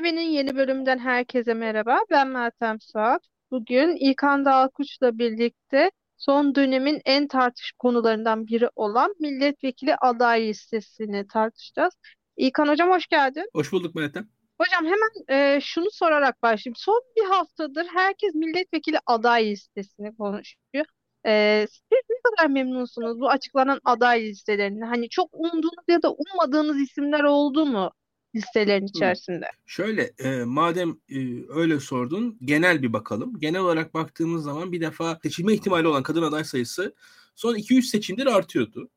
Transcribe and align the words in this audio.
TV'nin 0.00 0.20
yeni 0.30 0.56
bölümünden 0.56 0.98
herkese 0.98 1.54
merhaba. 1.54 1.98
Ben 2.10 2.28
Meltem 2.28 2.80
Suat. 2.80 3.22
Bugün 3.50 3.96
İlkan 3.96 4.44
Dalkuç'la 4.44 5.18
birlikte 5.18 5.90
son 6.16 6.54
dönemin 6.54 7.00
en 7.04 7.28
tartış 7.28 7.72
konularından 7.78 8.46
biri 8.46 8.68
olan 8.76 9.14
milletvekili 9.20 9.96
aday 9.96 10.48
listesini 10.48 11.26
tartışacağız. 11.26 11.94
İlkan 12.36 12.68
Hocam 12.68 12.90
hoş 12.90 13.06
geldin. 13.06 13.50
Hoş 13.54 13.72
bulduk 13.72 13.94
Meltem. 13.94 14.28
Hocam 14.60 14.84
hemen 14.84 15.38
e, 15.38 15.60
şunu 15.60 15.90
sorarak 15.92 16.42
başlayayım. 16.42 16.76
Son 16.76 17.02
bir 17.16 17.24
haftadır 17.24 17.86
herkes 17.86 18.34
milletvekili 18.34 18.98
aday 19.06 19.50
listesini 19.50 20.16
konuşuyor. 20.16 20.84
E, 21.26 21.66
siz 21.70 22.00
ne 22.10 22.16
kadar 22.24 22.50
memnunsunuz 22.50 23.20
bu 23.20 23.28
açıklanan 23.28 23.80
aday 23.84 24.22
listelerinde? 24.22 24.84
Hani 24.84 25.08
çok 25.08 25.28
umduğunuz 25.32 25.84
ya 25.88 26.02
da 26.02 26.12
ummadığınız 26.12 26.80
isimler 26.80 27.24
oldu 27.24 27.66
mu? 27.66 27.90
Listelerin 28.34 28.86
içerisinde. 28.86 29.46
Şöyle 29.66 30.10
e, 30.18 30.44
madem 30.44 30.90
e, 30.90 31.18
öyle 31.48 31.80
sordun 31.80 32.38
genel 32.44 32.82
bir 32.82 32.92
bakalım. 32.92 33.38
Genel 33.40 33.60
olarak 33.60 33.94
baktığımız 33.94 34.44
zaman 34.44 34.72
bir 34.72 34.80
defa 34.80 35.18
seçilme 35.22 35.54
ihtimali 35.54 35.88
olan 35.88 36.02
kadın 36.02 36.22
aday 36.22 36.44
sayısı 36.44 36.94
son 37.34 37.54
200 37.54 37.90
seçimdir 37.90 38.26
artıyordu. 38.26 38.88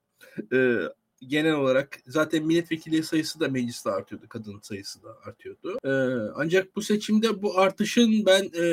E, 0.53 0.77
genel 1.27 1.53
olarak 1.53 1.99
zaten 2.07 2.45
milletvekili 2.45 3.03
sayısı 3.03 3.39
da 3.39 3.47
mecliste 3.47 3.89
artıyordu. 3.89 4.25
Kadın 4.29 4.59
sayısı 4.61 5.03
da 5.03 5.17
artıyordu. 5.25 5.77
E, 5.85 5.91
ancak 6.35 6.75
bu 6.75 6.81
seçimde 6.81 7.41
bu 7.41 7.59
artışın 7.59 8.25
ben 8.25 8.43
e, 8.43 8.63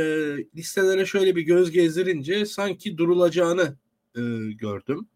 listelere 0.57 1.07
şöyle 1.07 1.37
bir 1.37 1.43
göz 1.43 1.71
gezdirince 1.71 2.47
sanki 2.47 2.99
durulacağını 2.99 3.77
e, 4.17 4.21
gördüm. 4.53 5.07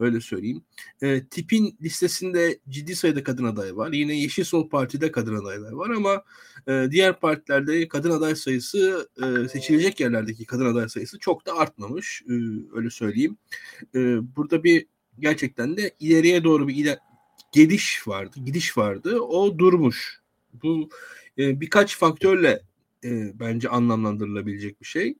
Öyle 0.00 0.20
söyleyeyim. 0.20 0.62
E, 1.02 1.26
tipin 1.26 1.76
listesinde 1.82 2.58
ciddi 2.68 2.96
sayıda 2.96 3.24
kadın 3.24 3.44
aday 3.44 3.76
var. 3.76 3.92
Yine 3.92 4.20
Yeşil 4.20 4.44
Sol 4.44 4.68
Parti'de 4.68 5.12
kadın 5.12 5.36
adaylar 5.36 5.72
var 5.72 5.90
ama 5.90 6.24
e, 6.68 6.86
diğer 6.90 7.20
partilerde 7.20 7.88
kadın 7.88 8.10
aday 8.10 8.34
sayısı 8.34 9.08
e, 9.22 9.48
seçilecek 9.48 10.00
yerlerdeki 10.00 10.44
kadın 10.44 10.66
aday 10.66 10.88
sayısı 10.88 11.18
çok 11.18 11.46
da 11.46 11.54
artmamış. 11.56 12.22
E, 12.28 12.32
öyle 12.74 12.90
söyleyeyim. 12.90 13.36
E, 13.94 13.98
burada 14.36 14.64
bir 14.64 14.86
gerçekten 15.18 15.76
de 15.76 15.94
ileriye 16.00 16.44
doğru 16.44 16.68
bir 16.68 16.76
iler 16.76 16.98
gidiş 17.52 18.08
vardı. 18.08 18.36
Gidiş 18.44 18.78
vardı. 18.78 19.20
O 19.20 19.58
durmuş. 19.58 20.20
Bu 20.52 20.88
e, 21.38 21.60
birkaç 21.60 21.98
faktörle 21.98 22.62
e, 23.04 23.40
bence 23.40 23.68
anlamlandırılabilecek 23.68 24.80
bir 24.80 24.86
şey. 24.86 25.14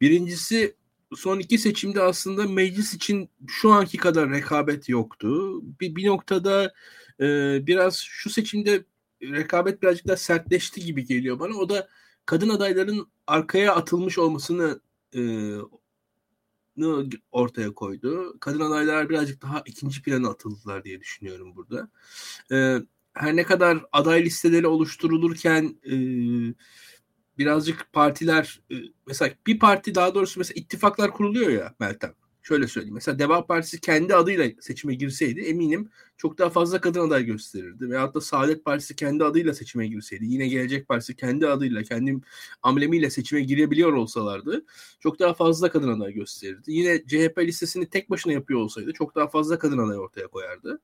Birincisi 0.00 0.74
son 1.14 1.38
iki 1.38 1.58
seçimde 1.58 2.02
aslında 2.02 2.48
meclis 2.48 2.94
için 2.94 3.30
şu 3.46 3.72
anki 3.72 3.98
kadar 3.98 4.30
rekabet 4.30 4.88
yoktu. 4.88 5.60
Bir, 5.80 5.96
bir 5.96 6.06
noktada 6.06 6.74
e, 7.20 7.26
biraz 7.66 7.96
şu 7.96 8.30
seçimde 8.30 8.84
rekabet 9.22 9.82
birazcık 9.82 10.06
daha 10.06 10.16
sertleşti 10.16 10.84
gibi 10.84 11.04
geliyor 11.04 11.40
bana. 11.40 11.54
O 11.54 11.68
da 11.68 11.88
kadın 12.26 12.48
adayların 12.48 13.08
arkaya 13.26 13.74
atılmış 13.74 14.18
olmasını 14.18 14.80
e, 15.14 15.20
ortaya 17.32 17.74
koydu. 17.74 18.36
Kadın 18.40 18.60
adaylar 18.60 19.08
birazcık 19.08 19.42
daha 19.42 19.62
ikinci 19.66 20.02
plana 20.02 20.28
atıldılar 20.28 20.84
diye 20.84 21.00
düşünüyorum 21.00 21.56
burada. 21.56 21.90
E, 22.52 22.78
her 23.14 23.36
ne 23.36 23.44
kadar 23.44 23.84
aday 23.92 24.24
listeleri 24.24 24.66
oluşturulurken 24.66 25.76
e, 25.84 25.94
birazcık 27.38 27.92
partiler 27.92 28.60
e, 28.72 28.74
mesela 29.06 29.32
bir 29.46 29.58
parti 29.58 29.94
daha 29.94 30.14
doğrusu 30.14 30.40
mesela 30.40 30.60
ittifaklar 30.60 31.10
kuruluyor 31.10 31.50
ya 31.50 31.74
Meltem. 31.80 32.14
Şöyle 32.46 32.68
söyleyeyim. 32.68 32.94
Mesela 32.94 33.18
Deva 33.18 33.46
Partisi 33.46 33.80
kendi 33.80 34.14
adıyla 34.14 34.50
seçime 34.60 34.94
girseydi 34.94 35.40
eminim 35.40 35.90
çok 36.16 36.38
daha 36.38 36.50
fazla 36.50 36.80
kadın 36.80 37.00
aday 37.08 37.24
gösterirdi. 37.24 37.90
Veyahut 37.90 38.14
da 38.14 38.20
Saadet 38.20 38.64
Partisi 38.64 38.96
kendi 38.96 39.24
adıyla 39.24 39.54
seçime 39.54 39.86
girseydi. 39.86 40.24
Yine 40.26 40.48
Gelecek 40.48 40.88
Partisi 40.88 41.16
kendi 41.16 41.46
adıyla, 41.46 41.82
kendi 41.82 42.20
amblemiyle 42.62 43.10
seçime 43.10 43.40
girebiliyor 43.40 43.92
olsalardı 43.92 44.64
çok 45.00 45.18
daha 45.18 45.34
fazla 45.34 45.70
kadın 45.70 46.00
aday 46.00 46.12
gösterirdi. 46.12 46.72
Yine 46.72 47.06
CHP 47.06 47.38
listesini 47.38 47.86
tek 47.90 48.10
başına 48.10 48.32
yapıyor 48.32 48.60
olsaydı 48.60 48.92
çok 48.92 49.14
daha 49.14 49.28
fazla 49.28 49.58
kadın 49.58 49.78
aday 49.78 49.98
ortaya 49.98 50.26
koyardı. 50.26 50.80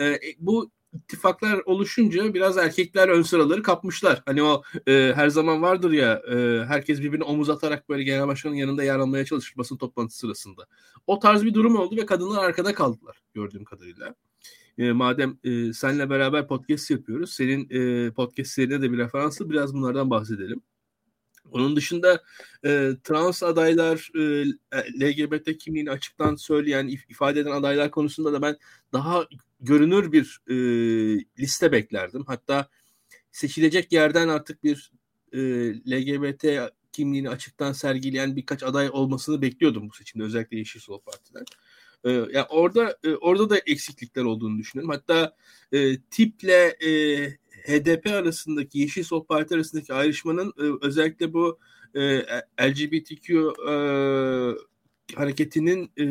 Ee, 0.00 0.20
bu 0.38 0.70
ittifaklar 0.94 1.60
oluşunca 1.64 2.34
biraz 2.34 2.58
erkekler 2.58 3.08
ön 3.08 3.22
sıraları 3.22 3.62
kapmışlar. 3.62 4.22
Hani 4.26 4.42
o 4.42 4.62
e, 4.88 5.12
her 5.14 5.28
zaman 5.28 5.62
vardır 5.62 5.90
ya 5.90 6.22
e, 6.30 6.64
herkes 6.64 7.00
birbirine 7.00 7.24
omuz 7.24 7.50
atarak 7.50 7.88
böyle 7.88 8.02
genel 8.02 8.26
başkanın 8.26 8.54
yanında 8.54 8.84
yer 8.84 8.98
almaya 8.98 9.24
çalışır 9.24 9.54
basın 9.56 9.76
toplantısı 9.76 10.18
sırasında. 10.18 10.66
O 11.06 11.18
tarz 11.18 11.44
bir 11.44 11.54
durum 11.54 11.76
oldu 11.76 11.96
ve 11.96 12.06
kadınlar 12.06 12.44
arkada 12.44 12.74
kaldılar 12.74 13.22
gördüğüm 13.34 13.64
kadarıyla. 13.64 14.14
E, 14.78 14.92
madem 14.92 15.38
e, 15.44 15.72
seninle 15.72 16.10
beraber 16.10 16.48
podcast 16.48 16.90
yapıyoruz, 16.90 17.32
senin 17.34 17.68
e, 17.70 18.10
podcast 18.10 18.50
serine 18.50 18.82
de 18.82 18.92
bir 18.92 18.98
referansı 18.98 19.50
biraz 19.50 19.74
bunlardan 19.74 20.10
bahsedelim. 20.10 20.62
Onun 21.50 21.76
dışında 21.76 22.22
e, 22.64 22.90
trans 23.04 23.42
adaylar, 23.42 24.10
e, 24.14 24.44
LGBT 25.00 25.58
kimliğini 25.58 25.90
açıktan 25.90 26.34
söyleyen, 26.36 26.86
ifade 27.08 27.40
eden 27.40 27.50
adaylar 27.50 27.90
konusunda 27.90 28.32
da 28.32 28.42
ben 28.42 28.56
daha 28.92 29.26
görünür 29.60 30.12
bir 30.12 30.40
e, 30.48 30.54
liste 31.38 31.72
beklerdim. 31.72 32.24
Hatta 32.26 32.68
seçilecek 33.32 33.92
yerden 33.92 34.28
artık 34.28 34.64
bir 34.64 34.92
e, 35.32 35.38
LGBT 35.74 36.72
kimliğini 36.92 37.30
açıktan 37.30 37.72
sergileyen 37.72 38.36
birkaç 38.36 38.62
aday 38.62 38.90
olmasını 38.92 39.42
bekliyordum 39.42 39.88
bu 39.88 39.94
seçimde 39.94 40.24
özellikle 40.24 40.58
Yeşil 40.58 40.80
Sol 40.80 41.00
Parti'den. 41.00 41.44
E, 42.04 42.10
yani 42.10 42.46
orada 42.48 42.98
e, 43.04 43.14
orada 43.14 43.50
da 43.50 43.58
eksiklikler 43.58 44.24
olduğunu 44.24 44.58
düşünüyorum. 44.58 44.94
Hatta 44.94 45.36
e, 45.72 46.00
tiple 46.00 46.76
e, 46.86 46.90
HDP 47.66 48.06
arasındaki 48.06 48.78
Yeşil 48.78 49.02
Sol 49.02 49.24
Parti 49.24 49.54
arasındaki 49.54 49.94
ayrışmanın 49.94 50.52
e, 50.58 50.86
özellikle 50.86 51.32
bu 51.32 51.58
e, 51.94 52.18
LGBTQ 52.60 53.54
e, 53.68 53.74
hareketinin 55.14 55.84
e, 55.84 56.04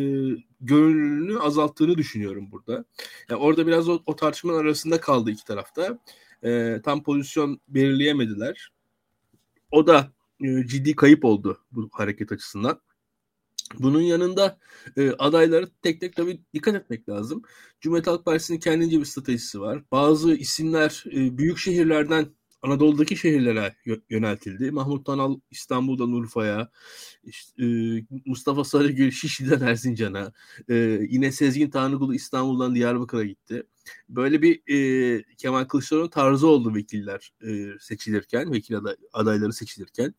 görünürlüğünü 0.61 1.39
azalttığını 1.39 1.97
düşünüyorum 1.97 2.51
burada. 2.51 2.85
Yani 3.29 3.41
orada 3.41 3.67
biraz 3.67 3.89
o, 3.89 3.99
o 4.05 4.15
tartışmanın 4.15 4.57
arasında 4.59 5.01
kaldı 5.01 5.31
iki 5.31 5.45
tarafta. 5.45 5.99
E, 6.43 6.81
tam 6.83 7.03
pozisyon 7.03 7.59
belirleyemediler. 7.67 8.69
O 9.71 9.87
da 9.87 10.11
e, 10.43 10.67
ciddi 10.67 10.95
kayıp 10.95 11.25
oldu 11.25 11.61
bu 11.71 11.89
hareket 11.91 12.31
açısından. 12.31 12.81
Bunun 13.79 14.01
yanında 14.01 14.57
e, 14.97 15.11
adayları 15.11 15.69
tek 15.81 16.01
tek 16.01 16.15
tabii 16.15 16.39
dikkat 16.53 16.75
etmek 16.75 17.09
lazım. 17.09 17.41
Cumhuriyet 17.81 18.07
Halk 18.07 18.25
Partisi'nin 18.25 18.59
kendince 18.59 18.99
bir 18.99 19.05
stratejisi 19.05 19.61
var. 19.61 19.83
Bazı 19.91 20.33
isimler 20.33 21.03
e, 21.07 21.37
büyük 21.37 21.57
şehirlerden 21.57 22.27
Anadolu'daki 22.63 23.17
şehirlere 23.17 23.75
yöneltildi. 24.09 24.71
Mahmut 24.71 25.05
Tanal 25.05 25.39
İstanbul'dan 25.51 26.11
Urfa'ya, 26.11 26.69
işte, 27.23 27.63
e, 27.65 27.67
Mustafa 28.25 28.63
Sarıgül 28.63 29.11
Şişli'den 29.11 29.61
Erzincan'a, 29.61 30.31
e, 30.69 30.75
yine 31.09 31.31
Sezgin 31.31 31.69
Tanrıkulu 31.69 32.15
İstanbul'dan 32.15 32.75
Diyarbakır'a 32.75 33.23
gitti. 33.23 33.63
Böyle 34.09 34.41
bir 34.41 34.61
e, 34.67 35.23
Kemal 35.37 35.65
Kılıçdaroğlu 35.65 36.09
tarzı 36.09 36.47
oldu 36.47 36.75
vekiller 36.75 37.33
e, 37.47 37.79
seçilirken, 37.79 38.51
vekil 38.51 38.77
aday, 38.77 38.95
adayları 39.13 39.53
seçilirken. 39.53 40.13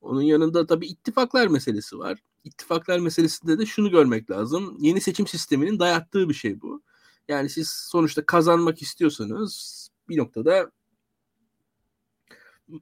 Onun 0.00 0.22
yanında 0.22 0.66
tabii 0.66 0.86
ittifaklar 0.86 1.46
meselesi 1.46 1.98
var. 1.98 2.18
İttifaklar 2.44 2.98
meselesinde 2.98 3.58
de 3.58 3.66
şunu 3.66 3.90
görmek 3.90 4.30
lazım. 4.30 4.76
Yeni 4.80 5.00
seçim 5.00 5.26
sisteminin 5.26 5.78
dayattığı 5.78 6.28
bir 6.28 6.34
şey 6.34 6.60
bu. 6.60 6.82
Yani 7.28 7.48
siz 7.48 7.68
sonuçta 7.70 8.26
kazanmak 8.26 8.82
istiyorsanız 8.82 9.88
bir 10.08 10.18
noktada 10.18 10.70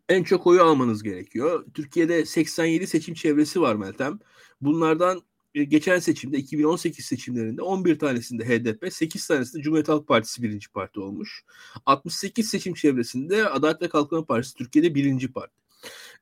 en 0.09 0.23
çok 0.23 0.47
oyu 0.47 0.63
almanız 0.63 1.03
gerekiyor. 1.03 1.65
Türkiye'de 1.75 2.27
87 2.27 2.87
seçim 2.87 3.15
çevresi 3.15 3.61
var 3.61 3.75
Meltem. 3.75 4.19
Bunlardan 4.61 5.23
e, 5.55 5.65
geçen 5.65 5.99
seçimde 5.99 6.39
2018 6.39 7.05
seçimlerinde 7.05 7.63
11 7.63 7.99
tanesinde 7.99 8.45
HDP, 8.45 8.93
8 8.93 9.27
tanesinde 9.27 9.63
Cumhuriyet 9.63 9.89
Halk 9.89 10.09
Partisi 10.09 10.43
birinci 10.43 10.69
parti 10.71 11.01
olmuş. 11.01 11.45
68 11.87 12.49
seçim 12.49 12.75
çevresinde 12.75 13.49
Adalet 13.49 13.83
ve 13.83 13.89
Kalkınma 13.89 14.25
Partisi 14.25 14.55
Türkiye'de 14.55 14.95
birinci 14.95 15.33
parti. 15.33 15.55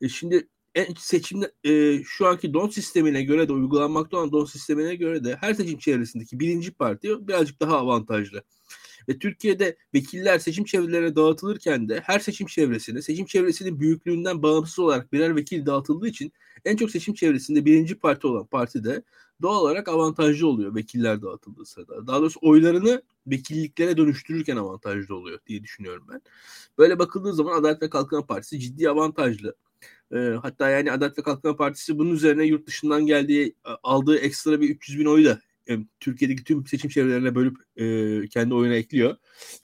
E 0.01 0.09
şimdi 0.09 0.49
en 0.75 0.95
seçimde 0.99 1.53
e, 1.65 2.03
şu 2.05 2.27
anki 2.27 2.55
don 2.55 2.69
sistemine 2.69 3.23
göre 3.23 3.49
de 3.49 3.53
uygulanmakta 3.53 4.17
olan 4.17 4.33
don 4.33 4.45
sistemine 4.45 4.95
göre 4.95 5.25
de 5.25 5.37
her 5.41 5.55
seçim 5.55 5.79
çevresindeki 5.79 6.41
birinci 6.41 6.73
parti 6.73 7.29
birazcık 7.29 7.61
daha 7.61 7.79
avantajlı. 7.79 8.43
Ve 9.09 9.19
Türkiye'de 9.19 9.77
vekiller 9.95 10.39
seçim 10.39 10.65
çevrelerine 10.65 11.17
dağıtılırken 11.17 11.89
de 11.89 12.01
her 12.01 12.19
seçim 12.19 12.47
çevresine 12.47 13.03
seçim 13.03 13.27
çevresinin 13.27 13.81
büyüklüğünden 13.81 14.43
bağımsız 14.43 14.79
olarak 14.79 15.13
birer 15.13 15.37
vekil 15.37 15.67
dağıtıldığı 15.67 16.09
için 16.09 16.33
en 16.65 16.77
çok 16.77 16.91
seçim 16.91 17.15
çevresinde 17.15 17.65
birinci 17.65 17.95
parti 17.95 18.27
olan 18.27 18.47
parti 18.47 18.85
de 18.85 19.03
doğal 19.43 19.61
olarak 19.61 19.89
avantajlı 19.89 20.47
oluyor 20.47 20.75
vekiller 20.75 21.23
dağıtıldığı 21.23 21.67
sırada. 21.67 22.07
Daha 22.07 22.21
doğrusu 22.21 22.41
oylarını 22.43 23.03
vekilliklere 23.27 23.97
dönüştürürken 23.97 24.57
avantajlı 24.57 25.17
oluyor 25.17 25.39
diye 25.47 25.63
düşünüyorum 25.63 26.07
ben. 26.13 26.21
Böyle 26.79 26.99
bakıldığı 26.99 27.35
zaman 27.35 27.61
Adalet 27.61 27.83
ve 27.83 27.91
Kalkınma 27.91 28.27
Partisi 28.27 28.61
ciddi 28.61 28.91
avantajlı. 28.91 29.55
E, 30.13 30.19
hatta 30.43 30.71
yani 30.71 30.93
Adalet 30.93 31.19
ve 31.19 31.23
Kalkınma 31.23 31.57
Partisi 31.57 31.99
bunun 31.99 32.11
üzerine 32.11 32.45
yurt 32.45 32.67
dışından 32.67 33.07
geldiği 33.07 33.57
aldığı 33.83 34.19
ekstra 34.19 34.61
bir 34.61 34.71
300 34.71 34.99
bin 34.99 35.05
oyu 35.05 35.25
da 35.25 35.41
Türkiye'deki 36.01 36.45
tüm 36.45 36.67
seçim 36.67 36.91
çevrelerine 36.91 37.35
bölüp 37.35 37.57
e, 37.77 38.29
kendi 38.29 38.55
oyuna 38.55 38.75
ekliyor. 38.75 39.17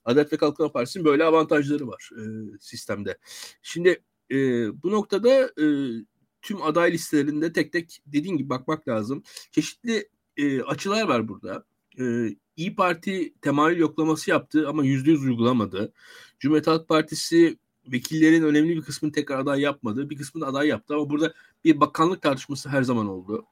Adalet 0.04 0.32
ve 0.32 0.36
Kalkınma 0.36 0.72
Partisi'nin 0.72 1.04
böyle 1.04 1.24
avantajları 1.24 1.88
var 1.88 2.10
e, 2.16 2.22
sistemde. 2.60 3.18
Şimdi 3.62 4.02
e, 4.30 4.36
bu 4.82 4.90
noktada 4.90 5.44
e, 5.44 5.66
tüm 6.42 6.62
aday 6.62 6.92
listelerinde 6.92 7.52
tek 7.52 7.72
tek 7.72 8.02
dediğin 8.06 8.36
gibi 8.36 8.48
bakmak 8.48 8.88
lazım. 8.88 9.22
Çeşitli 9.50 10.08
e, 10.36 10.62
açılar 10.62 11.08
var 11.08 11.28
burada. 11.28 11.64
E, 12.00 12.34
İyi 12.56 12.74
Parti 12.74 13.34
temayül 13.42 13.78
yoklaması 13.78 14.30
yaptı 14.30 14.68
ama 14.68 14.84
yüzde 14.84 15.10
yüz 15.10 15.24
uygulamadı. 15.24 15.92
Cumhuriyet 16.38 16.66
Halk 16.66 16.88
Partisi 16.88 17.58
vekillerin 17.92 18.42
önemli 18.42 18.76
bir 18.76 18.82
kısmını 18.82 19.12
tekrar 19.12 19.38
aday 19.38 19.60
yapmadı. 19.60 20.10
Bir 20.10 20.16
kısmını 20.16 20.46
aday 20.46 20.68
yaptı 20.68 20.94
ama 20.94 21.10
burada 21.10 21.34
bir 21.64 21.80
bakanlık 21.80 22.22
tartışması 22.22 22.68
her 22.68 22.82
zaman 22.82 23.08
oldu. 23.08 23.46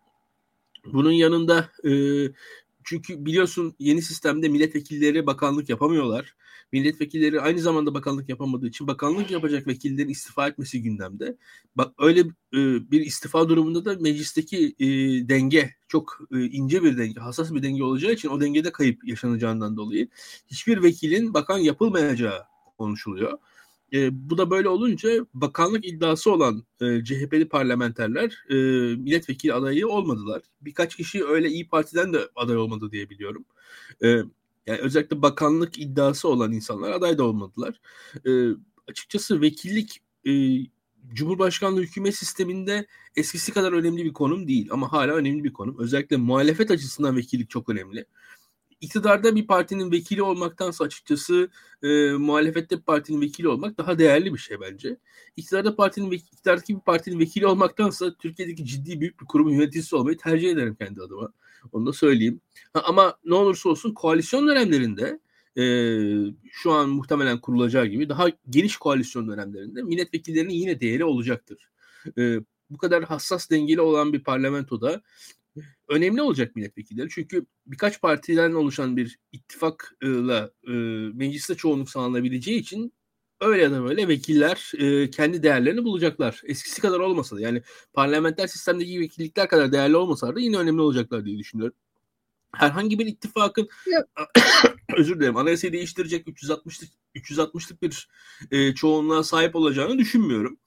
Bunun 0.85 1.13
yanında 1.13 1.71
e, 1.85 1.93
çünkü 2.85 3.25
biliyorsun 3.27 3.75
yeni 3.79 4.03
sistemde 4.03 4.49
milletvekilleri 4.49 5.27
bakanlık 5.27 5.69
yapamıyorlar. 5.69 6.35
Milletvekilleri 6.73 7.41
aynı 7.41 7.61
zamanda 7.61 7.95
bakanlık 7.95 8.29
yapamadığı 8.29 8.69
için 8.69 8.87
bakanlık 8.87 9.31
yapacak 9.31 9.67
vekillerin 9.67 10.09
istifa 10.09 10.49
etmesi 10.49 10.83
gündemde. 10.83 11.37
Bak 11.77 11.95
öyle 11.99 12.21
e, 12.21 12.61
bir 12.91 13.01
istifa 13.01 13.49
durumunda 13.49 13.85
da 13.85 13.97
meclisteki 14.01 14.75
e, 14.79 14.87
denge 15.29 15.75
çok 15.89 16.19
e, 16.33 16.45
ince 16.45 16.83
bir 16.83 16.99
denge, 16.99 17.21
hassas 17.21 17.55
bir 17.55 17.63
denge 17.63 17.83
olacağı 17.83 18.13
için 18.13 18.29
o 18.29 18.41
dengede 18.41 18.73
kayıp 18.73 19.09
yaşanacağından 19.09 19.77
dolayı 19.77 20.09
hiçbir 20.47 20.83
vekilin 20.83 21.35
bakan 21.35 21.59
yapılmayacağı 21.59 22.45
konuşuluyor. 22.79 23.39
E, 23.93 24.31
bu 24.31 24.39
da 24.39 24.51
böyle 24.51 24.69
olunca 24.69 25.27
bakanlık 25.35 25.87
iddiası 25.87 26.33
olan 26.33 26.65
e, 26.81 27.05
CHP'li 27.05 27.49
parlamenterler 27.49 28.45
e, 28.51 28.55
milletvekili 28.97 29.55
adayı 29.55 29.89
olmadılar. 29.89 30.43
Birkaç 30.61 30.97
kişi 30.97 31.25
öyle 31.25 31.49
İyi 31.49 31.69
Parti'den 31.69 32.13
de 32.13 32.29
aday 32.37 32.57
olmadı 32.57 32.93
diye 32.93 33.11
biliyorum. 33.11 33.45
E, 34.03 34.09
yani 34.67 34.81
özellikle 34.81 35.23
bakanlık 35.23 35.79
iddiası 35.79 36.29
olan 36.29 36.53
insanlar 36.53 36.91
aday 36.91 37.19
da 37.19 37.25
olmadılar. 37.25 37.81
E, 38.27 38.31
açıkçası 38.89 39.41
vekillik 39.41 40.01
e, 40.27 40.33
Cumhurbaşkanlığı 41.15 41.81
hükümet 41.81 42.15
sisteminde 42.17 42.87
eskisi 43.17 43.53
kadar 43.53 43.73
önemli 43.73 44.05
bir 44.05 44.13
konum 44.13 44.49
değil 44.49 44.69
ama 44.71 44.93
hala 44.93 45.15
önemli 45.15 45.45
bir 45.45 45.53
konum. 45.53 45.79
Özellikle 45.79 46.17
muhalefet 46.17 46.71
açısından 46.71 47.17
vekillik 47.17 47.51
çok 47.51 47.69
önemli 47.69 48.05
iktidarda 48.81 49.37
bir 49.37 49.47
partinin 49.47 49.93
vekili 49.93 50.23
olmaktansa 50.23 50.85
açıkçası 50.85 51.49
e, 51.83 52.13
muhalefette 52.13 52.77
bir 52.77 52.83
partinin 52.83 53.21
vekili 53.21 53.49
olmak 53.49 53.79
daha 53.79 53.99
değerli 53.99 54.35
bir 54.35 54.39
şey 54.39 54.61
bence. 54.61 54.97
İktidarda 55.37 55.77
partinin 55.77 56.11
iktidardaki 56.11 56.77
bir 56.77 56.81
partinin 56.81 57.19
vekili 57.19 57.47
olmaktansa 57.47 58.15
Türkiye'deki 58.15 58.65
ciddi 58.65 59.01
büyük 59.01 59.21
bir 59.21 59.27
kurumun 59.27 59.51
yöneticisi 59.51 59.97
olmayı 59.97 60.17
tercih 60.17 60.51
ederim 60.51 60.75
kendi 60.75 61.03
adıma. 61.03 61.33
Onu 61.73 61.87
da 61.87 61.93
söyleyeyim. 61.93 62.41
Ha, 62.73 62.83
ama 62.85 63.19
ne 63.25 63.35
olursa 63.35 63.69
olsun 63.69 63.95
koalisyon 63.95 64.49
dönemlerinde 64.49 65.21
e, 65.57 65.65
şu 66.51 66.73
an 66.73 66.89
muhtemelen 66.89 67.41
kurulacağı 67.41 67.87
gibi 67.87 68.09
daha 68.09 68.27
geniş 68.51 68.77
koalisyon 68.77 69.29
dönemlerinde 69.29 69.83
milletvekillerinin 69.83 70.55
yine 70.55 70.81
değeri 70.81 71.05
olacaktır. 71.05 71.71
E, 72.19 72.41
bu 72.71 72.79
kadar 72.79 73.05
hassas 73.05 73.51
dengeli 73.51 73.81
olan 73.81 74.13
bir 74.13 74.25
parlamentoda 74.25 75.03
önemli 75.89 76.23
olacak 76.23 76.57
milletvekilleri. 76.57 77.09
Çünkü 77.11 77.47
birkaç 77.67 78.01
partiden 78.01 78.53
oluşan 78.53 78.97
bir 78.97 79.19
ittifakla 79.33 80.51
e, 80.69 80.73
mecliste 81.15 81.55
çoğunluk 81.55 81.91
sağlanabileceği 81.91 82.61
için 82.61 82.93
öyle 83.41 83.63
ya 83.63 83.71
da 83.71 83.85
böyle 83.85 84.09
vekiller 84.09 84.73
e, 84.79 85.11
kendi 85.11 85.43
değerlerini 85.43 85.85
bulacaklar. 85.85 86.43
Eskisi 86.45 86.81
kadar 86.81 87.01
olmasa 87.01 87.37
da 87.37 87.41
yani 87.41 87.63
parlamenter 87.93 88.47
sistemdeki 88.47 89.01
vekillikler 89.01 89.49
kadar 89.49 89.73
değerli 89.73 89.97
olmasa 89.97 90.35
da 90.35 90.41
yine 90.41 90.57
önemli 90.57 90.81
olacaklar 90.81 91.25
diye 91.25 91.39
düşünüyorum. 91.39 91.77
Herhangi 92.53 92.99
bir 92.99 93.07
ittifakın 93.07 93.69
özür 94.97 95.21
dilerim 95.21 95.37
anayasayı 95.37 95.73
değiştirecek 95.73 96.27
360'lık 96.27 96.91
360'lık 97.15 97.83
bir 97.83 98.09
e, 98.51 98.75
çoğunluğa 98.75 99.23
sahip 99.23 99.57
olacağını 99.57 99.99
düşünmüyorum. 99.99 100.59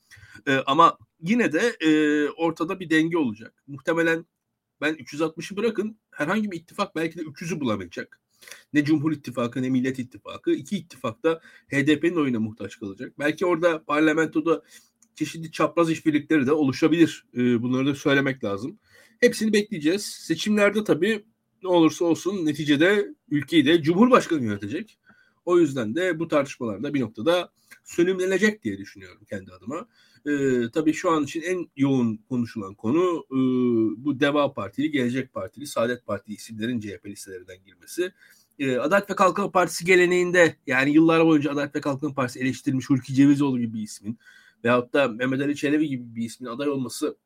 E, 0.47 0.55
ama 0.65 0.97
yine 1.21 1.53
de 1.53 1.75
e, 1.79 2.29
ortada 2.29 2.79
bir 2.79 2.89
denge 2.89 3.17
olacak. 3.17 3.63
Muhtemelen 3.67 4.25
ben 4.81 4.93
360'ı 4.93 5.57
bırakın 5.57 5.97
herhangi 6.11 6.51
bir 6.51 6.57
ittifak 6.57 6.95
belki 6.95 7.19
de 7.19 7.21
300'ü 7.21 7.59
bulamayacak. 7.59 8.19
Ne 8.73 8.83
Cumhur 8.83 9.11
İttifakı 9.11 9.61
ne 9.61 9.69
Millet 9.69 9.99
İttifakı. 9.99 10.51
iki 10.51 10.77
ittifak 10.77 11.23
da 11.23 11.41
HDP'nin 11.71 12.15
oyuna 12.15 12.39
muhtaç 12.39 12.79
kalacak. 12.79 13.13
Belki 13.19 13.45
orada 13.45 13.83
parlamentoda 13.83 14.63
çeşitli 15.15 15.51
çapraz 15.51 15.91
işbirlikleri 15.91 16.47
de 16.47 16.51
oluşabilir. 16.51 17.25
Ee, 17.33 17.61
bunları 17.61 17.87
da 17.87 17.95
söylemek 17.95 18.43
lazım. 18.43 18.79
Hepsini 19.19 19.53
bekleyeceğiz. 19.53 20.05
Seçimlerde 20.05 20.83
tabii 20.83 21.25
ne 21.63 21.69
olursa 21.69 22.05
olsun 22.05 22.45
neticede 22.45 23.15
ülkeyi 23.29 23.65
de 23.65 23.81
Cumhurbaşkanı 23.81 24.43
yönetecek. 24.43 24.97
O 25.45 25.59
yüzden 25.59 25.95
de 25.95 26.19
bu 26.19 26.27
tartışmalarda 26.27 26.93
bir 26.93 27.01
noktada 27.01 27.51
sönümlenecek 27.83 28.63
diye 28.63 28.77
düşünüyorum 28.77 29.21
kendi 29.29 29.51
adıma. 29.51 29.87
E, 30.25 30.61
tabii 30.73 30.93
şu 30.93 31.11
an 31.11 31.23
için 31.23 31.41
en 31.41 31.69
yoğun 31.75 32.17
konuşulan 32.29 32.75
konu 32.75 33.25
e, 33.31 33.37
bu 34.05 34.19
Deva 34.19 34.53
Partili, 34.53 34.91
Gelecek 34.91 35.33
Partili, 35.33 35.67
Saadet 35.67 36.05
Partili 36.05 36.35
isimlerin 36.35 36.79
CHP 36.79 37.05
listelerinden 37.05 37.57
girmesi. 37.65 38.13
E, 38.59 38.77
Adalet 38.77 39.09
ve 39.09 39.15
Kalkınma 39.15 39.51
Partisi 39.51 39.85
geleneğinde 39.85 40.55
yani 40.67 40.91
yıllar 40.91 41.25
boyunca 41.25 41.51
Adalet 41.51 41.75
ve 41.75 41.81
Kalkınma 41.81 42.13
Partisi 42.13 42.39
eleştirmiş 42.39 42.89
Hulki 42.89 43.13
Cevizoğlu 43.13 43.59
gibi 43.59 43.73
bir 43.73 43.81
ismin 43.81 44.19
veyahut 44.63 44.93
da 44.93 45.07
Mehmet 45.07 45.41
Ali 45.41 45.55
Çelebi 45.55 45.87
gibi 45.89 46.15
bir 46.15 46.25
ismin 46.25 46.49
aday 46.49 46.69
olması 46.69 47.17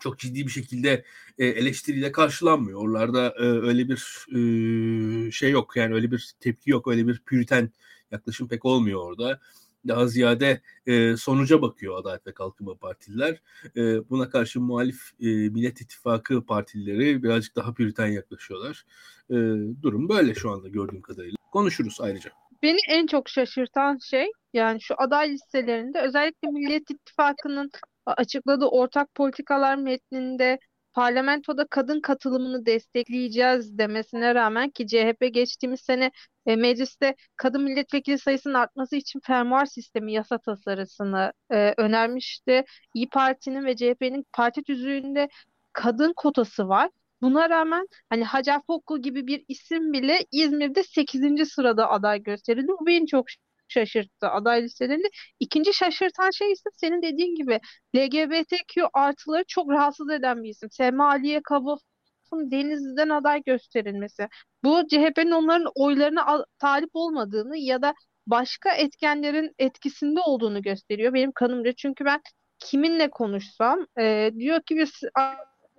çok 0.00 0.18
ciddi 0.18 0.46
bir 0.46 0.50
şekilde 0.50 1.04
e, 1.38 1.46
eleştiriyle 1.46 2.12
karşılanmıyor. 2.12 2.80
Oralarda 2.80 3.34
e, 3.38 3.42
öyle 3.42 3.88
bir 3.88 4.26
e, 4.34 5.30
şey 5.30 5.50
yok 5.50 5.76
yani 5.76 5.94
öyle 5.94 6.10
bir 6.10 6.34
tepki 6.40 6.70
yok 6.70 6.88
öyle 6.88 7.06
bir 7.06 7.22
püriten 7.26 7.70
yaklaşım 8.10 8.48
pek 8.48 8.64
olmuyor 8.64 9.00
orada 9.00 9.40
daha 9.88 10.06
ziyade 10.06 10.60
e, 10.86 11.16
sonuca 11.16 11.62
bakıyor 11.62 11.98
Adalet 11.98 12.26
ve 12.26 12.34
Kalkınma 12.34 12.74
Partililer. 12.74 13.42
E, 13.76 14.10
buna 14.10 14.30
karşı 14.30 14.60
muhalif 14.60 15.00
e, 15.20 15.26
Millet 15.26 15.80
İttifakı 15.80 16.46
partileri 16.46 17.22
birazcık 17.22 17.56
daha 17.56 17.74
püriten 17.74 18.06
yaklaşıyorlar. 18.06 18.84
E, 19.30 19.34
durum 19.82 20.08
böyle 20.08 20.34
şu 20.34 20.50
anda 20.50 20.68
gördüğüm 20.68 21.02
kadarıyla. 21.02 21.36
Konuşuruz 21.52 22.00
ayrıca. 22.00 22.30
Beni 22.62 22.78
en 22.88 23.06
çok 23.06 23.28
şaşırtan 23.28 23.98
şey 24.10 24.26
yani 24.52 24.80
şu 24.80 24.94
aday 24.98 25.30
listelerinde 25.30 26.00
özellikle 26.00 26.48
Millet 26.48 26.90
İttifakı'nın 26.90 27.70
açıkladığı 28.06 28.66
ortak 28.66 29.14
politikalar 29.14 29.76
metninde 29.76 30.58
parlamentoda 30.94 31.66
kadın 31.66 32.00
katılımını 32.00 32.66
destekleyeceğiz 32.66 33.78
demesine 33.78 34.34
rağmen 34.34 34.70
ki 34.70 34.86
CHP 34.86 35.34
geçtiğimiz 35.34 35.80
sene 35.80 36.10
e, 36.46 36.56
mecliste 36.56 37.14
kadın 37.36 37.62
milletvekili 37.62 38.18
sayısının 38.18 38.54
artması 38.54 38.96
için 38.96 39.20
fermuar 39.20 39.66
sistemi 39.66 40.12
yasa 40.12 40.38
tasarısını 40.38 41.32
e, 41.50 41.74
önermişti. 41.76 42.64
İyi 42.94 43.08
Parti'nin 43.08 43.64
ve 43.64 43.76
CHP'nin 43.76 44.26
parti 44.32 44.62
tüzüğünde 44.62 45.28
kadın 45.72 46.12
kotası 46.16 46.68
var. 46.68 46.90
Buna 47.22 47.50
rağmen 47.50 47.86
hani 48.10 48.24
Hacer 48.24 48.60
Fokku 48.66 49.02
gibi 49.02 49.26
bir 49.26 49.44
isim 49.48 49.92
bile 49.92 50.26
İzmir'de 50.32 50.82
8. 50.82 51.46
sırada 51.46 51.90
aday 51.90 52.22
gösterildi. 52.22 52.68
Bu 52.80 52.86
beni 52.86 53.06
çok 53.06 53.26
şaşırttı 53.72 54.28
aday 54.28 54.62
listelerinde. 54.62 55.08
İkinci 55.40 55.74
şaşırtan 55.74 56.30
şey 56.30 56.52
ise 56.52 56.70
senin 56.74 57.02
dediğin 57.02 57.34
gibi 57.34 57.60
LGBTQ 57.96 58.88
artıları 58.92 59.44
çok 59.48 59.70
rahatsız 59.70 60.10
eden 60.10 60.42
bir 60.42 60.48
isim. 60.48 60.70
Selma 60.70 61.08
Aliye 61.08 61.40
Kavaf'ın 61.42 62.50
Denizli'den 62.50 63.08
aday 63.08 63.42
gösterilmesi. 63.46 64.28
Bu 64.64 64.86
CHP'nin 64.88 65.30
onların 65.30 65.72
oylarına 65.74 66.44
talip 66.58 66.90
olmadığını 66.94 67.58
ya 67.58 67.82
da 67.82 67.94
başka 68.26 68.72
etkenlerin 68.74 69.54
etkisinde 69.58 70.20
olduğunu 70.20 70.62
gösteriyor 70.62 71.14
benim 71.14 71.32
kanımca. 71.32 71.72
Çünkü 71.72 72.04
ben 72.04 72.20
kiminle 72.58 73.10
konuşsam 73.10 73.86
e, 73.98 74.30
diyor 74.38 74.62
ki 74.62 74.76
biz 74.76 74.90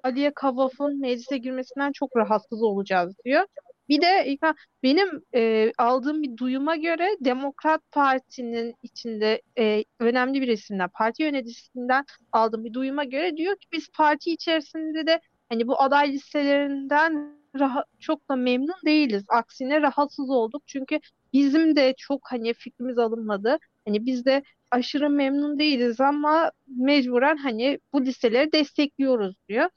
Aliye 0.04 0.34
Kavaf'ın 0.34 1.00
meclise 1.00 1.38
girmesinden 1.38 1.92
çok 1.92 2.16
rahatsız 2.18 2.64
olacağız 2.64 3.16
diyor. 3.26 3.46
Bir 3.90 4.02
de 4.02 4.38
benim 4.84 5.22
e, 5.36 5.72
aldığım 5.78 6.24
bir 6.24 6.38
duyuma 6.38 6.76
göre 6.76 7.10
Demokrat 7.20 7.82
Parti'nin 7.92 8.76
içinde 8.84 9.42
e, 9.60 9.84
önemli 10.00 10.42
bir 10.42 10.48
isimden, 10.48 10.90
parti 10.90 11.24
yöneticisinden 11.24 12.06
aldığım 12.32 12.66
bir 12.66 12.74
duyuma 12.74 13.04
göre 13.04 13.38
diyor 13.38 13.56
ki 13.56 13.68
biz 13.72 13.90
parti 13.92 14.32
içerisinde 14.32 15.08
de 15.08 15.22
hani 15.50 15.68
bu 15.68 15.82
aday 15.82 16.12
listelerinden 16.14 17.44
rahat, 17.60 17.86
çok 18.00 18.30
da 18.30 18.36
memnun 18.36 18.76
değiliz. 18.86 19.24
Aksine 19.30 19.82
rahatsız 19.82 20.30
olduk. 20.30 20.64
Çünkü 20.66 21.00
bizim 21.34 21.76
de 21.76 21.94
çok 21.98 22.22
hani 22.32 22.54
fikrimiz 22.54 22.98
alınmadı. 22.98 23.58
Hani 23.86 24.06
biz 24.06 24.26
de 24.26 24.44
aşırı 24.72 25.10
memnun 25.10 25.60
değiliz 25.60 26.02
ama 26.02 26.52
mecburen 26.68 27.38
hani 27.38 27.80
bu 27.94 28.06
listeleri 28.06 28.52
destekliyoruz 28.52 29.36
diyor. 29.50 29.70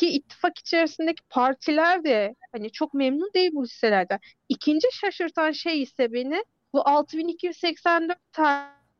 Ki 0.00 0.08
ittifak 0.08 0.58
içerisindeki 0.58 1.22
partiler 1.30 2.04
de 2.04 2.34
hani 2.52 2.72
çok 2.72 2.94
memnun 2.94 3.30
değil 3.34 3.50
bu 3.54 3.64
listelerden. 3.64 4.18
İkinci 4.48 4.88
şaşırtan 4.92 5.50
şey 5.50 5.82
ise 5.82 6.12
beni 6.12 6.44
bu 6.72 6.88
6284 6.88 8.18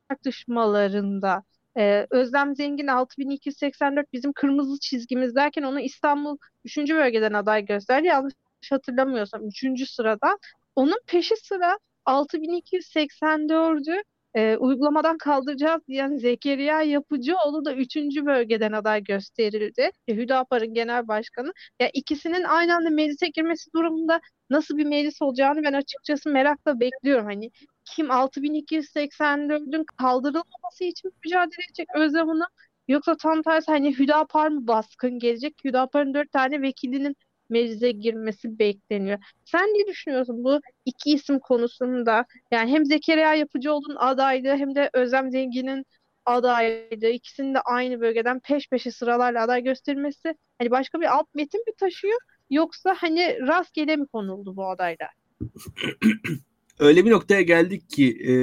tartışmalarında 0.08 1.42
ee, 1.78 2.06
Özlem 2.10 2.56
Zengin 2.56 2.86
6284 2.86 4.12
bizim 4.12 4.32
kırmızı 4.32 4.80
çizgimiz 4.80 5.34
derken 5.34 5.62
onu 5.62 5.80
İstanbul 5.80 6.36
3. 6.64 6.78
bölgeden 6.78 7.32
aday 7.32 7.64
gösterdi. 7.64 8.06
Yanlış 8.06 8.34
hatırlamıyorsam 8.70 9.46
3. 9.46 9.90
sıradan. 9.90 10.38
Onun 10.76 11.00
peşi 11.06 11.36
sıra 11.36 11.78
6284'ü 12.06 14.02
e, 14.34 14.56
uygulamadan 14.56 15.18
kaldıracağız 15.18 15.82
diyen 15.88 16.16
Zekeriya 16.16 16.82
Yapıcıoğlu 16.82 17.64
da 17.64 17.74
üçüncü 17.74 18.26
bölgeden 18.26 18.72
aday 18.72 19.04
gösterildi. 19.04 19.90
E, 20.08 20.16
Hüdapar'ın 20.16 20.74
genel 20.74 21.08
başkanı. 21.08 21.52
Ya 21.80 21.90
ikisinin 21.94 22.44
aynı 22.44 22.76
anda 22.76 22.90
meclise 22.90 23.28
girmesi 23.28 23.72
durumunda 23.74 24.20
nasıl 24.50 24.76
bir 24.76 24.84
meclis 24.86 25.22
olacağını 25.22 25.62
ben 25.62 25.72
açıkçası 25.72 26.30
merakla 26.30 26.80
bekliyorum. 26.80 27.24
Hani 27.24 27.50
kim 27.84 28.10
6284'ün 28.10 29.84
kaldırılmaması 29.98 30.84
için 30.84 31.12
mücadele 31.24 31.64
edecek 31.68 31.88
Özlem 31.96 32.28
Hanım 32.28 32.46
yoksa 32.88 33.16
tam 33.16 33.42
tersi 33.42 33.72
hani 33.72 33.98
Hüdapar 33.98 34.48
mı 34.48 34.66
baskın 34.66 35.18
gelecek? 35.18 35.54
Hüdapar'ın 35.64 36.14
dört 36.14 36.32
tane 36.32 36.62
vekilinin 36.62 37.16
meclise 37.50 37.90
girmesi 37.90 38.58
bekleniyor. 38.58 39.18
Sen 39.44 39.66
ne 39.66 39.86
düşünüyorsun 39.86 40.44
bu 40.44 40.60
iki 40.84 41.10
isim 41.10 41.38
konusunda? 41.38 42.24
Yani 42.50 42.70
hem 42.70 42.86
Zekeriya 42.86 43.34
Yapıcıoğlu'nun 43.34 43.96
adaylığı 43.96 44.56
hem 44.56 44.74
de 44.74 44.90
Özlem 44.92 45.30
Zengin'in 45.30 45.84
adaylığı 46.26 47.10
ikisinin 47.10 47.54
de 47.54 47.60
aynı 47.60 48.00
bölgeden 48.00 48.40
peş 48.40 48.68
peşe 48.68 48.90
sıralarla 48.90 49.42
aday 49.42 49.62
göstermesi 49.62 50.34
hani 50.58 50.70
başka 50.70 51.00
bir 51.00 51.14
alt 51.14 51.34
metin 51.34 51.60
mi 51.60 51.72
taşıyor 51.78 52.18
yoksa 52.50 52.96
hani 52.98 53.38
rastgele 53.40 53.96
mi 53.96 54.06
konuldu 54.06 54.56
bu 54.56 54.66
adaylar? 54.66 55.10
Öyle 56.78 57.04
bir 57.04 57.10
noktaya 57.10 57.42
geldik 57.42 57.90
ki 57.90 58.18
e, 58.28 58.34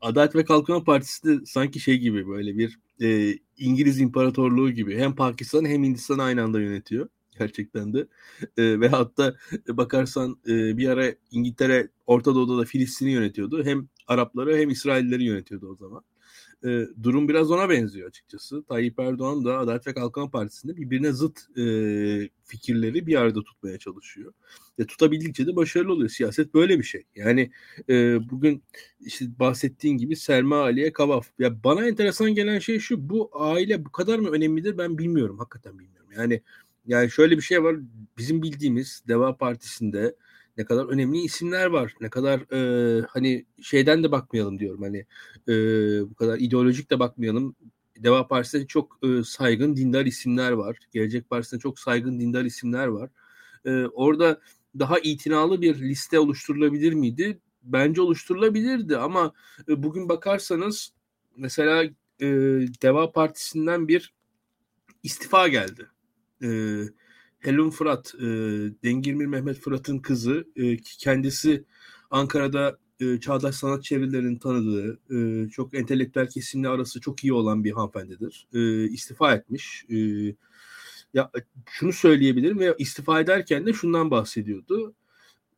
Adalet 0.00 0.34
ve 0.34 0.44
Kalkınma 0.44 0.84
Partisi 0.84 1.28
de 1.28 1.46
sanki 1.46 1.80
şey 1.80 1.98
gibi 1.98 2.28
böyle 2.28 2.58
bir 2.58 2.78
e, 3.02 3.38
İngiliz 3.58 4.00
İmparatorluğu 4.00 4.70
gibi 4.70 4.98
hem 4.98 5.14
Pakistan 5.14 5.64
hem 5.64 5.84
Hindistan 5.84 6.18
aynı 6.18 6.42
anda 6.42 6.60
yönetiyor 6.60 7.08
gerçekten 7.38 7.94
de. 7.94 8.06
E, 8.56 8.80
ve 8.80 8.88
hatta 8.88 9.34
bakarsan 9.68 10.36
e, 10.48 10.76
bir 10.76 10.88
ara 10.88 11.14
İngiltere 11.30 11.88
Orta 12.06 12.34
Doğu'da 12.34 12.58
da 12.58 12.64
Filistin'i 12.64 13.10
yönetiyordu. 13.10 13.64
Hem 13.64 13.88
Arapları 14.06 14.56
hem 14.56 14.70
İsrailleri 14.70 15.24
yönetiyordu 15.24 15.68
o 15.68 15.76
zaman. 15.76 16.02
E, 16.64 16.86
durum 17.02 17.28
biraz 17.28 17.50
ona 17.50 17.70
benziyor 17.70 18.08
açıkçası. 18.08 18.64
Tayyip 18.64 18.98
Erdoğan 18.98 19.44
da 19.44 19.58
Adalet 19.58 19.86
ve 19.86 19.94
Kalkınma 19.94 20.30
Partisi'nde 20.30 20.76
birbirine 20.76 21.12
zıt 21.12 21.58
e, 21.58 21.64
fikirleri 22.44 23.06
bir 23.06 23.14
arada 23.14 23.42
tutmaya 23.42 23.78
çalışıyor. 23.78 24.32
E, 24.78 24.86
tutabildikçe 24.86 25.46
de 25.46 25.56
başarılı 25.56 25.92
oluyor. 25.92 26.08
Siyaset 26.08 26.54
böyle 26.54 26.78
bir 26.78 26.84
şey. 26.84 27.04
Yani 27.14 27.50
e, 27.88 28.18
bugün 28.30 28.62
işte 29.00 29.24
bahsettiğin 29.38 29.98
gibi 29.98 30.16
Selma 30.16 30.62
Aliye 30.62 30.92
Kavaf. 30.92 31.28
Ya 31.38 31.64
bana 31.64 31.86
enteresan 31.86 32.34
gelen 32.34 32.58
şey 32.58 32.78
şu. 32.78 33.08
Bu 33.10 33.30
aile 33.32 33.84
bu 33.84 33.92
kadar 33.92 34.18
mı 34.18 34.30
önemlidir 34.30 34.78
ben 34.78 34.98
bilmiyorum. 34.98 35.38
Hakikaten 35.38 35.78
bilmiyorum. 35.78 36.10
Yani 36.16 36.42
yani 36.88 37.10
şöyle 37.10 37.36
bir 37.36 37.42
şey 37.42 37.62
var. 37.64 37.76
Bizim 38.18 38.42
bildiğimiz 38.42 39.02
Deva 39.08 39.36
Partisi'nde 39.36 40.16
ne 40.56 40.64
kadar 40.64 40.86
önemli 40.86 41.18
isimler 41.18 41.66
var. 41.66 41.94
Ne 42.00 42.10
kadar 42.10 42.40
e, 42.52 43.00
hani 43.08 43.46
şeyden 43.62 44.04
de 44.04 44.12
bakmayalım 44.12 44.58
diyorum. 44.58 44.82
Hani 44.82 45.06
e, 45.48 45.54
bu 46.10 46.14
kadar 46.14 46.38
ideolojik 46.38 46.90
de 46.90 46.98
bakmayalım. 46.98 47.56
Deva 47.98 48.28
Partisi'nde 48.28 48.66
çok 48.66 48.98
e, 49.02 49.22
saygın 49.24 49.76
dindar 49.76 50.06
isimler 50.06 50.52
var. 50.52 50.78
Gelecek 50.92 51.30
Partisi'nde 51.30 51.60
çok 51.60 51.78
saygın 51.78 52.20
dindar 52.20 52.44
isimler 52.44 52.86
var. 52.86 53.10
E, 53.64 53.70
orada 53.86 54.40
daha 54.78 54.98
itinalı 54.98 55.62
bir 55.62 55.80
liste 55.80 56.18
oluşturulabilir 56.18 56.92
miydi? 56.92 57.40
Bence 57.62 58.00
oluşturulabilirdi 58.02 58.96
ama 58.96 59.32
e, 59.68 59.82
bugün 59.82 60.08
bakarsanız 60.08 60.92
mesela 61.36 61.84
e, 62.20 62.26
Deva 62.82 63.12
Partisi'nden 63.12 63.88
bir 63.88 64.14
istifa 65.02 65.48
geldi 65.48 65.88
e, 66.42 66.48
Helun 67.38 67.70
Fırat, 67.70 68.14
e, 68.14 68.26
Dengirmir 68.84 69.26
Mehmet 69.26 69.58
Fırat'ın 69.60 69.98
kızı. 69.98 70.46
E, 70.56 70.76
kendisi 70.76 71.64
Ankara'da 72.10 72.78
e, 73.00 73.20
çağdaş 73.20 73.54
sanat 73.54 73.84
çevrelerinin 73.84 74.38
tanıdığı, 74.38 75.00
e, 75.10 75.48
çok 75.50 75.74
entelektüel 75.74 76.28
kesimle 76.28 76.68
arası 76.68 77.00
çok 77.00 77.24
iyi 77.24 77.32
olan 77.32 77.64
bir 77.64 77.72
hanımefendidir. 77.72 78.48
E, 78.54 78.84
istifa 78.84 79.34
etmiş. 79.34 79.84
E, 79.90 79.96
ya 81.14 81.30
şunu 81.70 81.92
söyleyebilirim 81.92 82.58
ve 82.58 82.74
istifa 82.78 83.20
ederken 83.20 83.66
de 83.66 83.72
şundan 83.72 84.10
bahsediyordu. 84.10 84.94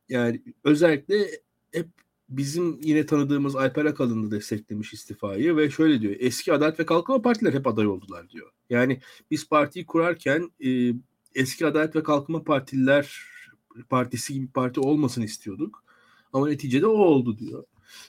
Yani 0.08 0.42
özellikle 0.64 1.26
hep 1.72 1.86
bizim 2.30 2.80
yine 2.82 3.06
tanıdığımız 3.06 3.56
Alper 3.56 3.84
Akalın 3.84 4.26
da 4.26 4.30
desteklemiş 4.36 4.92
istifayı 4.92 5.56
ve 5.56 5.70
şöyle 5.70 6.00
diyor. 6.00 6.14
Eski 6.18 6.52
Adalet 6.52 6.80
ve 6.80 6.86
Kalkınma 6.86 7.22
Partiler 7.22 7.52
hep 7.52 7.66
aday 7.66 7.86
oldular 7.86 8.30
diyor. 8.30 8.50
Yani 8.70 9.00
biz 9.30 9.48
partiyi 9.48 9.86
kurarken 9.86 10.50
e, 10.64 10.92
eski 11.34 11.66
Adalet 11.66 11.96
ve 11.96 12.02
Kalkınma 12.02 12.44
Partililer 12.44 13.20
partisi 13.88 14.34
gibi 14.34 14.46
parti 14.46 14.80
olmasın 14.80 15.22
istiyorduk. 15.22 15.84
Ama 16.32 16.48
neticede 16.48 16.86
o 16.86 16.98
oldu 16.98 17.38
diyor. 17.38 17.64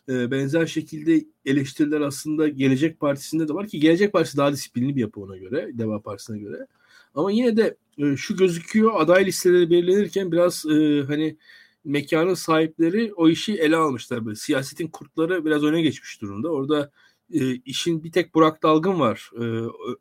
E, 0.10 0.32
benzer 0.32 0.66
şekilde 0.66 1.26
eleştiriler 1.46 2.02
aslında 2.02 2.48
Gelecek 2.48 3.00
Partisi'nde 3.00 3.48
de 3.48 3.54
var 3.54 3.68
ki 3.68 3.80
Gelecek 3.80 4.14
Partisi 4.14 4.38
daha 4.38 4.54
disiplinli 4.54 4.96
bir 4.96 5.02
yapı 5.02 5.22
ona 5.22 5.38
göre, 5.38 5.70
Deva 5.74 6.02
Partisi'ne 6.02 6.40
göre. 6.40 6.68
Ama 7.16 7.32
yine 7.32 7.58
de 7.58 7.78
e, 7.98 8.18
şu 8.18 8.38
gözüküyor 8.38 8.92
aday 8.96 9.26
listeleri 9.26 9.70
belirlenirken 9.70 10.32
biraz 10.32 10.66
e, 10.66 11.04
hani 11.08 11.38
mekanın 11.84 12.34
sahipleri 12.34 13.14
o 13.14 13.30
işi 13.30 13.54
ele 13.54 13.76
almışlar. 13.76 14.26
Böyle. 14.26 14.36
Siyasetin 14.36 14.88
kurtları 14.88 15.46
biraz 15.46 15.64
öne 15.64 15.82
geçmiş 15.82 16.22
durumda. 16.22 16.50
Orada 16.50 16.92
e, 17.34 17.56
işin 17.56 18.04
bir 18.04 18.12
tek 18.12 18.36
Burak 18.36 18.64
Dalgın 18.64 19.00
var 19.00 19.32
e, 19.36 19.44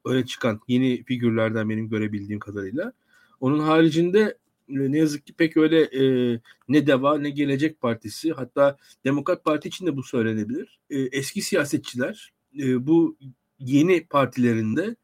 öne 0.04 0.26
çıkan 0.26 0.60
yeni 0.68 1.04
figürlerden 1.04 1.70
benim 1.70 1.88
görebildiğim 1.88 2.40
kadarıyla. 2.40 2.92
Onun 3.40 3.58
haricinde 3.58 4.38
e, 4.68 4.92
ne 4.92 4.98
yazık 4.98 5.26
ki 5.26 5.32
pek 5.32 5.56
öyle 5.56 5.82
e, 5.82 6.34
ne 6.68 6.86
DEVA 6.86 7.18
ne 7.18 7.30
Gelecek 7.30 7.80
Partisi 7.80 8.32
hatta 8.32 8.76
Demokrat 9.04 9.44
Parti 9.44 9.68
için 9.68 9.86
de 9.86 9.96
bu 9.96 10.02
söylenebilir. 10.02 10.78
E, 10.90 10.98
eski 10.98 11.42
siyasetçiler 11.42 12.32
e, 12.58 12.86
bu 12.86 13.16
yeni 13.58 14.06
partilerinde 14.06 14.96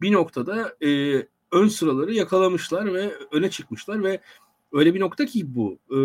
bir 0.00 0.12
noktada 0.12 0.76
e, 0.82 1.22
ön 1.52 1.68
sıraları 1.68 2.14
yakalamışlar 2.14 2.94
ve 2.94 3.12
öne 3.32 3.50
çıkmışlar 3.50 4.02
ve 4.02 4.20
öyle 4.72 4.94
bir 4.94 5.00
nokta 5.00 5.26
ki 5.26 5.54
bu 5.54 5.78
e, 5.90 5.98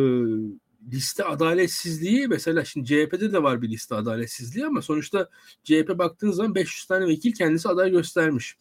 liste 0.91 1.23
adaletsizliği 1.23 2.27
mesela 2.27 2.65
şimdi 2.65 2.87
CHP'de 2.87 3.33
de 3.33 3.43
var 3.43 3.61
bir 3.61 3.69
liste 3.69 3.95
adaletsizliği 3.95 4.65
ama 4.65 4.81
sonuçta 4.81 5.29
CHP 5.63 5.97
baktığınız 5.97 6.35
zaman 6.35 6.55
500 6.55 6.85
tane 6.85 7.07
vekil 7.07 7.33
kendisi 7.33 7.69
aday 7.69 7.91
göstermiş. 7.91 8.55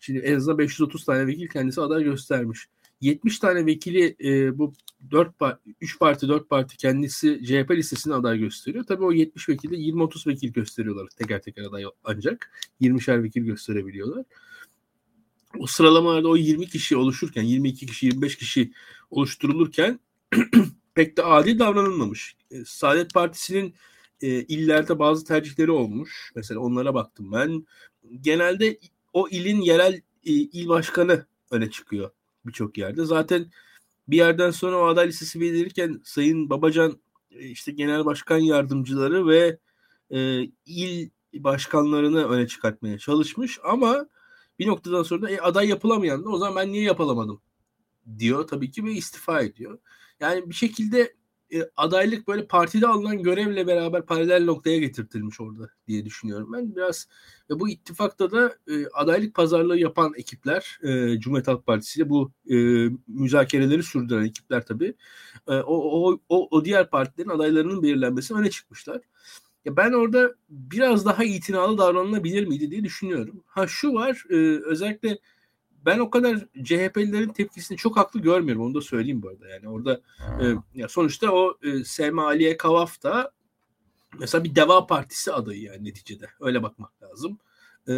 Şimdi 0.00 0.18
en 0.18 0.36
azından 0.36 0.58
530 0.58 1.04
tane 1.04 1.26
vekil 1.26 1.48
kendisi 1.48 1.80
aday 1.80 2.04
göstermiş. 2.04 2.68
70 3.00 3.38
tane 3.38 3.66
vekili 3.66 4.16
e, 4.24 4.58
bu 4.58 4.72
4 5.10 5.30
3 5.80 5.98
parti 5.98 6.28
4 6.28 6.48
parti 6.48 6.76
kendisi 6.76 7.40
CHP 7.44 7.70
listesine 7.70 8.14
aday 8.14 8.38
gösteriyor. 8.38 8.84
Tabii 8.84 9.04
o 9.04 9.12
70 9.12 9.48
vekilde 9.48 9.76
20-30 9.76 10.30
vekil 10.30 10.52
gösteriyorlar 10.52 11.08
teker 11.16 11.42
teker 11.42 11.62
aday 11.62 11.84
ancak 12.04 12.50
20'şer 12.80 13.22
vekil 13.22 13.42
gösterebiliyorlar 13.42 14.24
o 15.58 15.66
sıralamalarda 15.66 16.28
o 16.28 16.36
20 16.36 16.66
kişi 16.66 16.96
oluşurken 16.96 17.42
22 17.42 17.86
kişi 17.86 18.06
25 18.06 18.36
kişi 18.36 18.72
oluşturulurken 19.10 20.00
pek 20.94 21.16
de 21.16 21.22
adil 21.22 21.58
davranılmamış. 21.58 22.36
E, 22.50 22.64
Saadet 22.64 23.14
Partisi'nin 23.14 23.74
e, 24.22 24.28
illerde 24.28 24.98
bazı 24.98 25.24
tercihleri 25.24 25.70
olmuş. 25.70 26.32
Mesela 26.36 26.60
onlara 26.60 26.94
baktım 26.94 27.32
ben. 27.32 27.66
Genelde 28.20 28.78
o 29.12 29.28
ilin 29.28 29.60
yerel 29.60 29.94
e, 30.24 30.32
il 30.32 30.68
başkanı 30.68 31.26
öne 31.50 31.70
çıkıyor 31.70 32.10
birçok 32.46 32.78
yerde. 32.78 33.04
Zaten 33.04 33.50
bir 34.08 34.16
yerden 34.16 34.50
sonra 34.50 34.78
o 34.78 34.86
aday 34.86 35.08
listesi 35.08 35.40
verilirken 35.40 36.00
Sayın 36.04 36.50
Babacan 36.50 37.00
e, 37.30 37.48
işte 37.48 37.72
genel 37.72 38.04
başkan 38.04 38.38
yardımcıları 38.38 39.26
ve 39.26 39.58
e, 40.10 40.48
il 40.66 41.10
başkanlarını 41.34 42.28
öne 42.28 42.46
çıkartmaya 42.46 42.98
çalışmış 42.98 43.58
ama 43.64 44.06
bir 44.58 44.66
noktadan 44.66 45.02
sonra 45.02 45.22
da 45.22 45.30
e, 45.30 45.40
aday 45.40 45.68
yapılamayan 45.68 46.24
da 46.24 46.28
o 46.28 46.38
zaman 46.38 46.56
ben 46.56 46.72
niye 46.72 46.84
yapılamadım 46.84 47.40
diyor 48.18 48.46
tabii 48.46 48.70
ki 48.70 48.84
ve 48.84 48.92
istifa 48.92 49.40
ediyor. 49.40 49.78
Yani 50.20 50.50
bir 50.50 50.54
şekilde 50.54 51.14
e, 51.52 51.70
adaylık 51.76 52.28
böyle 52.28 52.46
partide 52.46 52.86
alınan 52.86 53.22
görevle 53.22 53.66
beraber 53.66 54.06
paralel 54.06 54.44
noktaya 54.44 54.78
getirtilmiş 54.78 55.40
orada 55.40 55.68
diye 55.88 56.04
düşünüyorum 56.04 56.52
ben. 56.52 56.76
Biraz 56.76 57.08
e, 57.50 57.60
bu 57.60 57.68
ittifakta 57.68 58.30
da 58.30 58.56
e, 58.68 58.86
adaylık 58.86 59.34
pazarlığı 59.34 59.78
yapan 59.78 60.12
ekipler 60.16 60.78
e, 60.82 61.20
Cumhuriyet 61.20 61.48
Halk 61.48 61.66
Partisi 61.66 62.00
ile 62.00 62.10
bu 62.10 62.32
e, 62.50 62.56
müzakereleri 63.06 63.82
sürdüren 63.82 64.24
ekipler 64.24 64.66
tabii 64.66 64.94
e, 65.48 65.52
o, 65.54 65.74
o, 65.74 66.18
o, 66.28 66.48
o 66.50 66.64
diğer 66.64 66.90
partilerin 66.90 67.28
adaylarının 67.30 67.82
belirlenmesi 67.82 68.34
öne 68.34 68.50
çıkmışlar. 68.50 69.00
Ya 69.64 69.76
ben 69.76 69.92
orada 69.92 70.34
biraz 70.48 71.06
daha 71.06 71.24
itinalı 71.24 71.78
davranılabilir 71.78 72.46
miydi 72.46 72.70
diye 72.70 72.84
düşünüyorum. 72.84 73.44
Ha 73.46 73.66
şu 73.66 73.94
var 73.94 74.24
e, 74.30 74.34
özellikle 74.64 75.18
ben 75.86 75.98
o 75.98 76.10
kadar 76.10 76.38
CHP'lilerin 76.62 77.32
tepkisini 77.32 77.78
çok 77.78 77.96
haklı 77.96 78.20
görmüyorum. 78.20 78.62
Onu 78.62 78.74
da 78.74 78.80
söyleyeyim 78.80 79.22
bu 79.22 79.28
arada. 79.28 79.48
Yani 79.48 79.68
orada 79.68 80.00
e, 80.40 80.44
ya 80.74 80.88
sonuçta 80.88 81.32
o 81.32 81.58
e, 81.62 81.84
Selma 81.84 82.26
Aliye 82.26 82.56
Kavaf 82.56 83.02
da 83.02 83.32
mesela 84.18 84.44
bir 84.44 84.54
Deva 84.54 84.86
Partisi 84.86 85.32
adayı 85.32 85.62
yani 85.62 85.84
neticede. 85.84 86.26
Öyle 86.40 86.62
bakmak 86.62 87.02
lazım. 87.02 87.38
E, 87.88 87.92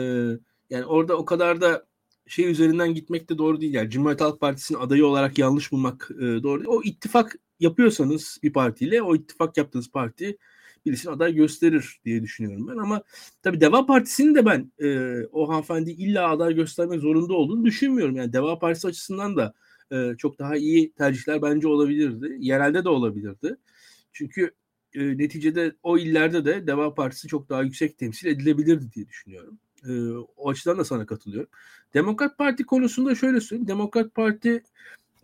yani 0.70 0.84
orada 0.84 1.16
o 1.16 1.24
kadar 1.24 1.60
da 1.60 1.84
şey 2.26 2.50
üzerinden 2.50 2.94
gitmek 2.94 3.30
de 3.30 3.38
doğru 3.38 3.60
değil. 3.60 3.74
Yani 3.74 3.90
Cumhuriyet 3.90 4.20
Halk 4.20 4.40
Partisi'nin 4.40 4.78
adayı 4.78 5.06
olarak 5.06 5.38
yanlış 5.38 5.72
bulmak 5.72 6.10
e, 6.18 6.22
doğru 6.22 6.60
değil. 6.60 6.70
O 6.70 6.82
ittifak 6.82 7.36
yapıyorsanız 7.60 8.38
bir 8.42 8.52
partiyle 8.52 9.02
o 9.02 9.16
ittifak 9.16 9.56
yaptığınız 9.56 9.90
parti 9.90 10.38
birisini 10.86 11.12
aday 11.12 11.34
gösterir 11.34 12.00
diye 12.04 12.22
düşünüyorum 12.22 12.68
ben 12.68 12.76
ama 12.76 13.02
tabii 13.42 13.60
Deva 13.60 13.86
Partisi'nin 13.86 14.34
de 14.34 14.46
ben 14.46 14.72
e, 14.82 15.20
o 15.32 15.48
hanımefendi 15.48 15.90
illa 15.90 16.30
aday 16.30 16.54
göstermek 16.54 17.00
zorunda 17.00 17.32
olduğunu 17.32 17.64
düşünmüyorum. 17.64 18.16
Yani 18.16 18.32
Deva 18.32 18.58
Partisi 18.58 18.88
açısından 18.88 19.36
da 19.36 19.54
e, 19.92 20.16
çok 20.18 20.38
daha 20.38 20.56
iyi 20.56 20.92
tercihler 20.92 21.42
bence 21.42 21.68
olabilirdi. 21.68 22.36
Yerelde 22.38 22.84
de 22.84 22.88
olabilirdi. 22.88 23.56
Çünkü 24.12 24.54
e, 24.94 25.18
neticede 25.18 25.76
o 25.82 25.98
illerde 25.98 26.44
de 26.44 26.66
Deva 26.66 26.94
Partisi 26.94 27.28
çok 27.28 27.48
daha 27.48 27.62
yüksek 27.62 27.98
temsil 27.98 28.26
edilebilirdi 28.26 28.92
diye 28.92 29.08
düşünüyorum. 29.08 29.58
E, 29.88 30.10
o 30.36 30.50
açıdan 30.50 30.78
da 30.78 30.84
sana 30.84 31.06
katılıyorum. 31.06 31.50
Demokrat 31.94 32.38
Parti 32.38 32.66
konusunda 32.66 33.14
şöyle 33.14 33.40
söyleyeyim. 33.40 33.68
Demokrat 33.68 34.14
Parti 34.14 34.62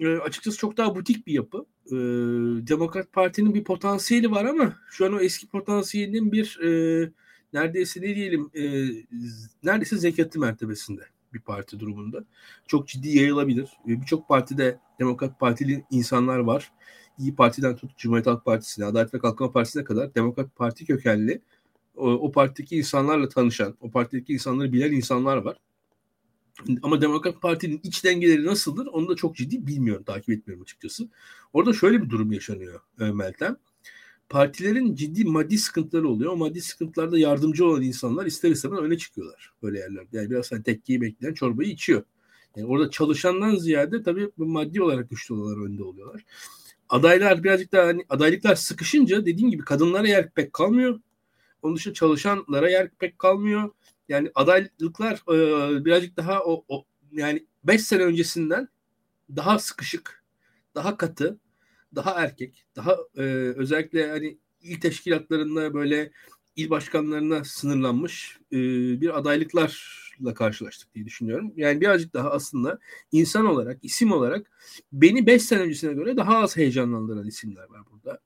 e, 0.01 0.19
açıkçası 0.19 0.59
çok 0.59 0.77
daha 0.77 0.95
butik 0.97 1.27
bir 1.27 1.33
yapı. 1.33 1.67
E, 1.87 1.97
Demokrat 2.67 3.13
Parti'nin 3.13 3.55
bir 3.55 3.65
potansiyeli 3.65 4.31
var 4.31 4.45
ama 4.45 4.77
şu 4.91 5.07
an 5.07 5.13
o 5.13 5.21
eski 5.21 5.49
potansiyelinin 5.49 6.33
bir 6.33 6.61
e, 6.63 7.13
neredeyse 7.53 8.01
ne 8.01 8.15
diyelim 8.15 8.51
e, 8.55 8.63
neredeyse 9.63 9.97
zekatı 9.97 10.41
mertebesinde 10.41 11.03
bir 11.35 11.41
parti 11.41 11.81
durumunda. 11.81 12.25
Çok 12.67 12.89
ciddi 12.89 13.09
yayılabilir. 13.09 13.69
Birçok 13.87 14.29
partide 14.29 14.79
Demokrat 14.99 15.41
Partili 15.41 15.85
insanlar 15.91 16.39
var. 16.39 16.73
İyi 17.19 17.35
Parti'den 17.35 17.77
tut 17.77 17.97
Cumhuriyet 17.97 18.27
Halk 18.27 18.45
Partisi'ne, 18.45 18.85
Adalet 18.85 19.15
ve 19.15 19.19
Kalkınma 19.19 19.53
Partisi'ne 19.53 19.85
kadar 19.85 20.15
Demokrat 20.15 20.57
Parti 20.57 20.87
kökenli 20.87 21.41
o, 21.97 22.11
o 22.11 22.33
partideki 22.33 22.77
insanlarla 22.77 23.29
tanışan, 23.29 23.77
o 23.81 23.91
partideki 23.91 24.33
insanları 24.33 24.73
bilen 24.73 24.93
insanlar 24.93 25.37
var. 25.37 25.57
Ama 26.83 27.01
Demokrat 27.01 27.43
Parti'nin 27.43 27.81
iç 27.83 28.05
dengeleri 28.05 28.47
nasıldır 28.47 28.87
onu 28.87 29.09
da 29.09 29.17
çok 29.17 29.37
ciddi 29.37 29.67
bilmiyorum, 29.67 30.05
takip 30.05 30.31
etmiyorum 30.31 30.63
açıkçası. 30.63 31.09
Orada 31.53 31.73
şöyle 31.73 32.03
bir 32.03 32.11
durum 32.11 32.33
yaşanıyor 32.33 32.81
e, 33.01 33.05
Meltem. 33.05 33.57
Partilerin 34.29 34.95
ciddi 34.95 35.25
maddi 35.25 35.59
sıkıntıları 35.59 36.09
oluyor. 36.09 36.33
O 36.33 36.37
maddi 36.37 36.61
sıkıntılarda 36.61 37.19
yardımcı 37.19 37.67
olan 37.67 37.83
insanlar 37.83 38.27
ister 38.27 38.51
istemez 38.51 38.79
öne 38.79 38.99
çıkıyorlar 38.99 39.53
böyle 39.63 39.79
yerlerde. 39.79 40.17
Yani 40.17 40.31
biraz 40.31 40.53
hani 40.53 40.63
tekkeyi 40.63 41.01
bekleyen 41.01 41.35
çorbayı 41.35 41.71
içiyor. 41.71 42.03
Yani 42.57 42.67
orada 42.67 42.91
çalışandan 42.91 43.57
ziyade 43.57 44.03
tabii 44.03 44.31
maddi 44.37 44.83
olarak 44.83 45.11
güçlü 45.11 45.35
olanlar 45.35 45.67
önde 45.67 45.83
oluyorlar. 45.83 46.25
Adaylar 46.89 47.45
birazcık 47.45 47.73
daha 47.73 47.87
hani 47.87 48.05
adaylıklar 48.09 48.55
sıkışınca 48.55 49.27
dediğim 49.27 49.51
gibi 49.51 49.65
kadınlara 49.65 50.09
yer 50.09 50.31
pek 50.31 50.53
kalmıyor. 50.53 51.01
Onun 51.63 51.77
dışında 51.77 51.95
çalışanlara 51.95 52.71
yer 52.71 52.91
pek 52.91 53.19
kalmıyor. 53.19 53.71
Yani 54.11 54.31
adaylıklar 54.35 55.23
e, 55.29 55.85
birazcık 55.85 56.17
daha 56.17 56.45
o, 56.45 56.65
o 56.69 56.85
yani 57.13 57.47
5 57.65 57.83
sene 57.83 58.03
öncesinden 58.03 58.69
daha 59.37 59.59
sıkışık, 59.59 60.25
daha 60.75 60.97
katı, 60.97 61.39
daha 61.95 62.11
erkek, 62.11 62.65
daha 62.77 62.97
e, 63.17 63.23
özellikle 63.57 64.11
hani 64.11 64.39
il 64.63 64.81
teşkilatlarında 64.81 65.75
böyle 65.75 66.11
il 66.57 66.71
başkanlarına 66.71 67.45
sınırlanmış 67.45 68.39
e, 68.53 68.57
bir 69.01 69.19
adaylıklarla 69.19 70.35
karşılaştık 70.35 70.95
diye 70.95 71.05
düşünüyorum. 71.05 71.53
Yani 71.57 71.81
birazcık 71.81 72.15
daha 72.15 72.31
aslında 72.31 72.79
insan 73.13 73.47
olarak, 73.47 73.79
isim 73.83 74.13
olarak 74.13 74.51
beni 74.93 75.27
5 75.27 75.43
sene 75.43 75.61
öncesine 75.61 75.93
göre 75.93 76.17
daha 76.17 76.39
az 76.39 76.57
heyecanlandıran 76.57 77.27
isimler 77.27 77.69
var 77.69 77.81
burada. 77.93 78.21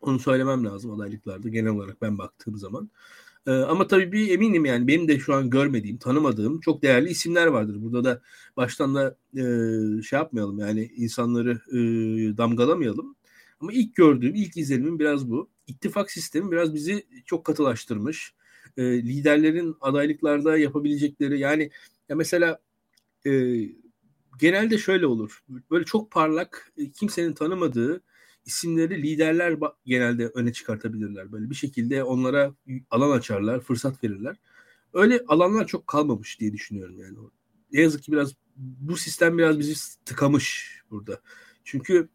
Onu 0.00 0.18
söylemem 0.18 0.64
lazım 0.64 0.90
adaylıklarda 0.90 1.48
genel 1.48 1.70
olarak 1.70 2.02
ben 2.02 2.18
baktığım 2.18 2.56
zaman. 2.56 2.90
Ee, 3.50 3.52
ama 3.52 3.86
tabii 3.86 4.12
bir 4.12 4.30
eminim 4.30 4.64
yani 4.64 4.88
benim 4.88 5.08
de 5.08 5.18
şu 5.18 5.34
an 5.34 5.50
görmediğim, 5.50 5.98
tanımadığım 5.98 6.60
çok 6.60 6.82
değerli 6.82 7.08
isimler 7.10 7.46
vardır. 7.46 7.76
Burada 7.82 8.04
da 8.04 8.22
baştan 8.56 8.94
da 8.94 9.16
e, 9.34 9.42
şey 10.02 10.18
yapmayalım 10.18 10.58
yani 10.58 10.90
insanları 10.96 11.50
e, 11.72 11.78
damgalamayalım. 12.36 13.16
Ama 13.60 13.72
ilk 13.72 13.94
gördüğüm, 13.96 14.34
ilk 14.34 14.56
izlenimim 14.56 14.98
biraz 14.98 15.30
bu. 15.30 15.50
İttifak 15.66 16.10
sistemi 16.10 16.52
biraz 16.52 16.74
bizi 16.74 17.06
çok 17.26 17.44
katılaştırmış. 17.44 18.34
E, 18.76 18.82
liderlerin 18.82 19.76
adaylıklarda 19.80 20.58
yapabilecekleri 20.58 21.38
yani 21.38 21.70
ya 22.08 22.16
mesela 22.16 22.58
e, 23.26 23.30
genelde 24.38 24.78
şöyle 24.78 25.06
olur. 25.06 25.44
Böyle 25.70 25.84
çok 25.84 26.10
parlak, 26.10 26.72
kimsenin 26.94 27.32
tanımadığı 27.32 28.02
isimleri 28.44 29.02
liderler 29.02 29.58
genelde 29.86 30.26
öne 30.26 30.52
çıkartabilirler. 30.52 31.32
Böyle 31.32 31.50
bir 31.50 31.54
şekilde 31.54 32.04
onlara 32.04 32.54
alan 32.90 33.18
açarlar, 33.18 33.60
fırsat 33.60 34.04
verirler. 34.04 34.36
Öyle 34.92 35.20
alanlar 35.28 35.66
çok 35.66 35.86
kalmamış 35.86 36.40
diye 36.40 36.52
düşünüyorum 36.52 36.98
yani. 36.98 37.16
Ne 37.72 37.80
yazık 37.80 38.02
ki 38.02 38.12
biraz 38.12 38.32
bu 38.56 38.96
sistem 38.96 39.38
biraz 39.38 39.58
bizi 39.58 39.74
tıkamış 40.04 40.74
burada. 40.90 41.20
Çünkü 41.64 42.08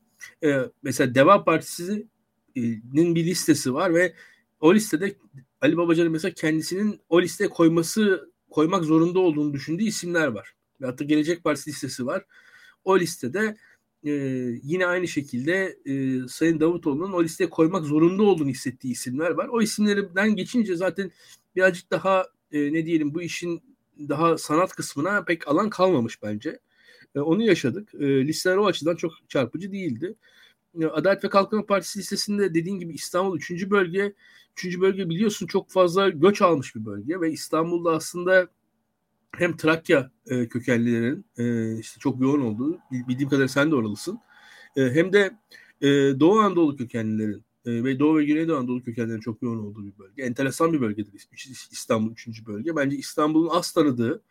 e, 0.44 0.60
mesela 0.84 1.16
Deva 1.16 1.44
Partisi'nin 1.44 3.16
bir 3.16 3.26
listesi 3.26 3.74
var 3.74 3.94
ve 3.94 4.14
o 4.60 4.74
listede 4.74 5.16
Ali 5.62 5.78
Babacan'ın 5.78 6.12
mesela 6.12 6.34
kendisinin 6.34 7.00
o 7.10 7.22
listeye 7.22 7.50
koyması 7.50 8.32
koymak 8.50 8.84
zorunda 8.84 9.20
olduğunu 9.20 9.54
düşündüğü 9.54 9.84
isimler 9.84 10.28
var. 10.28 10.54
Ve 10.82 10.86
hatta 10.86 11.04
Gelecek 11.04 11.44
Partisi 11.44 11.70
listesi 11.70 12.06
var. 12.06 12.26
O 12.84 13.00
listede 13.00 13.58
e, 14.06 14.12
yine 14.64 14.86
aynı 14.86 15.08
şekilde 15.08 15.78
e, 15.86 16.28
Sayın 16.28 16.60
Davutoğlu'nun 16.60 17.14
o 17.14 17.24
listeye 17.24 17.50
koymak 17.50 17.86
zorunda 17.86 18.24
olduğunu 18.24 18.50
hissettiği 18.50 18.92
isimler 18.92 19.32
var. 19.32 19.48
O 19.48 19.62
isimlerden 19.62 20.36
geçince 20.36 20.76
zaten 20.76 21.12
birazcık 21.56 21.92
daha 21.92 22.26
e, 22.52 22.74
ne 22.74 22.86
diyelim 22.86 23.14
bu 23.14 23.22
işin 23.22 23.64
daha 24.00 24.38
sanat 24.38 24.74
kısmına 24.74 25.24
pek 25.24 25.48
alan 25.48 25.70
kalmamış 25.70 26.24
bence. 26.24 26.60
E, 27.16 27.20
onu 27.20 27.44
yaşadık. 27.44 27.94
E, 27.96 28.28
listeler 28.28 28.58
o 28.58 28.66
açıdan 28.66 28.96
çok 28.96 29.12
çarpıcı 29.30 29.72
değildi. 29.72 30.16
E, 30.82 30.86
Adalet 30.86 31.24
ve 31.24 31.30
Kalkınma 31.30 31.66
Partisi 31.66 32.00
listesinde 32.00 32.54
dediğin 32.54 32.80
gibi 32.80 32.94
İstanbul 32.94 33.38
3. 33.38 33.70
bölge 33.70 34.14
3. 34.64 34.80
bölge 34.80 35.10
biliyorsun 35.10 35.48
çok 35.48 35.72
fazla 35.72 36.10
göç 36.10 36.42
almış 36.42 36.76
bir 36.76 36.86
bölge 36.86 37.22
ve 37.22 37.32
İstanbul'da 37.32 37.92
aslında 37.92 38.48
hem 39.38 39.58
Trakya 39.58 40.12
e, 40.28 40.48
kökenlilerin 40.48 41.26
e, 41.38 41.78
işte 41.80 42.00
çok 42.00 42.22
yoğun 42.22 42.42
olduğu, 42.42 42.80
bildiğim 42.92 43.30
kadarıyla 43.30 43.48
sen 43.48 43.72
de 43.72 43.76
oralısın. 43.76 44.20
E, 44.76 44.82
hem 44.82 45.14
de 45.14 45.32
e, 45.82 45.88
Doğu 46.20 46.40
Anadolu 46.40 46.78
kökenlilerin 46.78 47.46
e, 47.66 47.84
ve 47.84 48.00
Doğu 48.00 48.18
ve 48.18 48.26
Güneydoğu 48.26 48.58
Anadolu 48.58 48.84
kökenlilerin 48.84 49.20
çok 49.20 49.42
yoğun 49.42 49.58
olduğu 49.58 49.86
bir 49.86 49.98
bölge. 50.00 50.24
Enteresan 50.24 50.74
bir 50.74 50.82
bölgedir 50.82 51.14
İstanbul 51.72 52.12
3. 52.12 52.46
bölge. 52.46 52.76
Bence 52.76 52.98
İstanbul'un 52.98 53.50
az 53.50 53.72
tanıdığı, 53.72 54.22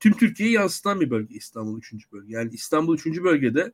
tüm 0.00 0.12
Türkiye'yi 0.12 0.54
yansıtan 0.54 1.00
bir 1.00 1.10
bölge 1.10 1.34
İstanbul 1.34 1.78
3. 1.78 2.12
bölge. 2.12 2.34
Yani 2.34 2.50
İstanbul 2.52 2.94
3. 2.94 3.06
bölgede 3.06 3.72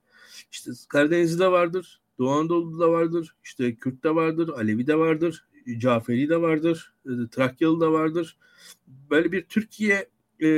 işte 0.53 0.71
Karadeniz'de 0.89 1.45
de 1.45 1.49
vardır, 1.51 2.01
Doğu 2.19 2.31
Anadolu'da 2.31 2.85
da 2.85 2.93
vardır, 2.93 3.35
işte 3.45 3.75
Kürt 3.75 4.05
de 4.05 4.15
vardır, 4.15 4.49
Alevi 4.49 4.87
de 4.87 4.99
vardır, 4.99 5.47
Caferi 5.79 6.29
de 6.29 6.41
vardır, 6.41 6.95
e, 7.07 7.11
Trakyalı 7.31 7.81
da 7.81 7.93
vardır. 7.93 8.39
Böyle 8.87 9.33
bir 9.33 9.43
Türkiye 9.43 10.09
e, 10.43 10.49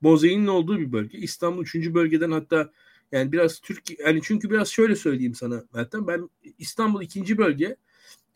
mozaiğinin 0.00 0.46
olduğu 0.46 0.78
bir 0.80 0.92
bölge. 0.92 1.18
İstanbul 1.18 1.62
3. 1.62 1.94
bölgeden 1.94 2.30
hatta 2.30 2.70
yani 3.12 3.32
biraz 3.32 3.60
Türkiye 3.60 3.98
yani 4.06 4.20
çünkü 4.22 4.50
biraz 4.50 4.68
şöyle 4.68 4.96
söyleyeyim 4.96 5.34
sana 5.34 5.64
Meltem 5.74 6.06
ben 6.06 6.30
İstanbul 6.58 7.02
2. 7.02 7.38
bölge 7.38 7.76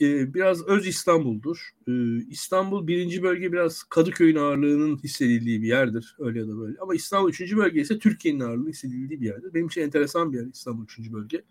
e, 0.00 0.34
biraz 0.34 0.66
öz 0.66 0.86
İstanbul'dur. 0.86 1.70
E, 1.88 1.92
İstanbul 2.28 2.86
1. 2.86 3.22
bölge 3.22 3.52
biraz 3.52 3.82
Kadıköy'ün 3.82 4.36
ağırlığının 4.36 4.98
hissedildiği 4.98 5.62
bir 5.62 5.68
yerdir 5.68 6.16
öyle 6.18 6.38
ya 6.38 6.48
da 6.48 6.58
böyle. 6.58 6.78
Ama 6.80 6.94
İstanbul 6.94 7.28
3. 7.30 7.56
bölge 7.56 7.80
ise 7.80 7.98
Türkiye'nin 7.98 8.40
ağırlığının 8.40 8.70
hissedildiği 8.70 9.20
bir 9.20 9.26
yerdir. 9.26 9.54
Benim 9.54 9.66
için 9.66 9.80
enteresan 9.80 10.32
bir 10.32 10.38
yer 10.38 10.46
İstanbul 10.46 10.84
3. 10.84 11.12
bölge. 11.12 11.42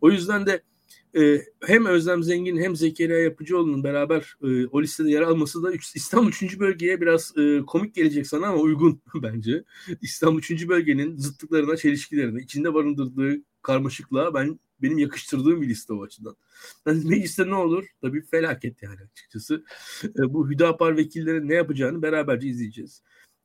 O 0.00 0.10
yüzden 0.10 0.46
de 0.46 0.62
e, 1.16 1.40
hem 1.66 1.86
Özlem 1.86 2.22
Zengin 2.22 2.56
hem 2.56 2.76
Zekeriya 2.76 3.18
Yapıcıoğlu'nun 3.18 3.84
beraber 3.84 4.36
e, 4.42 4.66
o 4.66 4.82
listede 4.82 5.10
yer 5.10 5.22
alması 5.22 5.62
da 5.62 5.72
İstanbul 5.94 6.28
3. 6.28 6.58
bölgeye 6.58 7.00
biraz 7.00 7.32
e, 7.38 7.60
komik 7.66 7.94
gelecek 7.94 8.26
sana 8.26 8.46
ama 8.46 8.58
uygun 8.58 9.02
bence. 9.14 9.64
İstanbul 10.02 10.38
3. 10.38 10.68
bölgenin 10.68 11.16
zıtlıklarına, 11.16 11.76
çelişkilerine, 11.76 12.42
içinde 12.42 12.74
barındırdığı 12.74 13.42
karmaşıklığa 13.62 14.34
ben 14.34 14.58
benim 14.82 14.98
yakıştırdığım 14.98 15.62
bir 15.62 15.68
liste 15.68 15.92
o 15.92 16.02
açıdan. 16.02 16.36
Yani 16.86 17.04
mecliste 17.04 17.46
ne 17.46 17.54
olur? 17.54 17.86
Tabii 18.02 18.22
felaket 18.22 18.82
yani 18.82 19.00
açıkçası. 19.12 19.64
E, 20.04 20.34
bu 20.34 20.50
Hüdapar 20.50 20.96
vekillerin 20.96 21.48
ne 21.48 21.54
yapacağını 21.54 22.02
beraberce 22.02 22.48
izleyeceğiz. 22.48 23.02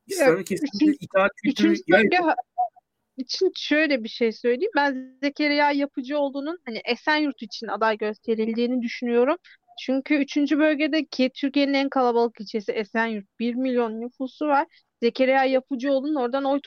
İslam'ın 0.08 0.44
kesinlikle 0.44 0.98
itaat 1.00 1.32
kültürü... 1.44 1.76
için 3.20 3.52
şöyle 3.56 4.04
bir 4.04 4.10
şey 4.10 4.32
söyleyeyim. 4.32 4.72
Ben 4.76 5.18
Zekeriya 5.24 5.72
Yapıcıoğlu'nun 5.72 6.60
hani 6.66 6.82
Esenyurt 6.86 7.42
için 7.42 7.68
aday 7.68 7.98
gösterildiğini 7.98 8.82
düşünüyorum. 8.82 9.38
Çünkü 9.80 10.16
3. 10.16 10.38
bölgedeki 10.38 11.32
Türkiye'nin 11.36 11.74
en 11.74 11.90
kalabalık 11.90 12.42
ilçesi 12.42 12.72
Esenyurt. 12.72 13.26
1 13.40 13.56
milyon 13.56 14.02
nüfusu 14.02 14.48
var. 14.48 14.68
Zekeriya 15.04 15.46
Yapıcıoğlu'nun 15.46 16.16
oradan 16.16 16.44
oy 16.46 16.60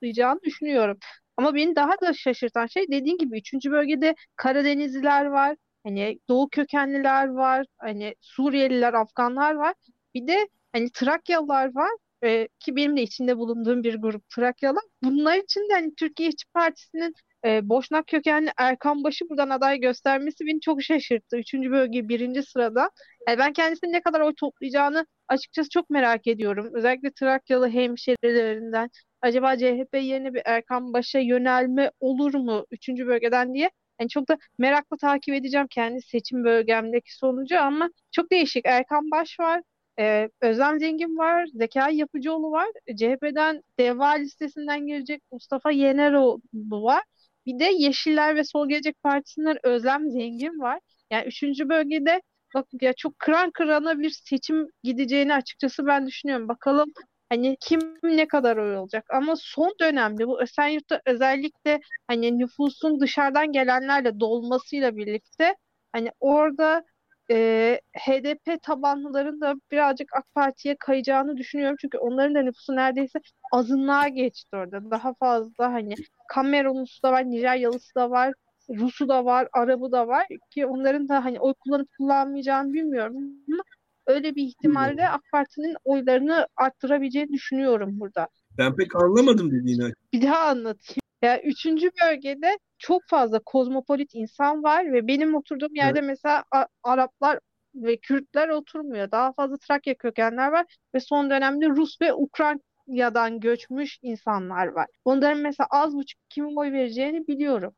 toplayacağını 0.00 0.40
düşünüyorum. 0.42 0.98
Ama 1.36 1.54
beni 1.54 1.76
daha 1.76 1.92
da 2.00 2.12
şaşırtan 2.14 2.66
şey 2.66 2.86
dediğin 2.90 3.18
gibi 3.18 3.38
3. 3.38 3.70
bölgede 3.70 4.14
Karadenizliler 4.36 5.24
var. 5.24 5.56
Hani 5.84 6.18
Doğu 6.28 6.48
kökenliler 6.48 7.28
var. 7.28 7.66
Hani 7.78 8.14
Suriyeliler, 8.20 8.94
Afganlar 8.94 9.54
var. 9.54 9.74
Bir 10.14 10.26
de 10.26 10.48
hani 10.72 10.90
Trakyalılar 10.92 11.74
var 11.74 11.90
e, 12.24 12.48
ki 12.60 12.76
benim 12.76 12.96
de 12.96 13.02
içinde 13.02 13.38
bulunduğum 13.38 13.82
bir 13.84 13.94
grup 13.94 14.28
Trakyalı. 14.28 14.78
Bunlar 15.02 15.36
için 15.38 15.60
de 15.70 15.72
hani 15.72 15.94
Türkiye 15.94 16.28
İşçi 16.28 16.46
Partisi'nin 16.54 17.14
e, 17.44 17.68
Boşnak 17.68 18.06
kökenli 18.06 18.50
Erkan 18.56 19.04
Baş'ı 19.04 19.28
buradan 19.28 19.50
aday 19.50 19.80
göstermesi 19.80 20.46
beni 20.46 20.60
çok 20.60 20.82
şaşırttı. 20.82 21.36
Üçüncü 21.38 21.70
bölge 21.70 22.08
birinci 22.08 22.42
sırada. 22.42 22.90
Yani 23.28 23.38
ben 23.38 23.52
kendisinin 23.52 23.92
ne 23.92 24.00
kadar 24.02 24.20
oy 24.20 24.34
toplayacağını 24.34 25.06
açıkçası 25.28 25.68
çok 25.70 25.90
merak 25.90 26.26
ediyorum. 26.26 26.70
Özellikle 26.74 27.12
Trakyalı 27.12 27.68
hemşerilerinden 27.70 28.90
acaba 29.22 29.56
CHP 29.56 29.94
yerine 29.94 30.34
bir 30.34 30.42
Erkan 30.44 30.92
Baş'a 30.92 31.18
yönelme 31.18 31.90
olur 32.00 32.34
mu 32.34 32.66
üçüncü 32.70 33.06
bölgeden 33.06 33.54
diye 33.54 33.70
yani 34.00 34.08
çok 34.08 34.28
da 34.28 34.38
merakla 34.58 34.96
takip 34.96 35.34
edeceğim 35.34 35.66
kendi 35.70 36.02
seçim 36.02 36.44
bölgemdeki 36.44 37.16
sonucu 37.16 37.60
ama 37.60 37.90
çok 38.12 38.30
değişik. 38.30 38.66
Erkan 38.66 39.10
Baş 39.10 39.40
var, 39.40 39.60
ee, 39.98 40.28
Özlem 40.40 40.78
Zengin 40.80 41.16
var, 41.18 41.46
Zekai 41.54 41.96
Yapıcıoğlu 41.96 42.50
var. 42.50 42.66
CHP'den 42.96 43.62
Deva 43.78 44.10
listesinden 44.10 44.86
gelecek 44.86 45.22
Mustafa 45.32 45.70
Yeneroğlu 45.70 46.42
var. 46.82 47.02
Bir 47.46 47.58
de 47.58 47.64
Yeşiller 47.64 48.36
ve 48.36 48.44
Sol 48.44 48.68
Gelecek 48.68 49.02
Partisi'nden 49.02 49.56
Özlem 49.62 50.10
Zengin 50.10 50.60
var. 50.60 50.80
Yani 51.10 51.26
üçüncü 51.26 51.68
bölgede 51.68 52.22
bak 52.54 52.66
ya 52.80 52.92
çok 52.92 53.18
kıran 53.18 53.50
kırana 53.50 53.98
bir 53.98 54.10
seçim 54.10 54.68
gideceğini 54.82 55.34
açıkçası 55.34 55.86
ben 55.86 56.06
düşünüyorum. 56.06 56.48
Bakalım 56.48 56.92
hani 57.28 57.56
kim 57.60 57.80
ne 58.02 58.28
kadar 58.28 58.56
oy 58.56 58.76
olacak. 58.76 59.04
Ama 59.10 59.34
son 59.36 59.74
dönemde 59.80 60.26
bu 60.26 60.42
Esenyurt'ta 60.42 61.00
özellikle 61.06 61.80
hani 62.08 62.38
nüfusun 62.38 63.00
dışarıdan 63.00 63.52
gelenlerle 63.52 64.20
dolmasıyla 64.20 64.96
birlikte 64.96 65.56
hani 65.92 66.10
orada 66.20 66.84
e, 67.30 67.80
HDP 67.98 68.62
tabanlıların 68.62 69.40
da 69.40 69.54
birazcık 69.72 70.08
AK 70.16 70.34
Parti'ye 70.34 70.76
kayacağını 70.80 71.36
düşünüyorum. 71.36 71.76
Çünkü 71.80 71.98
onların 71.98 72.34
da 72.34 72.42
nüfusu 72.42 72.76
neredeyse 72.76 73.18
azınlığa 73.52 74.08
geçti 74.08 74.56
orada. 74.56 74.90
Daha 74.90 75.14
fazla 75.14 75.72
hani 75.72 75.94
Kamerunlusu 76.28 77.02
da 77.02 77.12
var, 77.12 77.30
Nijeryalısı 77.30 77.94
da 77.94 78.10
var, 78.10 78.34
Rusu 78.70 79.08
da 79.08 79.24
var, 79.24 79.48
Arabı 79.52 79.92
da 79.92 80.08
var 80.08 80.26
ki 80.50 80.66
onların 80.66 81.08
da 81.08 81.24
hani 81.24 81.40
oy 81.40 81.54
kullanıp 81.54 81.88
kullanmayacağını 81.98 82.72
bilmiyorum 82.72 83.16
ama 83.48 83.62
öyle 84.06 84.34
bir 84.34 84.42
ihtimalle 84.42 85.08
AK 85.08 85.22
Parti'nin 85.32 85.76
oylarını 85.84 86.46
arttırabileceğini 86.56 87.32
düşünüyorum 87.32 88.00
burada. 88.00 88.28
Ben 88.58 88.76
pek 88.76 88.96
anlamadım 88.96 89.50
dediğini. 89.50 89.92
Bir 90.12 90.22
daha 90.22 90.38
anlatayım. 90.38 91.03
Ya 91.24 91.40
üçüncü 91.40 91.90
bölgede 92.02 92.58
çok 92.78 93.02
fazla 93.08 93.38
kozmopolit 93.38 94.14
insan 94.14 94.62
var 94.62 94.92
ve 94.92 95.06
benim 95.06 95.34
oturduğum 95.34 95.74
yerde 95.74 95.98
evet. 95.98 96.08
mesela 96.08 96.44
Araplar 96.82 97.38
ve 97.74 97.96
Kürtler 97.96 98.48
oturmuyor. 98.48 99.10
Daha 99.10 99.32
fazla 99.32 99.56
Trakya 99.58 99.94
kökenler 99.94 100.48
var 100.48 100.66
ve 100.94 101.00
son 101.00 101.30
dönemde 101.30 101.68
Rus 101.68 102.00
ve 102.00 102.14
Ukrayna'dan 102.14 103.40
göçmüş 103.40 103.98
insanlar 104.02 104.66
var. 104.66 104.86
Onların 105.04 105.38
mesela 105.38 105.66
az 105.70 105.94
buçuk 105.94 106.20
kimin 106.30 106.56
oy 106.56 106.72
vereceğini 106.72 107.26
biliyorum. 107.26 107.74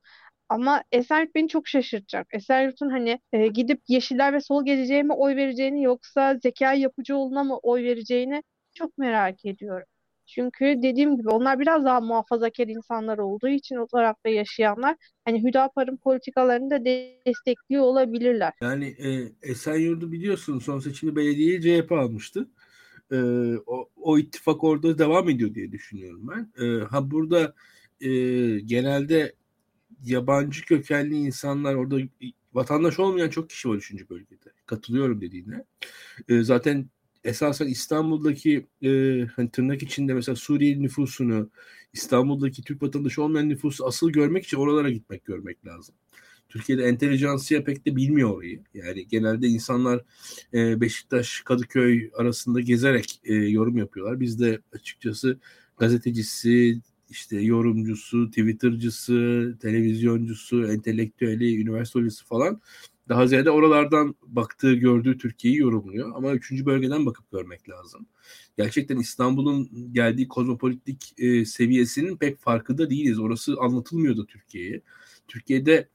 Ama 0.49 0.83
Esenyurt 0.93 1.35
beni 1.35 1.49
çok 1.49 1.69
şaşırtacak. 1.69 2.27
Esenyurt'un 2.33 2.91
hani 2.91 3.21
e, 3.33 3.47
gidip 3.49 3.83
Yeşiller 3.89 4.33
ve 4.33 4.41
Sol 4.41 4.65
geleceğe 4.65 5.03
mi 5.03 5.13
oy 5.13 5.37
vereceğini 5.37 5.83
yoksa 5.83 6.35
Zekai 6.43 6.81
Yapıcıoğlu'na 6.81 7.45
mı 7.45 7.59
oy 7.59 7.85
vereceğini 7.85 8.43
çok 8.75 8.99
merak 8.99 9.45
ediyorum. 9.45 9.87
Çünkü 10.27 10.65
dediğim 10.65 11.17
gibi 11.17 11.29
onlar 11.29 11.61
biraz 11.61 11.85
daha 11.85 12.01
muhafazakar 12.01 12.67
insanlar 12.67 13.19
olduğu 13.19 13.49
için 13.49 13.77
o 13.77 13.87
tarafta 13.87 14.29
yaşayanlar 14.29 14.97
hani 15.25 15.43
Hüdapar'ın 15.45 15.97
politikalarını 15.97 16.71
da 16.71 16.85
destekliyor 17.27 17.83
olabilirler. 17.83 18.53
Yani 18.61 18.87
e, 18.87 19.33
Esenyurt'u 19.43 20.13
biliyorsun 20.13 20.59
son 20.59 20.79
seçimde 20.79 21.17
belediyeyi 21.17 21.63
CHP 21.63 21.93
almıştı. 21.93 22.49
E, 23.13 23.17
o, 23.67 23.89
o 23.97 24.19
ittifak 24.19 24.65
orada 24.65 24.99
devam 24.99 25.29
ediyor 25.29 25.55
diye 25.55 25.73
düşünüyorum 25.73 26.29
ben. 26.29 26.65
E, 26.65 26.85
ha 26.85 27.11
burada 27.11 27.55
e, 28.01 28.11
genelde 28.61 29.35
yabancı 30.05 30.65
kökenli 30.65 31.15
insanlar 31.15 31.75
orada 31.75 31.99
vatandaş 32.53 32.99
olmayan 32.99 33.31
çok 33.31 33.51
kişi 33.51 33.69
var 33.69 33.77
üçüncü 33.77 34.09
bölgede. 34.09 34.53
Katılıyorum 34.67 35.21
dediğine. 35.21 35.65
E, 36.29 36.43
zaten 36.43 36.91
esasen 37.27 37.67
İstanbul'daki 37.67 38.67
e, 38.83 39.21
hani 39.37 39.51
tırnak 39.51 39.83
içinde 39.83 40.15
mesela 40.15 40.37
Suriyeli 40.37 40.83
nüfusunu, 40.83 41.51
İstanbul'daki 41.93 42.63
Türk 42.63 42.83
vatandaşı 42.83 43.23
olmayan 43.23 43.49
nüfusu 43.49 43.87
asıl 43.87 44.11
görmek 44.11 44.45
için 44.45 44.57
oralara 44.57 44.91
gitmek 44.91 45.25
görmek 45.25 45.67
lazım. 45.67 45.95
Türkiye'de 46.49 46.85
entelijansiya 46.85 47.65
pek 47.65 47.87
de 47.87 47.97
bilmiyor 47.97 48.31
orayı. 48.31 48.61
Yani 48.75 49.09
genelde 49.09 49.47
insanlar 49.47 50.05
e, 50.55 50.81
Beşiktaş, 50.81 51.41
Kadıköy 51.41 52.11
arasında 52.15 52.61
gezerek 52.61 53.21
e, 53.25 53.35
yorum 53.35 53.77
yapıyorlar. 53.77 54.21
Biz 54.21 54.41
de 54.41 54.61
açıkçası 54.73 55.39
gazetecisi, 55.79 56.81
işte 57.11 57.41
yorumcusu, 57.41 58.31
Twitter'cısı, 58.31 59.55
televizyoncusu, 59.61 60.67
entelektüeli, 60.67 61.61
üniversite 61.61 61.99
hocası 61.99 62.25
falan 62.25 62.61
daha 63.09 63.27
ziyade 63.27 63.51
oralardan 63.51 64.15
baktığı, 64.23 64.75
gördüğü 64.75 65.19
Türkiye'yi 65.19 65.61
yorumluyor. 65.61 66.13
Ama 66.15 66.33
üçüncü 66.33 66.67
bölgeden 66.67 67.07
bakıp 67.07 67.31
görmek 67.33 67.69
lazım. 67.69 68.07
Gerçekten 68.57 68.97
İstanbul'un 68.97 69.93
geldiği 69.93 70.29
kozmopolitik 70.29 71.15
e, 71.19 71.45
seviyesinin 71.45 72.17
pek 72.17 72.39
farkında 72.39 72.91
değiliz. 72.91 73.19
Orası 73.19 73.57
anlatılmıyordu 73.61 74.27
Türkiye'ye. 74.27 74.83
Türkiye'de 75.29 75.89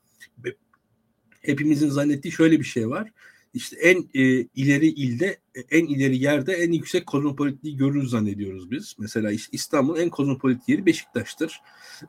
hepimizin 1.41 1.89
zannettiği 1.89 2.31
şöyle 2.31 2.59
bir 2.59 2.65
şey 2.65 2.89
var 2.89 3.11
işte 3.53 3.75
en 3.75 4.09
e, 4.13 4.21
ileri 4.55 4.87
ilde, 4.87 5.37
en 5.71 5.85
ileri 5.85 6.17
yerde 6.17 6.53
en 6.53 6.71
yüksek 6.71 7.05
kozmopolitliği 7.05 7.77
görürüz 7.77 8.09
zannediyoruz 8.09 8.71
biz. 8.71 8.95
Mesela 8.99 9.31
işte 9.31 9.49
İstanbul 9.51 9.99
en 9.99 10.09
kozmopolit 10.09 10.69
yeri 10.69 10.85
Beşiktaş'tır 10.85 11.61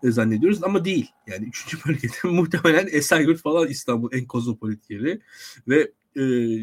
e, 0.03 0.11
zannediyoruz 0.11 0.65
ama 0.65 0.85
değil. 0.85 1.11
Yani 1.27 1.47
üçüncü 1.47 1.79
bölgede 1.89 2.15
muhtemelen 2.25 2.89
Esenyurt 2.93 3.41
falan 3.41 3.69
İstanbul 3.69 4.13
en 4.13 4.27
kozmopolit 4.27 4.91
yeri 4.91 5.21
ve 5.69 5.93
e, 6.17 6.23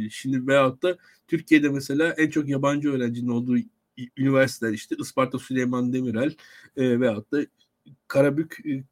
şimdi 0.10 0.48
veyahut 0.48 0.84
da 0.84 0.98
Türkiye'de 1.28 1.70
mesela 1.70 2.14
en 2.18 2.30
çok 2.30 2.50
yabancı 2.50 2.92
öğrencinin 2.92 3.30
olduğu 3.30 3.58
üniversiteler 4.18 4.74
işte 4.74 4.96
Isparta 5.00 5.40
Süleyman 5.40 5.94
Demirel 5.94 6.36
e, 6.78 7.00
veyahut 7.00 7.32
da 7.32 7.46
Karabük 8.08 8.58
e, 8.66 8.84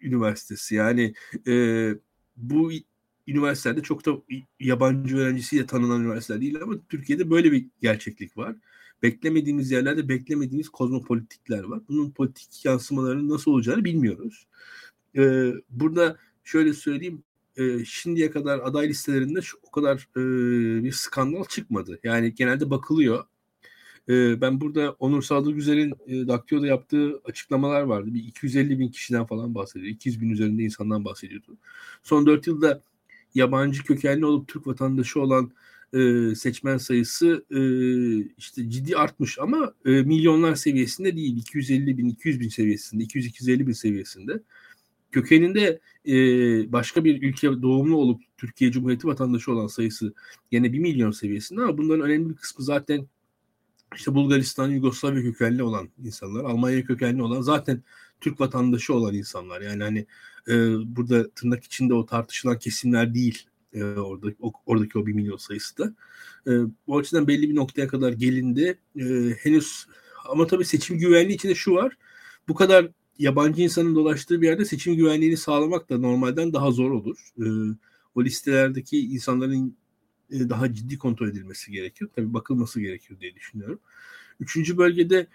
Üniversitesi 0.00 0.74
yani 0.74 1.14
e, 1.46 1.54
bu 2.36 2.72
üniversitelerde 3.26 3.82
çok 3.82 4.06
da 4.06 4.12
yabancı 4.60 5.16
öğrencisiyle 5.16 5.66
tanınan 5.66 6.00
üniversiteler 6.00 6.40
değil 6.40 6.62
ama 6.62 6.74
Türkiye'de 6.88 7.30
böyle 7.30 7.52
bir 7.52 7.66
gerçeklik 7.82 8.36
var. 8.36 8.56
Beklemediğimiz 9.02 9.70
yerlerde 9.70 10.08
beklemediğimiz 10.08 10.68
kozmopolitikler 10.68 11.62
var. 11.62 11.80
Bunun 11.88 12.10
politik 12.10 12.64
yansımalarının 12.64 13.28
nasıl 13.28 13.50
olacağını 13.50 13.84
bilmiyoruz. 13.84 14.46
Ee, 15.16 15.52
burada 15.70 16.16
şöyle 16.44 16.72
söyleyeyim 16.72 17.22
e, 17.56 17.84
şimdiye 17.84 18.30
kadar 18.30 18.58
aday 18.58 18.88
listelerinde 18.88 19.42
şu, 19.42 19.58
o 19.62 19.70
kadar 19.70 20.08
e, 20.16 20.84
bir 20.84 20.92
skandal 20.92 21.44
çıkmadı. 21.44 21.98
Yani 22.04 22.34
genelde 22.34 22.70
bakılıyor. 22.70 23.24
E, 24.08 24.40
ben 24.40 24.60
burada 24.60 24.92
Onur 24.92 25.22
Sadık 25.22 25.54
Güzel'in 25.54 25.94
e, 26.06 26.28
Daktio'da 26.28 26.66
yaptığı 26.66 27.20
açıklamalar 27.24 27.82
vardı. 27.82 28.14
Bir 28.14 28.24
250 28.24 28.78
bin 28.78 28.88
kişiden 28.88 29.26
falan 29.26 29.54
bahsediyor. 29.54 29.92
200 29.92 30.20
bin 30.20 30.30
üzerinde 30.30 30.62
insandan 30.62 31.04
bahsediyordu. 31.04 31.56
Son 32.02 32.26
4 32.26 32.46
yılda 32.46 32.82
yabancı 33.36 33.84
kökenli 33.84 34.26
olup 34.26 34.48
Türk 34.48 34.66
vatandaşı 34.66 35.20
olan 35.20 35.52
e, 35.92 36.34
seçmen 36.34 36.76
sayısı 36.78 37.44
e, 37.50 37.60
işte 38.38 38.70
ciddi 38.70 38.96
artmış 38.96 39.38
ama 39.38 39.74
e, 39.84 39.90
milyonlar 39.90 40.54
seviyesinde 40.54 41.16
değil. 41.16 41.36
250 41.36 41.98
bin, 41.98 42.08
200 42.08 42.40
bin 42.40 42.48
seviyesinde, 42.48 43.04
200-250 43.04 43.66
bin 43.66 43.72
seviyesinde. 43.72 44.42
Kökeninde 45.12 45.80
e, 46.08 46.14
başka 46.72 47.04
bir 47.04 47.22
ülke 47.22 47.62
doğumlu 47.62 47.96
olup 47.96 48.22
Türkiye 48.36 48.72
Cumhuriyeti 48.72 49.06
vatandaşı 49.06 49.52
olan 49.52 49.66
sayısı 49.66 50.14
yine 50.50 50.72
1 50.72 50.78
milyon 50.78 51.10
seviyesinde 51.10 51.62
ama 51.62 51.78
bunların 51.78 52.04
önemli 52.04 52.30
bir 52.30 52.34
kısmı 52.34 52.64
zaten 52.64 53.06
işte 53.96 54.14
Bulgaristan, 54.14 54.68
Yugoslavya 54.68 55.22
kökenli 55.22 55.62
olan 55.62 55.88
insanlar, 56.04 56.44
Almanya 56.44 56.84
kökenli 56.84 57.22
olan 57.22 57.40
zaten 57.40 57.82
Türk 58.20 58.40
vatandaşı 58.40 58.94
olan 58.94 59.14
insanlar. 59.14 59.60
Yani 59.60 59.82
hani 59.82 60.06
e, 60.48 60.54
burada 60.96 61.30
tırnak 61.30 61.64
içinde 61.64 61.94
o 61.94 62.06
tartışılan 62.06 62.58
kesimler 62.58 63.14
değil 63.14 63.48
e, 63.72 63.84
orada 63.84 64.26
o, 64.40 64.52
oradaki 64.66 64.98
o 64.98 65.06
bir 65.06 65.12
milyon 65.12 65.36
sayısı 65.36 65.78
da. 65.78 65.94
E, 66.46 66.52
bu 66.86 66.98
açıdan 66.98 67.28
belli 67.28 67.50
bir 67.50 67.56
noktaya 67.56 67.88
kadar 67.88 68.12
gelindi. 68.12 68.78
E, 69.00 69.04
henüz 69.42 69.86
ama 70.28 70.46
tabii 70.46 70.64
seçim 70.64 70.98
güvenliği 70.98 71.34
içinde 71.34 71.54
şu 71.54 71.74
var. 71.74 71.96
Bu 72.48 72.54
kadar 72.54 72.88
yabancı 73.18 73.62
insanın 73.62 73.94
dolaştığı 73.94 74.42
bir 74.42 74.46
yerde 74.46 74.64
seçim 74.64 74.96
güvenliğini 74.96 75.36
sağlamak 75.36 75.90
da 75.90 75.98
normalden 75.98 76.52
daha 76.52 76.70
zor 76.70 76.90
olur. 76.90 77.18
E, 77.38 77.46
o 78.14 78.24
listelerdeki 78.24 78.98
insanların 78.98 79.76
e, 80.30 80.48
daha 80.48 80.74
ciddi 80.74 80.98
kontrol 80.98 81.28
edilmesi 81.28 81.72
gerekiyor. 81.72 82.10
Tabii 82.16 82.34
bakılması 82.34 82.80
gerekiyor 82.80 83.20
diye 83.20 83.34
düşünüyorum. 83.34 83.80
Üçüncü 84.40 84.78
bölgede 84.78 85.26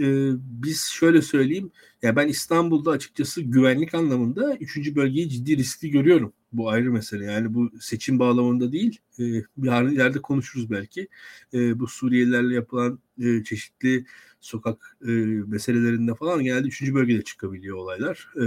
e, 0.00 0.32
biz 0.36 0.82
şöyle 0.82 1.22
söyleyeyim. 1.22 1.70
Ya 2.02 2.16
ben 2.16 2.28
İstanbul'da 2.28 2.90
açıkçası 2.90 3.42
güvenlik 3.42 3.94
anlamında 3.94 4.56
üçüncü 4.56 4.96
bölgeyi 4.96 5.28
ciddi 5.28 5.56
riskli 5.56 5.90
görüyorum. 5.90 6.32
Bu 6.52 6.70
ayrı 6.70 6.92
mesele. 6.92 7.24
Yani 7.24 7.54
bu 7.54 7.70
seçim 7.80 8.18
bağlamında 8.18 8.72
değil. 8.72 8.98
E, 9.18 9.24
yarın 9.62 9.90
ileride 9.90 10.22
konuşuruz 10.22 10.70
belki. 10.70 11.08
E, 11.54 11.80
bu 11.80 11.86
Suriyelilerle 11.86 12.54
yapılan 12.54 12.98
e, 13.18 13.44
çeşitli 13.44 14.06
sokak 14.40 14.96
e, 15.02 15.10
meselelerinde 15.46 16.14
falan 16.14 16.44
genelde 16.44 16.68
üçüncü 16.68 16.94
bölgede 16.94 17.22
çıkabiliyor 17.22 17.76
olaylar. 17.76 18.28
E, 18.36 18.44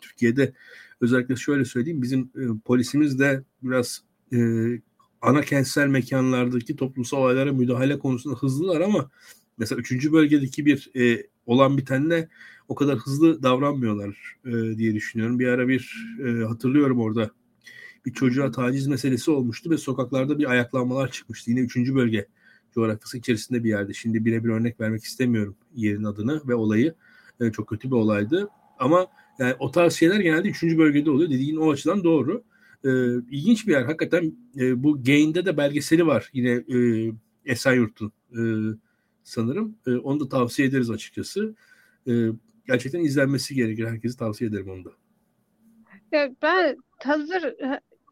Türkiye'de 0.00 0.52
özellikle 1.00 1.36
şöyle 1.36 1.64
söyleyeyim 1.64 2.02
bizim 2.02 2.20
e, 2.20 2.42
polisimiz 2.64 3.18
de 3.18 3.44
biraz 3.62 4.02
e, 4.32 4.38
ana 5.22 5.40
kentsel 5.40 5.86
mekanlardaki 5.86 6.76
toplumsal 6.76 7.18
olaylara 7.18 7.52
müdahale 7.52 7.98
konusunda 7.98 8.36
hızlılar 8.36 8.80
ama 8.80 9.10
mesela 9.58 9.80
üçüncü 9.80 10.12
bölgedeki 10.12 10.66
bir 10.66 10.90
e, 10.96 11.26
olan 11.46 11.78
bitenle 11.78 12.28
o 12.68 12.74
kadar 12.74 12.98
hızlı 12.98 13.42
davranmıyorlar 13.42 14.36
e, 14.44 14.78
diye 14.78 14.94
düşünüyorum. 14.94 15.38
Bir 15.38 15.46
ara 15.46 15.68
bir 15.68 16.16
e, 16.26 16.44
hatırlıyorum 16.44 17.00
orada 17.00 17.30
bir 18.06 18.12
çocuğa 18.12 18.50
taciz 18.50 18.86
meselesi 18.86 19.30
olmuştu 19.30 19.70
ve 19.70 19.78
sokaklarda 19.78 20.38
bir 20.38 20.50
ayaklanmalar 20.50 21.10
çıkmıştı. 21.10 21.50
Yine 21.50 21.60
üçüncü 21.60 21.94
bölge 21.94 22.26
coğrafyası 22.74 23.18
içerisinde 23.18 23.64
bir 23.64 23.68
yerde. 23.68 23.92
Şimdi 23.92 24.24
birebir 24.24 24.48
örnek 24.48 24.80
vermek 24.80 25.04
istemiyorum 25.04 25.56
yerin 25.74 26.04
adını 26.04 26.42
ve 26.48 26.54
olayı. 26.54 26.94
E, 27.40 27.52
çok 27.52 27.68
kötü 27.68 27.88
bir 27.88 27.96
olaydı. 27.96 28.48
Ama 28.78 29.06
yani 29.38 29.54
o 29.58 29.70
tarz 29.70 29.92
şeyler 29.92 30.20
genelde 30.20 30.48
üçüncü 30.48 30.78
bölgede 30.78 31.10
oluyor. 31.10 31.30
Dediğin 31.30 31.56
o 31.56 31.70
açıdan 31.70 32.04
doğru. 32.04 32.44
E, 32.84 32.90
ilginç 33.30 33.66
bir 33.66 33.72
yer. 33.72 33.82
Hakikaten 33.82 34.36
e, 34.56 34.82
bu 34.82 35.04
Gain'de 35.04 35.46
de 35.46 35.56
belgeseli 35.56 36.06
var. 36.06 36.30
Yine 36.32 36.50
e, 36.50 37.10
Esenyurt'un 37.44 38.12
e, 38.32 38.40
sanırım. 39.24 39.76
E, 39.86 39.90
onu 39.90 40.20
da 40.20 40.28
tavsiye 40.28 40.68
ederiz 40.68 40.90
açıkçası. 40.90 41.54
E, 42.08 42.12
gerçekten 42.66 43.00
izlenmesi 43.00 43.54
gerekir. 43.54 43.86
Herkese 43.86 44.18
tavsiye 44.18 44.50
ederim 44.50 44.70
onu 44.70 44.84
da. 44.84 44.90
Ya 46.12 46.30
ben 46.42 46.76
hazır 46.98 47.54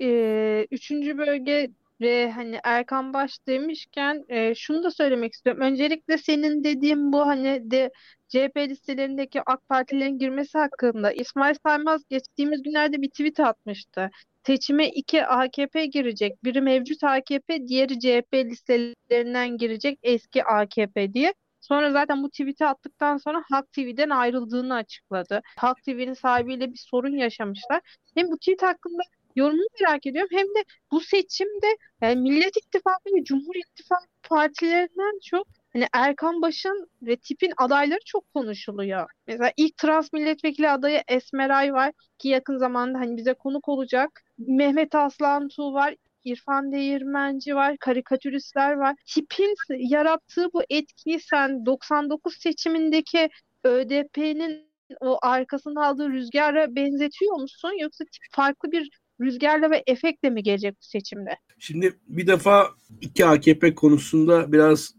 e, 0.02 0.66
üçüncü 0.70 1.18
bölge 1.18 1.70
ve 2.00 2.32
hani 2.32 2.60
Erkan 2.64 3.12
Baş 3.14 3.46
demişken 3.46 4.24
e, 4.28 4.54
şunu 4.54 4.82
da 4.82 4.90
söylemek 4.90 5.32
istiyorum. 5.32 5.62
Öncelikle 5.62 6.18
senin 6.18 6.64
dediğin 6.64 7.12
bu 7.12 7.26
hani 7.26 7.70
de 7.70 7.90
CHP 8.28 8.56
listelerindeki 8.56 9.40
AK 9.46 9.68
Partilerin 9.68 10.18
girmesi 10.18 10.58
hakkında 10.58 11.12
İsmail 11.12 11.54
Saymaz 11.66 12.02
geçtiğimiz 12.10 12.62
günlerde 12.62 13.02
bir 13.02 13.10
tweet 13.10 13.40
atmıştı. 13.40 14.10
Seçime 14.46 14.88
iki 14.88 15.26
AKP 15.26 15.86
girecek. 15.86 16.44
Biri 16.44 16.60
mevcut 16.60 17.04
AKP, 17.04 17.66
diğeri 17.68 18.00
CHP 18.00 18.34
listelerinden 18.34 19.56
girecek 19.56 19.98
eski 20.02 20.44
AKP 20.44 21.14
diye. 21.14 21.34
Sonra 21.60 21.90
zaten 21.92 22.22
bu 22.22 22.30
tweet'i 22.30 22.66
attıktan 22.66 23.16
sonra 23.16 23.44
Halk 23.50 23.72
TV'den 23.72 24.10
ayrıldığını 24.10 24.74
açıkladı. 24.74 25.40
Halk 25.56 25.82
TV'nin 25.82 26.12
sahibiyle 26.14 26.72
bir 26.72 26.78
sorun 26.78 27.16
yaşamışlar. 27.16 27.80
Hem 28.14 28.26
bu 28.30 28.38
tweet 28.38 28.62
hakkında 28.62 29.02
yorumunu 29.36 29.66
merak 29.80 30.06
ediyorum 30.06 30.30
hem 30.32 30.46
de 30.46 30.64
bu 30.92 31.00
seçimde 31.00 31.66
yani 32.00 32.16
Millet 32.16 32.56
İttifakı 32.56 33.10
ve 33.16 33.24
Cumhur 33.24 33.54
İttifakı 33.54 34.06
partilerinden 34.22 35.18
çok 35.24 35.46
hani 35.72 35.86
Erkan 35.92 36.42
Baş'ın 36.42 36.90
ve 37.02 37.16
tipin 37.16 37.52
adayları 37.56 38.00
çok 38.06 38.34
konuşuluyor. 38.34 39.10
Mesela 39.26 39.52
ilk 39.56 39.76
trans 39.76 40.12
milletvekili 40.12 40.70
adayı 40.70 41.02
Esmeray 41.08 41.72
var 41.72 41.92
ki 42.18 42.28
yakın 42.28 42.58
zamanda 42.58 42.98
hani 42.98 43.16
bize 43.16 43.34
konuk 43.34 43.68
olacak. 43.68 44.22
Mehmet 44.38 44.94
Aslan 44.94 45.48
Tuğ 45.48 45.72
var. 45.72 45.94
İrfan 46.24 46.72
Değirmenci 46.72 47.54
var, 47.54 47.76
karikatüristler 47.80 48.72
var. 48.72 48.96
Tipin 49.06 49.54
yarattığı 49.70 50.52
bu 50.52 50.62
etkiyi 50.70 51.20
sen 51.20 51.66
99 51.66 52.36
seçimindeki 52.36 53.28
ÖDP'nin 53.64 54.70
o 55.00 55.18
arkasında 55.22 55.86
aldığı 55.86 56.08
rüzgara 56.08 56.74
benzetiyor 56.74 57.40
musun? 57.40 57.72
Yoksa 57.80 58.04
tip 58.04 58.22
farklı 58.30 58.72
bir 58.72 58.90
rüzgarla 59.20 59.70
ve 59.70 59.82
efektle 59.86 60.30
mi 60.30 60.42
gelecek 60.42 60.74
bu 60.74 60.84
seçimde? 60.84 61.36
Şimdi 61.58 61.98
bir 62.08 62.26
defa 62.26 62.70
iki 63.00 63.26
AKP 63.26 63.74
konusunda 63.74 64.52
biraz 64.52 64.94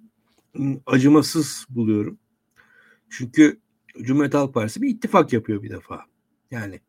acımasız 0.86 1.66
buluyorum. 1.70 2.20
Çünkü 3.10 3.60
Cumhuriyet 4.02 4.34
Halk 4.34 4.54
Partisi 4.54 4.82
bir 4.82 4.90
ittifak 4.90 5.34
yapıyor 5.34 5.64
bir 5.64 5.70
defa. 5.70 6.06
Yani 6.52 6.80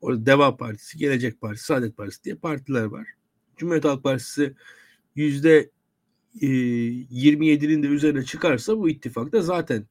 orada 0.00 0.26
Deva 0.26 0.56
Partisi, 0.56 0.98
Gelecek 0.98 1.40
Partisi, 1.40 1.64
Saadet 1.64 1.96
Partisi 1.96 2.24
diye 2.24 2.34
partiler 2.34 2.84
var. 2.84 3.06
Cumhuriyet 3.56 3.84
Halk 3.84 4.02
Partisi 4.02 4.54
yüzde 5.14 5.70
27'nin 6.34 7.82
de 7.82 7.86
üzerine 7.86 8.24
çıkarsa 8.24 8.78
bu 8.78 8.88
ittifakta 8.88 9.42
zaten 9.42 9.86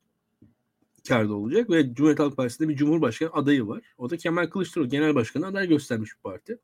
karda 1.08 1.34
olacak 1.34 1.70
ve 1.70 1.94
Cumhuriyet 1.94 2.20
Halk 2.20 2.38
Partisi'nde 2.38 2.70
bir 2.70 2.76
Cumhurbaşkanı 2.76 3.30
adayı 3.34 3.68
var. 3.68 3.82
O 3.98 4.10
da 4.10 4.18
Kemal 4.18 4.48
Kılıçdaroğlu 4.48 4.90
genel 4.90 5.16
başkanı 5.16 5.48
aday 5.48 5.68
göstermiş 5.68 6.12
bir 6.16 6.22
parti. 6.22 6.58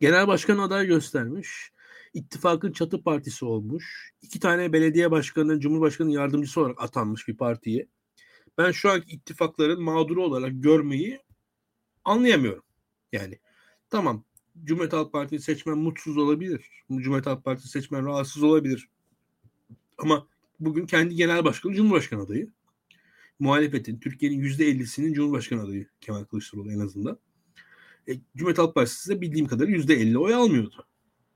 Genel 0.00 0.26
başkan 0.26 0.58
aday 0.58 0.86
göstermiş. 0.86 1.72
İttifakın 2.14 2.72
çatı 2.72 3.02
partisi 3.02 3.44
olmuş. 3.44 4.12
İki 4.22 4.40
tane 4.40 4.72
belediye 4.72 5.10
başkanı, 5.10 5.60
cumhurbaşkanı 5.60 6.12
yardımcısı 6.12 6.60
olarak 6.60 6.82
atanmış 6.82 7.28
bir 7.28 7.36
partiye. 7.36 7.86
Ben 8.58 8.70
şu 8.72 8.90
anki 8.90 9.10
ittifakların 9.10 9.82
mağduru 9.82 10.24
olarak 10.24 10.52
görmeyi 10.54 11.20
anlayamıyorum. 12.04 12.62
Yani 13.12 13.38
tamam 13.90 14.24
Cumhuriyet 14.64 14.92
Halk 14.92 15.12
Partisi 15.12 15.44
seçmen 15.44 15.78
mutsuz 15.78 16.18
olabilir. 16.18 16.70
Cumhuriyet 16.88 17.26
Halk 17.26 17.44
Partisi 17.44 17.68
seçmen 17.68 18.06
rahatsız 18.06 18.42
olabilir. 18.42 18.88
Ama 19.98 20.26
bugün 20.60 20.86
kendi 20.86 21.14
genel 21.14 21.44
başkanı 21.44 21.74
Cumhurbaşkanı 21.74 22.22
adayı. 22.22 22.50
Muhalefetin, 23.38 24.00
Türkiye'nin 24.00 24.40
%50'sinin 24.40 25.12
Cumhurbaşkanı 25.12 25.62
adayı 25.62 25.86
Kemal 26.00 26.24
Kılıçdaroğlu 26.24 26.72
en 26.72 26.80
azından. 26.80 27.18
E, 28.10 28.20
Cumhuriyet 28.36 28.58
Halk 28.58 28.74
Partisi 28.74 29.10
de 29.10 29.20
bildiğim 29.20 29.46
kadarıyla 29.46 29.78
%50 29.78 30.18
oy 30.18 30.34
almıyordu. 30.34 30.86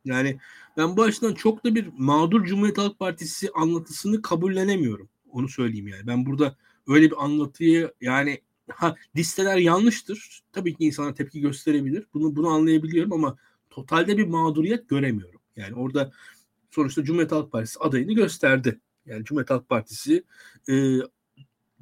Yani 0.04 0.38
ben 0.76 0.96
bu 0.96 1.02
açıdan 1.02 1.34
çok 1.34 1.64
da 1.64 1.74
bir 1.74 1.88
mağdur 1.98 2.44
Cumhuriyet 2.44 2.78
Halk 2.78 2.98
Partisi 2.98 3.50
anlatısını 3.54 4.22
kabullenemiyorum. 4.22 5.08
Onu 5.30 5.48
söyleyeyim 5.48 5.88
yani. 5.88 6.06
Ben 6.06 6.26
burada 6.26 6.56
öyle 6.88 7.10
bir 7.10 7.24
anlatıyı 7.24 7.94
yani 8.00 8.40
ha 8.70 8.96
listeler 9.16 9.56
yanlıştır. 9.56 10.42
Tabii 10.52 10.74
ki 10.74 10.84
insana 10.84 11.14
tepki 11.14 11.40
gösterebilir. 11.40 12.06
Bunu 12.14 12.36
bunu 12.36 12.48
anlayabiliyorum 12.48 13.12
ama 13.12 13.36
totalde 13.70 14.18
bir 14.18 14.26
mağduriyet 14.26 14.88
göremiyorum. 14.88 15.40
Yani 15.56 15.74
orada 15.74 16.12
sonuçta 16.70 17.04
Cumhuriyet 17.04 17.32
Halk 17.32 17.52
Partisi 17.52 17.78
adayını 17.78 18.12
gösterdi. 18.12 18.80
Yani 19.06 19.24
Cumhuriyet 19.24 19.50
Halk 19.50 19.68
Partisi 19.68 20.24
e, 20.68 20.98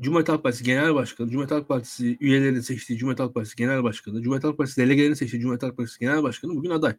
Cumhuriyet 0.01 0.29
Halk 0.29 0.43
Partisi 0.43 0.65
Genel 0.65 0.95
Başkanı, 0.95 1.31
Cumhuriyet 1.31 1.51
Halk 1.51 1.69
Partisi 1.69 2.17
üyelerini 2.21 2.63
seçtiği 2.63 2.99
Cumhuriyet 2.99 3.21
Halk 3.21 3.35
Partisi 3.35 3.57
Genel 3.57 3.83
Başkanı, 3.83 4.23
Cumhuriyet 4.23 4.45
Halk 4.45 4.59
Partisi 4.59 4.81
delegelerini 4.81 5.17
seçtiği 5.17 5.43
Cumhuriyet 5.43 5.63
Halk 5.63 5.77
Partisi 5.77 5.99
Genel 5.99 6.23
Başkanı 6.23 6.57
bugün 6.57 6.71
aday. 6.71 6.97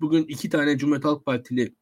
Bugün 0.00 0.24
iki 0.24 0.50
tane 0.50 0.78
Cumhuriyet 0.78 1.04
Halk 1.04 1.24
Partili 1.24 1.74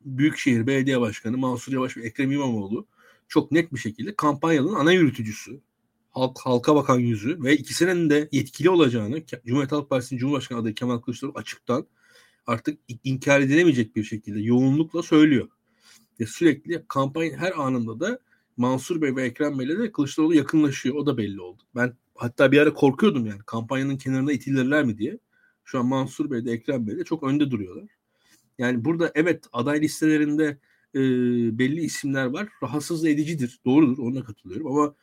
Büyükşehir 0.00 0.66
Belediye 0.66 1.00
Başkanı 1.00 1.38
Mansur 1.38 1.72
Yavaş 1.72 1.96
ve 1.96 2.02
Ekrem 2.02 2.32
İmamoğlu 2.32 2.86
çok 3.28 3.52
net 3.52 3.72
bir 3.72 3.78
şekilde 3.78 4.16
kampanyanın 4.16 4.74
ana 4.74 4.92
yürütücüsü, 4.92 5.60
halk, 6.10 6.38
halka 6.40 6.74
bakan 6.74 6.98
yüzü 6.98 7.42
ve 7.42 7.56
ikisinin 7.56 8.10
de 8.10 8.28
yetkili 8.32 8.70
olacağını 8.70 9.26
Cumhuriyet 9.46 9.72
Halk 9.72 9.90
Partisi'nin 9.90 10.20
Cumhurbaşkanı 10.20 10.58
adayı 10.58 10.74
Kemal 10.74 10.98
Kılıçdaroğlu 10.98 11.38
açıktan 11.38 11.86
artık 12.46 12.78
inkar 13.04 13.40
edilemeyecek 13.40 13.96
bir 13.96 14.04
şekilde 14.04 14.40
yoğunlukla 14.40 15.02
söylüyor. 15.02 15.48
Ve 16.20 16.26
sürekli 16.26 16.84
kampanya 16.88 17.38
her 17.38 17.52
anında 17.52 18.00
da 18.00 18.18
Mansur 18.60 19.02
Bey 19.02 19.16
ve 19.16 19.22
Ekrem 19.22 19.58
Bey'le 19.58 19.78
de 19.78 19.92
Kılıçdaroğlu 19.92 20.34
yakınlaşıyor. 20.34 20.94
O 20.94 21.06
da 21.06 21.16
belli 21.16 21.40
oldu. 21.40 21.62
Ben 21.74 21.96
hatta 22.14 22.52
bir 22.52 22.58
ara 22.58 22.74
korkuyordum 22.74 23.26
yani 23.26 23.40
kampanyanın 23.46 23.96
kenarına 23.96 24.32
itilirler 24.32 24.84
mi 24.84 24.98
diye. 24.98 25.18
Şu 25.64 25.78
an 25.78 25.86
Mansur 25.86 26.30
Bey 26.30 26.44
de 26.44 26.52
Ekrem 26.52 26.86
Bey 26.86 26.96
de 26.96 27.04
çok 27.04 27.22
önde 27.22 27.50
duruyorlar. 27.50 27.88
Yani 28.58 28.84
burada 28.84 29.12
evet 29.14 29.44
aday 29.52 29.80
listelerinde 29.80 30.58
e, 30.94 31.00
belli 31.58 31.80
isimler 31.80 32.26
var. 32.26 32.48
Rahatsız 32.62 33.04
edicidir. 33.04 33.60
Doğrudur. 33.64 33.98
Ona 33.98 34.24
katılıyorum. 34.24 34.66
Ama 34.66 34.94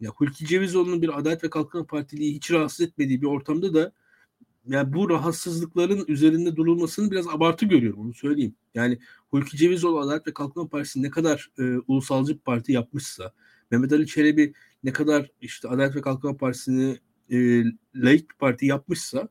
ya 0.00 0.10
Hulki 0.10 0.46
Cevizoğlu'nun 0.46 1.02
bir 1.02 1.18
Adalet 1.18 1.44
ve 1.44 1.50
Kalkınma 1.50 1.86
Partiliği 1.86 2.34
hiç 2.34 2.50
rahatsız 2.50 2.86
etmediği 2.86 3.22
bir 3.22 3.26
ortamda 3.26 3.74
da 3.74 3.92
yani 4.66 4.92
bu 4.92 5.10
rahatsızlıkların 5.10 6.04
üzerinde 6.08 6.56
durulmasını 6.56 7.10
biraz 7.10 7.28
abartı 7.28 7.66
görüyorum 7.66 8.00
onu 8.00 8.14
söyleyeyim. 8.14 8.54
Yani 8.74 8.98
Hulki 9.30 9.56
Cevizoğlu 9.56 10.00
Adalet 10.00 10.26
ve 10.26 10.34
Kalkınma 10.34 10.68
Partisi 10.68 11.02
ne 11.02 11.10
kadar 11.10 11.50
e, 11.58 11.62
ulusalcı 11.88 12.34
bir 12.34 12.38
parti 12.38 12.72
yapmışsa, 12.72 13.32
Mehmet 13.70 13.92
Ali 13.92 14.06
Çelebi 14.06 14.52
ne 14.84 14.92
kadar 14.92 15.30
işte 15.40 15.68
Adalet 15.68 15.96
ve 15.96 16.00
Kalkınma 16.00 16.36
Partisi'ni 16.36 16.98
e, 17.30 17.64
laik 17.94 18.30
bir 18.30 18.36
parti 18.38 18.66
yapmışsa 18.66 19.28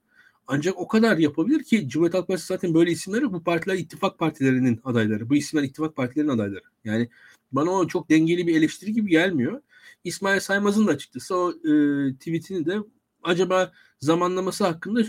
ancak 0.47 0.77
o 0.77 0.87
kadar 0.87 1.17
yapabilir 1.17 1.63
ki 1.63 1.89
Cumhuriyet 1.89 2.13
Halk 2.13 2.27
Partisi 2.27 2.47
zaten 2.47 2.73
böyle 2.73 2.91
isimleri 2.91 3.33
bu 3.33 3.43
partiler 3.43 3.75
ittifak 3.75 4.19
partilerinin 4.19 4.79
adayları. 4.83 5.29
Bu 5.29 5.35
isimler 5.35 5.63
ittifak 5.63 5.95
partilerinin 5.95 6.31
adayları. 6.31 6.63
Yani 6.83 7.09
bana 7.51 7.71
o 7.71 7.87
çok 7.87 8.09
dengeli 8.09 8.47
bir 8.47 8.55
eleştiri 8.55 8.93
gibi 8.93 9.09
gelmiyor. 9.09 9.61
İsmail 10.03 10.39
Saymaz'ın 10.39 10.87
da 10.87 10.91
açıkçası 10.91 11.35
o 11.35 11.51
e, 11.51 12.13
tweetini 12.13 12.65
de 12.65 12.77
acaba 13.23 13.71
zamanlaması 13.99 14.65
hakkında 14.65 15.01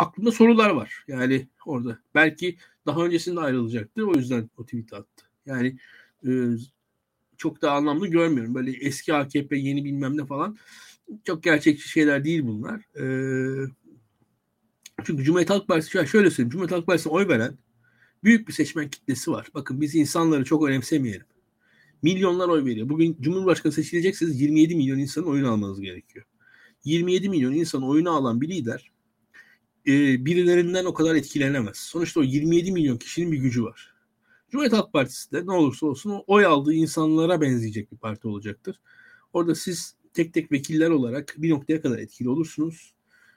aklımda 0.00 0.32
sorular 0.32 0.70
var. 0.70 1.04
Yani 1.08 1.48
orada 1.66 1.98
belki 2.14 2.56
daha 2.86 3.04
öncesinde 3.04 3.40
ayrılacaktı. 3.40 4.06
O 4.06 4.14
yüzden 4.14 4.50
o 4.56 4.64
tweet 4.64 4.92
attı. 4.92 5.24
Yani 5.46 5.78
e, 6.26 6.30
çok 7.36 7.62
da 7.62 7.72
anlamlı 7.72 8.06
görmüyorum. 8.08 8.54
Böyle 8.54 8.70
eski 8.70 9.14
AKP 9.14 9.56
yeni 9.56 9.84
bilmem 9.84 10.16
ne 10.16 10.26
falan 10.26 10.58
çok 11.24 11.42
gerçekçi 11.42 11.88
şeyler 11.88 12.24
değil 12.24 12.42
bunlar. 12.46 12.80
E, 12.96 13.04
Çünkü 15.04 15.24
Cumhuriyet 15.24 15.50
Halk 15.50 15.68
Partisi 15.68 15.90
şöyle 15.90 16.30
söyleyeyim. 16.30 16.50
Cumhuriyet 16.50 16.72
Halk 16.72 16.86
Partisi'ne 16.86 17.12
oy 17.12 17.28
veren 17.28 17.58
büyük 18.24 18.48
bir 18.48 18.52
seçmen 18.52 18.88
kitlesi 18.88 19.30
var. 19.30 19.48
Bakın 19.54 19.80
biz 19.80 19.94
insanları 19.94 20.44
çok 20.44 20.68
önemsemeyelim. 20.68 21.26
Milyonlar 22.02 22.48
oy 22.48 22.64
veriyor. 22.64 22.88
Bugün 22.88 23.16
Cumhurbaşkanı 23.20 23.72
seçilecekseniz 23.72 24.40
27 24.40 24.76
milyon 24.76 24.98
insanın 24.98 25.26
oyunu 25.26 25.50
almanız 25.50 25.80
gerekiyor. 25.80 26.24
27 26.84 27.28
milyon 27.28 27.52
insanın 27.52 27.82
oyunu 27.82 28.10
alan 28.10 28.40
bir 28.40 28.48
lider 28.48 28.89
e, 29.86 30.24
birilerinden 30.24 30.84
o 30.84 30.94
kadar 30.94 31.14
etkilenemez. 31.14 31.76
Sonuçta 31.76 32.20
o 32.20 32.22
27 32.22 32.72
milyon 32.72 32.96
kişinin 32.96 33.32
bir 33.32 33.38
gücü 33.38 33.64
var. 33.64 33.94
Cumhuriyet 34.50 34.72
Halk 34.72 34.92
Partisi 34.92 35.32
de 35.32 35.46
ne 35.46 35.52
olursa 35.52 35.86
olsun 35.86 36.10
o 36.10 36.24
oy 36.26 36.46
aldığı 36.46 36.72
insanlara 36.72 37.40
benzeyecek 37.40 37.92
bir 37.92 37.96
parti 37.96 38.28
olacaktır. 38.28 38.80
Orada 39.32 39.54
siz 39.54 39.94
tek 40.14 40.34
tek 40.34 40.52
vekiller 40.52 40.90
olarak 40.90 41.34
bir 41.38 41.50
noktaya 41.50 41.80
kadar 41.80 41.98
etkili 41.98 42.28
olursunuz. 42.28 42.94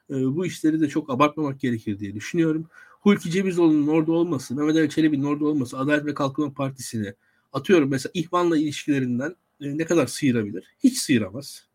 E, 0.10 0.13
bu 0.13 0.45
işleri 0.45 0.82
de 0.82 0.89
çok 0.89 1.10
abartmamak 1.10 1.60
gerekir 1.60 1.99
diye 1.99 2.15
düşünüyorum. 2.15 2.67
Hulki 3.01 3.32
Cevizoğlu'nun 3.32 3.88
orada 3.88 4.12
olması, 4.12 4.56
Mehmet 4.56 4.75
Ali 4.75 4.89
Çelebi'nin 4.89 5.23
orada 5.23 5.45
olması, 5.45 5.77
Adalet 5.77 6.06
ve 6.06 6.13
Kalkınma 6.13 6.53
Partisi'ne 6.53 7.15
atıyorum 7.53 7.89
mesela 7.89 8.12
İhvan'la 8.13 8.58
ilişkilerinden 8.58 9.36
e, 9.62 9.77
ne 9.77 9.86
kadar 9.86 10.08
sıyırabilir? 10.08 10.75
Hiç 10.84 10.97
sıyıramaz. 10.97 11.67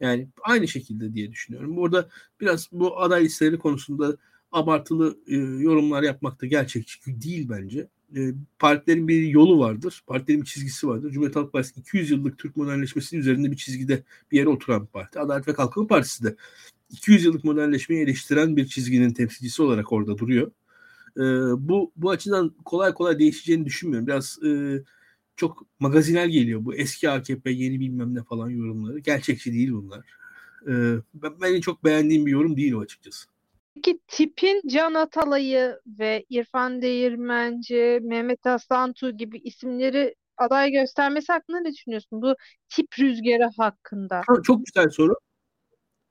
Yani 0.00 0.28
aynı 0.42 0.68
şekilde 0.68 1.14
diye 1.14 1.32
düşünüyorum. 1.32 1.76
Burada 1.76 2.08
biraz 2.40 2.68
bu 2.72 3.00
aday 3.00 3.24
listeleri 3.24 3.58
konusunda 3.58 4.16
abartılı 4.52 5.18
e, 5.26 5.36
yorumlar 5.36 6.02
yapmak 6.02 6.42
da 6.42 6.46
gerçekçi 6.46 7.22
değil 7.22 7.48
bence. 7.50 7.88
E, 8.16 8.32
partilerin 8.58 9.08
bir 9.08 9.22
yolu 9.22 9.58
vardır. 9.58 10.02
Partilerin 10.06 10.40
bir 10.40 10.46
çizgisi 10.46 10.88
vardır. 10.88 11.10
Cumhuriyet 11.10 11.36
Halk 11.36 11.52
Partisi 11.52 11.80
200 11.80 12.10
yıllık 12.10 12.38
Türk 12.38 12.56
modernleşmesinin 12.56 13.20
üzerinde 13.20 13.50
bir 13.50 13.56
çizgide 13.56 14.02
bir 14.32 14.38
yere 14.38 14.48
oturan 14.48 14.82
bir 14.82 14.86
parti. 14.86 15.20
Adalet 15.20 15.48
ve 15.48 15.54
Kalkınma 15.54 15.86
Partisi 15.86 16.24
de 16.24 16.36
200 16.90 17.24
yıllık 17.24 17.44
modernleşmeyi 17.44 18.02
eleştiren 18.02 18.56
bir 18.56 18.66
çizginin 18.66 19.12
temsilcisi 19.12 19.62
olarak 19.62 19.92
orada 19.92 20.18
duruyor. 20.18 20.50
E, 21.16 21.22
bu 21.68 21.92
bu 21.96 22.10
açıdan 22.10 22.54
kolay 22.64 22.94
kolay 22.94 23.18
değişeceğini 23.18 23.64
düşünmüyorum. 23.64 24.06
Biraz 24.06 24.38
e, 24.44 24.82
çok 25.40 25.66
magazinel 25.78 26.28
geliyor 26.28 26.64
bu 26.64 26.74
eski 26.74 27.10
AKP 27.10 27.50
yeni 27.50 27.80
bilmem 27.80 28.14
ne 28.14 28.22
falan 28.22 28.50
yorumları. 28.50 28.98
Gerçekçi 28.98 29.52
değil 29.52 29.72
bunlar. 29.72 30.06
E, 30.66 30.72
ben, 31.14 31.60
çok 31.60 31.84
beğendiğim 31.84 32.26
bir 32.26 32.30
yorum 32.30 32.56
değil 32.56 32.72
o 32.72 32.80
açıkçası. 32.80 33.28
Peki 33.74 34.00
tipin 34.08 34.62
Can 34.66 34.94
Atalay'ı 34.94 35.80
ve 35.86 36.24
İrfan 36.28 36.82
Değirmenci, 36.82 38.00
Mehmet 38.02 38.46
Aslantu 38.46 39.10
gibi 39.10 39.38
isimleri 39.38 40.14
aday 40.36 40.70
göstermesi 40.70 41.32
hakkında 41.32 41.60
ne 41.60 41.72
düşünüyorsun? 41.72 42.22
Bu 42.22 42.34
tip 42.68 42.86
rüzgarı 42.98 43.50
hakkında. 43.56 44.22
Çok, 44.26 44.44
çok 44.44 44.66
güzel 44.66 44.90
soru. 44.90 45.14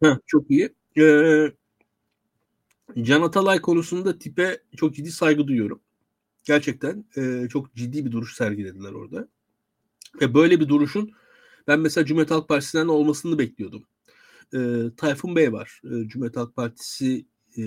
Heh, 0.03 0.15
çok 0.25 0.51
iyi. 0.51 0.69
Ee, 0.97 1.51
Can 3.01 3.21
Atalay 3.21 3.61
konusunda 3.61 4.19
tipe 4.19 4.61
çok 4.77 4.93
ciddi 4.93 5.11
saygı 5.11 5.47
duyuyorum. 5.47 5.81
Gerçekten 6.49 7.05
e, 7.17 7.47
çok 7.49 7.75
ciddi 7.75 8.05
bir 8.05 8.11
duruş 8.11 8.35
sergilediler 8.35 8.91
orada. 8.91 9.27
Ve 10.21 10.33
böyle 10.33 10.59
bir 10.59 10.69
duruşun 10.69 11.11
ben 11.67 11.79
mesela 11.79 12.05
Cumhuriyet 12.05 12.31
Halk 12.31 12.47
Partisi'nden 12.47 12.87
olmasını 12.87 13.39
bekliyordum. 13.39 13.83
E, 14.53 14.59
Tayfun 14.97 15.35
Bey 15.35 15.53
var. 15.53 15.81
E, 15.83 16.07
Cumhuriyet 16.07 16.37
Halk 16.37 16.55
Partisi 16.55 17.25
e, 17.57 17.63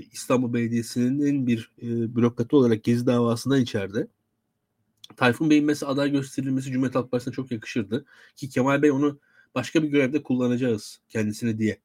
İstanbul 0.00 0.52
Belediyesi'nin 0.52 1.46
bir 1.46 1.72
e, 1.82 2.16
bürokratı 2.16 2.56
olarak 2.56 2.84
Gezi 2.84 3.06
davasından 3.06 3.60
içeride. 3.60 4.08
Tayfun 5.16 5.50
Bey'in 5.50 5.64
mesela 5.64 5.92
aday 5.92 6.10
gösterilmesi 6.10 6.70
Cumhuriyet 6.70 6.94
Halk 6.94 7.10
Partisi'ne 7.10 7.34
çok 7.34 7.52
yakışırdı. 7.52 8.04
Ki 8.36 8.48
Kemal 8.48 8.82
Bey 8.82 8.90
onu 8.90 9.18
başka 9.54 9.82
bir 9.82 9.88
görevde 9.88 10.22
kullanacağız 10.22 11.00
kendisini 11.08 11.58
diye 11.58 11.80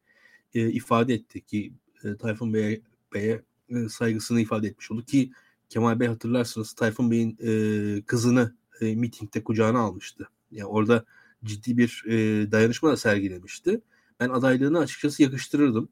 e, 0.53 0.69
ifade 0.69 1.13
etti 1.13 1.45
ki 1.45 1.73
e, 2.03 2.15
Tayfun 2.17 2.53
Bey'e 2.53 3.41
e, 3.69 3.89
saygısını 3.89 4.41
ifade 4.41 4.67
etmiş 4.67 4.91
oldu 4.91 5.05
ki 5.05 5.31
Kemal 5.69 5.99
Bey 5.99 6.07
hatırlarsınız 6.07 6.73
Tayfun 6.73 7.11
Bey'in 7.11 7.37
e, 7.41 8.01
kızını 8.01 8.55
e, 8.81 8.95
mitingde 8.95 9.43
kucağına 9.43 9.79
almıştı. 9.79 10.29
Yani 10.51 10.65
orada 10.65 11.05
ciddi 11.43 11.77
bir 11.77 12.03
e, 12.07 12.51
dayanışma 12.51 12.89
da 12.91 12.97
sergilemişti. 12.97 13.81
Ben 14.19 14.29
adaylığını 14.29 14.79
açıkçası 14.79 15.23
yakıştırırdım. 15.23 15.89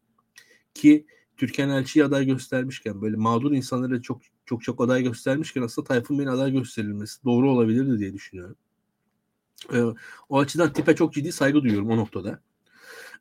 Ki 0.73 1.05
Türkan 1.37 1.69
Elçi'yi 1.69 2.05
aday 2.05 2.25
göstermişken 2.25 3.01
böyle 3.01 3.17
mağdur 3.17 3.51
insanlara 3.51 4.01
çok 4.01 4.21
çok 4.45 4.63
çok 4.63 4.81
aday 4.81 5.03
göstermişken 5.03 5.61
aslında 5.61 5.87
Tayfun 5.87 6.17
Bey'in 6.19 6.29
aday 6.29 6.51
gösterilmesi 6.51 7.23
doğru 7.23 7.51
olabilirdi 7.51 7.99
diye 7.99 8.13
düşünüyorum. 8.13 8.55
E, 9.73 9.81
o 10.29 10.39
açıdan 10.39 10.73
tipe 10.73 10.95
çok 10.95 11.13
ciddi 11.13 11.31
saygı 11.31 11.61
duyuyorum 11.63 11.89
o 11.89 11.97
noktada. 11.97 12.41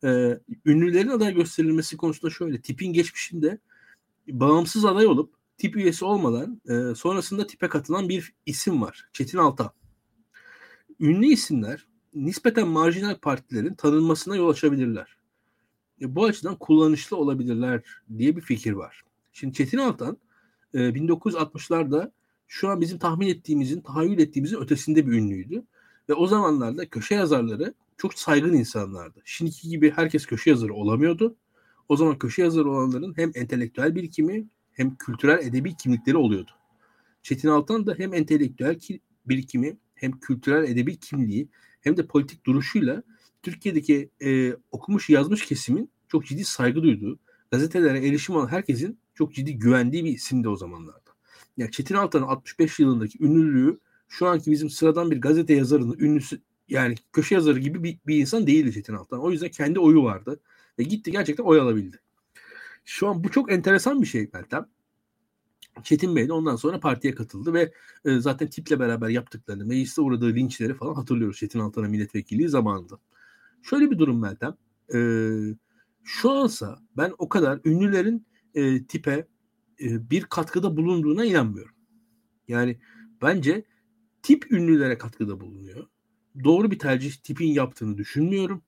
E, 0.04 0.40
ünlülerin 0.66 1.08
aday 1.08 1.34
gösterilmesi 1.34 1.96
konusunda 1.96 2.34
şöyle 2.34 2.60
tipin 2.60 2.92
geçmişinde 2.92 3.58
bağımsız 4.28 4.84
aday 4.84 5.06
olup 5.06 5.35
tip 5.58 5.76
üyesi 5.76 6.04
olmadan 6.04 6.60
e, 6.68 6.94
sonrasında 6.94 7.46
tipe 7.46 7.68
katılan 7.68 8.08
bir 8.08 8.34
isim 8.46 8.82
var. 8.82 9.08
Çetin 9.12 9.38
Altan. 9.38 9.70
Ünlü 11.00 11.26
isimler 11.26 11.86
nispeten 12.14 12.68
marjinal 12.68 13.18
partilerin 13.18 13.74
tanınmasına 13.74 14.36
yol 14.36 14.48
açabilirler. 14.48 15.16
E, 16.00 16.14
bu 16.16 16.24
açıdan 16.24 16.56
kullanışlı 16.56 17.16
olabilirler 17.16 17.82
diye 18.18 18.36
bir 18.36 18.40
fikir 18.40 18.72
var. 18.72 19.02
Şimdi 19.32 19.54
Çetin 19.54 19.78
Altan 19.78 20.18
e, 20.74 20.78
1960'larda 20.78 22.10
şu 22.48 22.68
an 22.68 22.80
bizim 22.80 22.98
tahmin 22.98 23.28
ettiğimizin, 23.28 23.80
tahayyül 23.80 24.18
ettiğimizin 24.18 24.60
ötesinde 24.60 25.06
bir 25.06 25.12
ünlüydü. 25.12 25.64
Ve 26.08 26.14
o 26.14 26.26
zamanlarda 26.26 26.88
köşe 26.88 27.14
yazarları 27.14 27.74
çok 27.96 28.14
saygın 28.14 28.52
insanlardı. 28.52 29.20
Şimdiki 29.24 29.68
gibi 29.68 29.90
herkes 29.90 30.26
köşe 30.26 30.50
yazarı 30.50 30.74
olamıyordu. 30.74 31.36
O 31.88 31.96
zaman 31.96 32.18
köşe 32.18 32.42
yazarı 32.42 32.70
olanların 32.70 33.16
hem 33.16 33.30
entelektüel 33.34 33.94
birikimi 33.94 34.46
hem 34.76 34.96
kültürel 34.96 35.46
edebi 35.46 35.76
kimlikleri 35.76 36.16
oluyordu. 36.16 36.50
Çetin 37.22 37.48
Altan 37.48 37.86
da 37.86 37.94
hem 37.98 38.14
entelektüel 38.14 38.78
birikimi 39.26 39.76
hem 39.94 40.20
kültürel 40.20 40.64
edebi 40.70 40.96
kimliği 40.96 41.48
hem 41.80 41.96
de 41.96 42.06
politik 42.06 42.46
duruşuyla 42.46 43.02
Türkiye'deki 43.42 44.10
e, 44.22 44.56
okumuş 44.72 45.10
yazmış 45.10 45.46
kesimin 45.46 45.90
çok 46.08 46.26
ciddi 46.26 46.44
saygı 46.44 46.82
duyduğu, 46.82 47.18
gazetelere 47.50 48.08
erişim 48.08 48.36
olan 48.36 48.48
herkesin 48.48 48.98
çok 49.14 49.34
ciddi 49.34 49.58
güvendiği 49.58 50.04
bir 50.04 50.12
isimdi 50.12 50.48
o 50.48 50.56
zamanlarda. 50.56 51.10
Yani 51.56 51.70
Çetin 51.70 51.94
Altan'ın 51.94 52.26
65 52.26 52.78
yılındaki 52.78 53.24
ünlülüğü 53.24 53.78
şu 54.08 54.26
anki 54.26 54.50
bizim 54.50 54.70
sıradan 54.70 55.10
bir 55.10 55.20
gazete 55.20 55.54
yazarının 55.54 55.98
ünlüsü 55.98 56.40
yani 56.68 56.94
köşe 57.12 57.34
yazarı 57.34 57.58
gibi 57.58 57.82
bir, 57.82 57.98
bir 58.06 58.16
insan 58.16 58.46
değildi 58.46 58.72
Çetin 58.72 58.94
Altan. 58.94 59.20
O 59.20 59.30
yüzden 59.30 59.48
kendi 59.48 59.78
oyu 59.78 60.02
vardı 60.02 60.40
ve 60.78 60.82
gitti 60.82 61.10
gerçekten 61.10 61.44
oy 61.44 61.60
alabildi. 61.60 62.00
Şu 62.86 63.08
an 63.08 63.24
bu 63.24 63.30
çok 63.30 63.52
enteresan 63.52 64.02
bir 64.02 64.06
şey 64.06 64.30
Meltem. 64.32 64.66
Çetin 65.82 66.16
Bey 66.16 66.28
de 66.28 66.32
ondan 66.32 66.56
sonra 66.56 66.80
partiye 66.80 67.14
katıldı 67.14 67.54
ve 67.54 67.72
e, 68.04 68.18
zaten 68.20 68.50
tiple 68.50 68.80
beraber 68.80 69.08
yaptıklarını, 69.08 69.66
mecliste 69.66 70.00
uğradığı 70.00 70.34
linçleri 70.34 70.74
falan 70.74 70.94
hatırlıyoruz 70.94 71.38
Çetin 71.38 71.58
Altan'a 71.58 71.88
milletvekilliği 71.88 72.48
zamanında. 72.48 72.98
Şöyle 73.62 73.90
bir 73.90 73.98
durum 73.98 74.20
Meltem. 74.20 74.54
E, 74.94 74.98
şu 76.04 76.30
ansa 76.30 76.78
ben 76.96 77.12
o 77.18 77.28
kadar 77.28 77.60
ünlülerin 77.64 78.26
e, 78.54 78.84
tipe 78.84 79.26
e, 79.80 80.10
bir 80.10 80.24
katkıda 80.24 80.76
bulunduğuna 80.76 81.24
inanmıyorum. 81.24 81.74
Yani 82.48 82.78
bence 83.22 83.64
tip 84.22 84.52
ünlülere 84.52 84.98
katkıda 84.98 85.40
bulunuyor. 85.40 85.86
Doğru 86.44 86.70
bir 86.70 86.78
tercih 86.78 87.12
tipin 87.12 87.52
yaptığını 87.52 87.98
düşünmüyorum. 87.98 88.62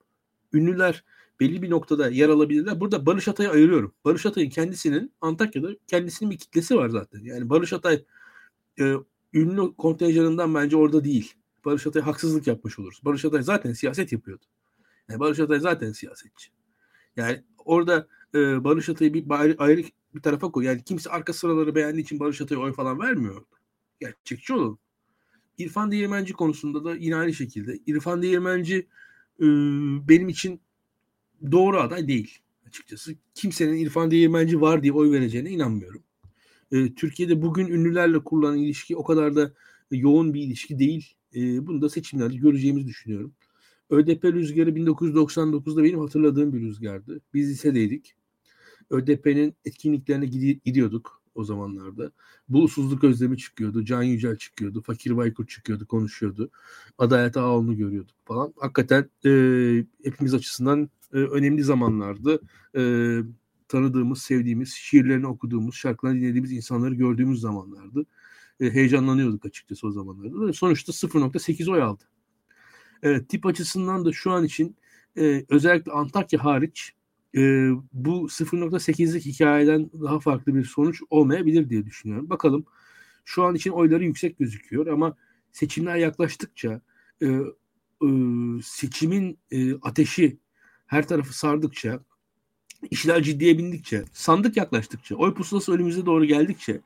Ünlüler 0.53 1.05
belli 1.41 1.63
bir 1.63 1.71
noktada 1.71 2.09
yer 2.09 2.29
alabilirler. 2.29 2.81
Burada 2.81 3.07
Barış 3.07 3.29
Atay'ı 3.29 3.51
ayırıyorum. 3.51 3.95
Barış 4.05 4.27
Atay'ın 4.27 4.51
kendisinin 4.51 5.13
Antakya'da 5.21 5.69
kendisinin 5.87 6.31
bir 6.31 6.39
kitlesi 6.39 6.77
var 6.77 6.89
zaten. 6.89 7.21
Yani 7.25 7.51
Barış 7.51 7.73
Atay 7.73 8.05
e, 8.81 8.95
ünlü 9.35 9.75
kontenjanından 9.77 10.55
bence 10.55 10.77
orada 10.77 11.05
değil. 11.05 11.35
Barış 11.65 11.87
Atay 11.87 12.03
haksızlık 12.03 12.47
yapmış 12.47 12.79
oluruz. 12.79 13.01
Barış 13.05 13.25
Atay 13.25 13.43
zaten 13.43 13.73
siyaset 13.73 14.13
yapıyordu. 14.13 14.45
Yani 15.09 15.21
Barış 15.21 15.41
Atay 15.41 15.61
zaten 15.61 15.93
siyasetçi. 15.93 16.51
Yani 17.17 17.45
orada 17.59 18.09
e, 18.35 18.65
Barış 18.65 18.89
Atay'ı 18.89 19.15
bir 19.15 19.25
ayrı, 19.31 19.55
ayrı 19.59 19.83
bir 20.15 20.23
tarafa 20.23 20.51
koy. 20.51 20.65
Yani 20.65 20.85
kimse 20.85 21.11
arka 21.11 21.33
sıraları 21.33 21.75
beğendiği 21.75 22.05
için 22.05 22.21
Barış 22.21 22.41
Atay'a 22.41 22.61
oy 22.61 22.73
falan 22.73 23.01
vermiyor. 23.01 23.45
Gerçekçi 24.01 24.55
olalım. 24.55 24.79
İrfan 25.59 25.91
Değirmenci 25.91 26.33
konusunda 26.33 26.85
da 26.85 26.95
yine 26.95 27.17
aynı 27.17 27.35
şekilde. 27.35 27.79
İrfan 27.87 28.23
Değirmenci 28.23 28.89
e, 29.41 29.47
benim 30.09 30.29
için 30.29 30.61
doğru 31.53 31.81
aday 31.81 32.09
değil 32.09 32.39
açıkçası. 32.67 33.15
Kimsenin 33.35 33.77
İrfan 33.77 34.11
Değirmenci 34.11 34.61
var 34.61 34.83
diye 34.83 34.93
oy 34.93 35.11
vereceğine 35.11 35.51
inanmıyorum. 35.51 36.03
E, 36.73 36.95
Türkiye'de 36.95 37.43
bugün 37.43 37.67
ünlülerle 37.67 38.19
kurulan 38.25 38.59
ilişki 38.59 38.97
o 38.97 39.05
kadar 39.05 39.37
da 39.37 39.53
yoğun 39.91 40.35
bir 40.35 40.43
ilişki 40.43 40.79
değil. 40.79 41.15
E, 41.35 41.67
bunu 41.67 41.83
da 41.83 41.89
seçimlerde 41.89 42.37
göreceğimizi 42.37 42.87
düşünüyorum. 42.87 43.33
ÖDP 43.91 44.25
rüzgarı 44.25 44.71
1999'da 44.71 45.85
benim 45.85 45.99
hatırladığım 45.99 46.53
bir 46.53 46.61
rüzgardı. 46.61 47.21
Biz 47.35 47.51
lisedeydik. 47.51 48.15
ÖDP'nin 48.91 49.55
etkinliklerine 49.65 50.27
gidiyorduk 50.65 51.23
o 51.35 51.45
zamanlarda. 51.45 52.13
Bulusuzluk 52.49 53.05
özlemi 53.05 53.39
çıkıyordu. 53.39 53.85
Can 53.85 54.03
Yücel 54.03 54.37
çıkıyordu. 54.37 54.83
Fakir 54.83 55.17
Baykur 55.17 55.47
çıkıyordu, 55.47 55.87
konuşuyordu. 55.87 56.51
Adalet 56.99 57.37
Ağaoğlu'nu 57.37 57.77
görüyorduk 57.77 58.17
falan. 58.25 58.55
Hakikaten 58.57 59.11
e, 59.25 59.31
hepimiz 60.05 60.35
açısından 60.35 60.91
e, 61.15 61.17
önemli 61.17 61.63
zamanlardı. 61.63 62.41
E, 62.77 62.83
tanıdığımız, 63.69 64.23
sevdiğimiz, 64.23 64.75
şiirlerini 64.75 65.27
okuduğumuz, 65.27 65.75
şarkılarını 65.75 66.21
dinlediğimiz 66.21 66.53
insanları 66.53 66.95
gördüğümüz 66.95 67.41
zamanlardı. 67.41 68.07
E, 68.61 68.71
heyecanlanıyorduk 68.71 69.47
açıkçası 69.47 69.87
o 69.87 69.91
zamanlarda. 69.91 70.53
Sonuçta 70.53 70.93
0.8 70.93 71.71
oy 71.71 71.83
aldı. 71.83 72.05
E, 73.03 73.25
tip 73.25 73.47
açısından 73.47 74.05
da 74.05 74.13
şu 74.13 74.31
an 74.31 74.45
için 74.45 74.77
e, 75.19 75.45
özellikle 75.49 75.93
Antakya 75.93 76.45
hariç 76.45 76.93
e, 77.37 77.71
bu 77.93 78.29
0.8'lik 78.29 79.27
hikayeden 79.27 79.91
daha 80.03 80.21
farklı 80.21 80.55
bir 80.55 80.65
sonuç 80.65 81.03
olmayabilir 81.11 81.71
diye 81.71 81.87
düşünüyorum. 81.87 82.31
Bakalım 82.31 82.65
şu 83.25 83.45
an 83.45 83.55
için 83.55 83.71
oyları 83.71 84.05
yüksek 84.05 84.39
gözüküyor 84.39 84.87
ama 84.87 85.17
seçimler 85.53 85.97
yaklaştıkça 85.97 86.81
e, 87.23 87.27
e, 87.27 88.09
seçimin 88.63 89.39
e, 89.51 89.75
ateşi 89.75 90.39
her 90.89 91.09
tarafı 91.09 91.39
sardıkça 91.39 92.01
işler 92.91 93.23
ciddiye 93.23 93.59
bindikçe 93.59 94.05
sandık 94.13 94.57
yaklaştıkça 94.57 95.15
oy 95.15 95.35
pusulası 95.35 95.73
önümüze 95.73 96.07
doğru 96.07 96.25
geldikçe 96.25 96.81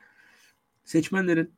seçmenlerin 0.85 1.51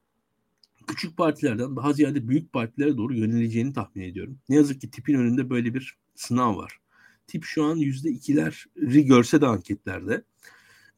küçük 0.87 1.17
partilerden 1.17 1.77
daha 1.77 1.93
ziyade 1.93 2.29
büyük 2.29 2.53
partilere 2.53 2.97
doğru 2.97 3.15
yöneleceğini 3.15 3.73
tahmin 3.73 4.03
ediyorum. 4.03 4.39
Ne 4.49 4.57
yazık 4.57 4.81
ki 4.81 4.91
tipin 4.91 5.15
önünde 5.15 5.51
böyle 5.51 5.75
bir 5.75 5.97
sınav 6.15 6.57
var. 6.57 6.79
Tip 7.27 7.45
şu 7.45 7.65
an 7.65 7.77
yüzde 7.77 8.11
ikileri 8.11 9.07
görse 9.07 9.41
de 9.41 9.47
anketlerde 9.47 10.25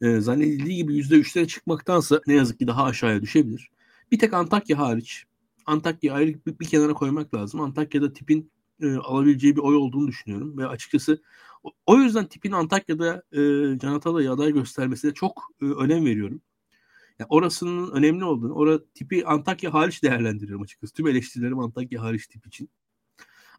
e, 0.01 0.19
zannedildiği 0.19 0.75
gibi 0.75 0.95
yüzde 0.95 1.15
üçlere 1.15 1.47
çıkmaktansa 1.47 2.21
ne 2.27 2.33
yazık 2.33 2.59
ki 2.59 2.67
daha 2.67 2.83
aşağıya 2.83 3.21
düşebilir. 3.21 3.71
Bir 4.11 4.19
tek 4.19 4.33
Antakya 4.33 4.77
hariç. 4.77 5.23
Antakya 5.65 6.13
ayrı 6.13 6.33
bir, 6.45 6.59
bir 6.59 6.65
kenara 6.65 6.93
koymak 6.93 7.33
lazım. 7.33 7.61
Antakya'da 7.61 8.13
tipin 8.13 8.51
e, 8.81 8.95
alabileceği 8.95 9.55
bir 9.55 9.61
oy 9.61 9.75
olduğunu 9.75 10.07
düşünüyorum. 10.07 10.57
Ve 10.57 10.67
açıkçası 10.67 11.21
o, 11.63 11.71
o 11.85 11.97
yüzden 11.97 12.25
tipin 12.27 12.51
Antakya'da 12.51 13.23
e, 13.31 13.39
Can 13.79 13.93
Atalay'ı 13.93 14.31
aday 14.31 14.53
göstermesine 14.53 15.13
çok 15.13 15.51
e, 15.61 15.65
önem 15.65 16.05
veriyorum. 16.05 16.41
Yani 17.19 17.27
orasının 17.29 17.91
önemli 17.91 18.23
olduğunu, 18.23 18.53
ora 18.53 18.79
tipi 18.93 19.25
Antakya 19.25 19.73
hariç 19.73 20.03
değerlendiriyorum 20.03 20.63
açıkçası. 20.63 20.93
Tüm 20.93 21.07
eleştirilerim 21.07 21.59
Antakya 21.59 22.01
hariç 22.01 22.27
tip 22.27 22.47
için. 22.47 22.69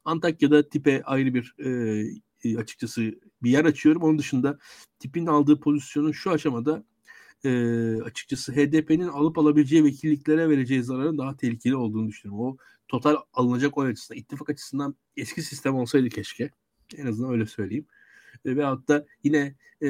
Antakya'da 0.05 0.69
tipe 0.69 1.03
ayrı 1.03 1.35
bir 1.35 1.55
e, 1.59 1.71
e, 2.45 2.59
açıkçası 2.59 3.03
bir 3.43 3.51
yer 3.51 3.65
açıyorum. 3.65 4.03
Onun 4.03 4.19
dışında 4.19 4.59
tipin 4.99 5.27
aldığı 5.27 5.61
pozisyonun 5.61 6.13
şu 6.13 6.31
aşamada 6.31 6.85
e, 7.45 7.51
açıkçası 8.03 8.53
HDP'nin 8.53 9.09
alıp 9.09 9.39
alabileceği 9.39 9.85
vekilliklere 9.85 10.49
vereceği 10.49 10.83
zararın 10.83 11.19
daha 11.19 11.37
tehlikeli 11.37 11.77
olduğunu 11.77 12.09
düşünüyorum. 12.09 12.45
O 12.47 12.57
total 12.89 13.17
alınacak 13.33 13.79
oy 13.79 13.91
açısından, 13.91 14.19
ittifak 14.19 14.51
açısından 14.51 14.97
eski 15.17 15.43
sistem 15.43 15.75
olsaydı 15.75 16.09
keşke. 16.09 16.51
En 16.97 17.07
azından 17.07 17.33
öyle 17.33 17.47
söyleyeyim. 17.47 17.87
E, 18.45 18.57
veyahut 18.57 18.89
da 18.89 19.07
yine 19.23 19.55
e, 19.81 19.89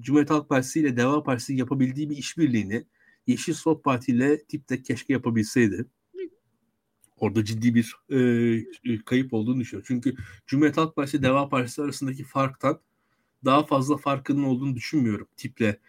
Cumhuriyet 0.00 0.30
Halk 0.30 0.48
Partisi 0.48 0.80
ile 0.80 0.96
Deva 0.96 1.22
Partisi 1.22 1.54
yapabildiği 1.54 2.10
bir 2.10 2.16
işbirliğini 2.16 2.84
Yeşil 3.26 3.54
Sol 3.54 3.82
Parti 3.82 4.12
ile 4.12 4.44
tip 4.44 4.68
de 4.68 4.82
keşke 4.82 5.12
yapabilseydi. 5.12 5.86
Orada 7.16 7.44
ciddi 7.44 7.74
bir 7.74 7.96
e, 8.10 9.04
kayıp 9.04 9.34
olduğunu 9.34 9.60
düşünüyorum. 9.60 9.86
Çünkü 9.88 10.14
Cumhuriyet 10.46 10.76
Halk 10.76 10.96
Partisi 10.96 11.22
Deva 11.22 11.48
Partisi 11.48 11.82
arasındaki 11.82 12.24
farktan 12.24 12.80
daha 13.44 13.66
fazla 13.66 13.96
farkının 13.96 14.42
olduğunu 14.42 14.76
düşünmüyorum 14.76 15.28
tiple 15.36 15.80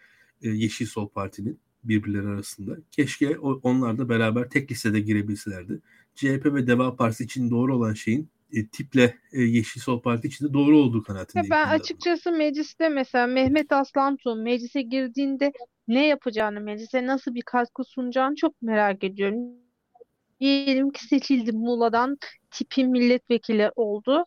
e, 0.42 0.48
Yeşil 0.50 0.86
Sol 0.86 1.08
Parti'nin 1.08 1.60
birbirleri 1.84 2.26
arasında. 2.26 2.76
Keşke 2.90 3.38
onlar 3.38 3.98
da 3.98 4.08
beraber 4.08 4.50
tek 4.50 4.70
listede 4.70 5.00
girebilselerdi. 5.00 5.80
CHP 6.14 6.54
ve 6.54 6.66
Deva 6.66 6.96
Partisi 6.96 7.24
için 7.24 7.50
doğru 7.50 7.76
olan 7.76 7.94
şeyin 7.94 8.28
e, 8.52 8.66
tiple 8.66 9.18
e, 9.32 9.42
Yeşil 9.42 9.80
Sol 9.80 10.02
Parti 10.02 10.28
için 10.28 10.48
de 10.48 10.52
doğru 10.52 10.78
olduğu 10.78 11.02
kanaatindeyim. 11.02 11.50
Ben 11.50 11.68
açıkçası 11.68 12.32
mecliste 12.32 12.88
mesela 12.88 13.26
Mehmet 13.26 13.72
Aslantu 13.72 14.36
meclise 14.36 14.82
girdiğinde 14.82 15.52
ne 15.88 16.06
yapacağını, 16.06 16.60
meclise 16.60 17.06
nasıl 17.06 17.34
bir 17.34 17.42
katkı 17.42 17.84
sunacağını 17.84 18.34
çok 18.34 18.62
merak 18.62 19.04
ediyorum. 19.04 19.36
Diyelim 20.40 20.90
ki 20.90 21.06
seçildi 21.06 21.52
Muğla'dan 21.52 22.18
tipin 22.50 22.90
milletvekili 22.90 23.70
oldu. 23.76 24.24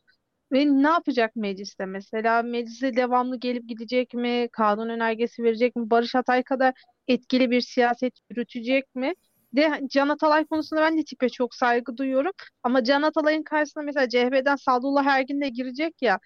Ve 0.51 0.65
ne 0.65 0.87
yapacak 0.87 1.35
mecliste 1.35 1.85
mesela? 1.85 2.41
Meclise 2.43 2.95
devamlı 2.95 3.39
gelip 3.39 3.69
gidecek 3.69 4.13
mi? 4.13 4.49
Kanun 4.51 4.89
önergesi 4.89 5.43
verecek 5.43 5.75
mi? 5.75 5.89
Barış 5.89 6.15
Atay 6.15 6.43
kadar 6.43 6.73
etkili 7.07 7.51
bir 7.51 7.61
siyaset 7.61 8.13
yürütecek 8.29 8.95
mi? 8.95 9.13
De 9.53 9.81
Can 9.87 10.09
Atalay 10.09 10.45
konusunda 10.45 10.81
ben 10.81 10.97
de 10.97 11.03
tipe 11.03 11.29
çok 11.29 11.55
saygı 11.55 11.97
duyuyorum. 11.97 12.31
Ama 12.63 12.83
Can 12.83 13.01
Atalay'ın 13.01 13.43
karşısına 13.43 13.83
mesela 13.83 14.09
CHP'den 14.09 14.55
Sadullah 14.55 15.05
Ergin 15.05 15.41
de 15.41 15.49
girecek 15.49 16.01
ya. 16.01 16.19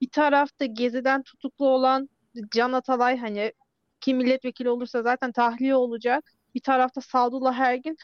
Bir 0.00 0.10
tarafta 0.10 0.64
Gezi'den 0.64 1.22
tutuklu 1.22 1.68
olan 1.68 2.08
Can 2.54 2.72
Atalay 2.72 3.18
hani 3.18 3.52
kim 4.00 4.16
milletvekili 4.18 4.70
olursa 4.70 5.02
zaten 5.02 5.32
tahliye 5.32 5.76
olacak. 5.76 6.32
Bir 6.54 6.60
tarafta 6.60 7.00
Sadullah 7.00 7.58
Ergin 7.58 7.96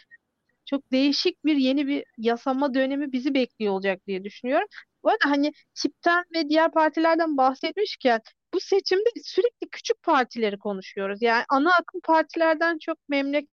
çok 0.67 0.93
değişik 0.93 1.45
bir 1.45 1.57
yeni 1.57 1.87
bir 1.87 2.05
yasama 2.19 2.75
dönemi 2.75 3.13
bizi 3.13 3.35
bekliyor 3.35 3.73
olacak 3.73 4.07
diye 4.07 4.25
düşünüyorum. 4.25 4.69
Bu 5.05 5.11
arada 5.11 5.31
hani 5.31 5.53
tipten 5.75 6.25
ve 6.35 6.49
diğer 6.49 6.71
partilerden 6.73 7.37
bahsetmişken 7.37 8.21
bu 8.55 8.61
seçimde 8.61 9.11
sürekli 9.25 9.69
küçük 9.71 10.03
partileri 10.03 10.59
konuşuyoruz. 10.59 11.23
Yani 11.23 11.45
ana 11.49 11.71
akım 11.75 12.01
partilerden 12.05 12.79
çok 12.79 12.99
Memleket 13.09 13.51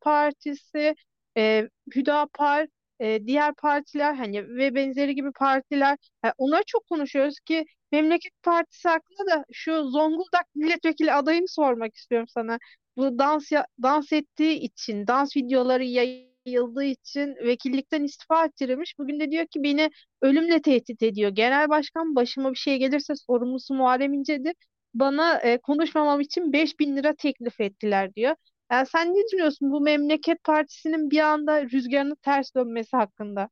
Partisi, 0.00 0.94
e, 1.36 1.68
Hüdapar, 1.94 2.66
e, 3.00 3.26
diğer 3.26 3.54
partiler 3.54 4.14
hani 4.14 4.48
ve 4.56 4.74
benzeri 4.74 5.14
gibi 5.14 5.32
partiler 5.32 5.98
yani 6.24 6.34
onları 6.38 6.62
çok 6.66 6.86
konuşuyoruz 6.86 7.40
ki 7.40 7.64
Memleket 7.92 8.32
Partisi 8.42 8.88
hakkında 8.88 9.26
da 9.30 9.44
şu 9.52 9.84
Zonguldak 9.90 10.46
milletvekili 10.54 11.12
adayını 11.12 11.48
sormak 11.48 11.96
istiyorum 11.96 12.28
sana. 12.28 12.58
Bu 12.96 13.18
dans 13.18 13.50
dans 13.82 14.12
ettiği 14.12 14.54
için, 14.60 15.06
dans 15.06 15.36
videoları 15.36 15.84
yayıldığı 15.84 16.84
için 16.84 17.36
vekillikten 17.44 18.04
istifa 18.04 18.44
ettirilmiş. 18.44 18.98
Bugün 18.98 19.20
de 19.20 19.30
diyor 19.30 19.46
ki 19.46 19.62
beni 19.62 19.90
ölümle 20.22 20.62
tehdit 20.62 21.02
ediyor. 21.02 21.30
Genel 21.30 21.68
başkan 21.68 22.16
başıma 22.16 22.50
bir 22.52 22.58
şey 22.58 22.78
gelirse 22.78 23.14
sorumlusu 23.16 23.74
Muharrem 23.74 24.12
İnce'dir. 24.14 24.54
Bana 24.94 25.38
e, 25.40 25.58
konuşmamam 25.58 26.20
için 26.20 26.52
5000 26.52 26.96
lira 26.96 27.14
teklif 27.14 27.60
ettiler 27.60 28.14
diyor. 28.14 28.34
Yani 28.70 28.86
sen 28.86 29.14
ne 29.14 29.24
düşünüyorsun 29.26 29.72
bu 29.72 29.80
Memleket 29.80 30.44
Partisi'nin 30.44 31.10
bir 31.10 31.20
anda 31.20 31.62
rüzgarını 31.62 32.16
ters 32.16 32.54
dönmesi 32.54 32.96
hakkında? 32.96 33.48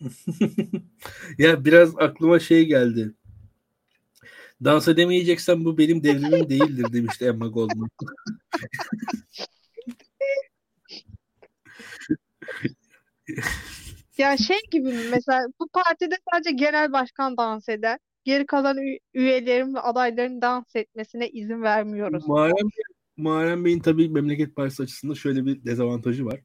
ya 1.38 1.64
biraz 1.64 1.98
aklıma 1.98 2.38
şey 2.38 2.66
geldi. 2.66 3.14
Dans 4.64 4.88
edemeyeceksen 4.88 5.64
bu 5.64 5.78
benim 5.78 6.02
devrimim 6.02 6.48
değildir 6.50 6.92
demişti 6.92 7.24
Emma 7.24 7.46
Goldman. 7.46 7.88
ya 14.18 14.36
şey 14.36 14.58
gibi 14.70 14.88
mi 14.88 15.04
mesela 15.10 15.46
bu 15.60 15.68
partide 15.68 16.14
sadece 16.32 16.50
genel 16.50 16.92
başkan 16.92 17.36
dans 17.36 17.68
eder. 17.68 17.98
Geri 18.24 18.46
kalan 18.46 18.76
üyelerin 19.14 19.74
ve 19.74 19.80
adayların 19.80 20.42
dans 20.42 20.76
etmesine 20.76 21.28
izin 21.28 21.62
vermiyoruz. 21.62 22.28
Muharrem, 22.28 22.68
Muharrem 23.22 23.64
Bey'in 23.64 23.80
tabii 23.80 24.08
Memleket 24.08 24.56
Partisi 24.56 24.82
açısından 24.82 25.14
şöyle 25.14 25.46
bir 25.46 25.64
dezavantajı 25.64 26.26
var. 26.26 26.40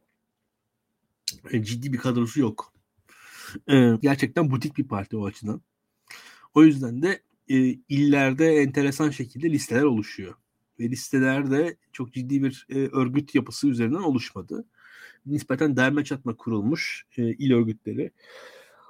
E, 1.52 1.64
ciddi 1.64 1.94
bir 1.94 1.98
kadrosu 1.98 2.40
yok. 2.40 2.74
Ee, 3.70 3.92
gerçekten 4.02 4.52
butik 4.52 4.78
bir 4.78 4.88
parti 4.88 5.18
o 5.18 5.26
açıdan. 5.26 5.62
O 6.54 6.64
yüzden 6.64 7.02
de 7.02 7.22
e, 7.50 7.56
illerde 7.90 8.56
enteresan 8.56 9.10
şekilde 9.10 9.50
listeler 9.50 9.84
oluşuyor. 9.84 10.36
Ve 10.80 10.90
listelerde 10.90 11.78
çok 11.92 12.14
ciddi 12.14 12.44
bir 12.44 12.68
e, 12.70 12.76
örgüt 12.76 13.36
yapısı 13.36 13.68
üzerinden 13.68 14.04
oluşmadı. 14.04 14.66
Nispeten 15.26 15.78
derme 15.78 16.04
çatma 16.04 16.36
kurulmuş 16.36 17.06
e, 17.18 17.24
il 17.24 17.54
örgütleri. 17.54 18.12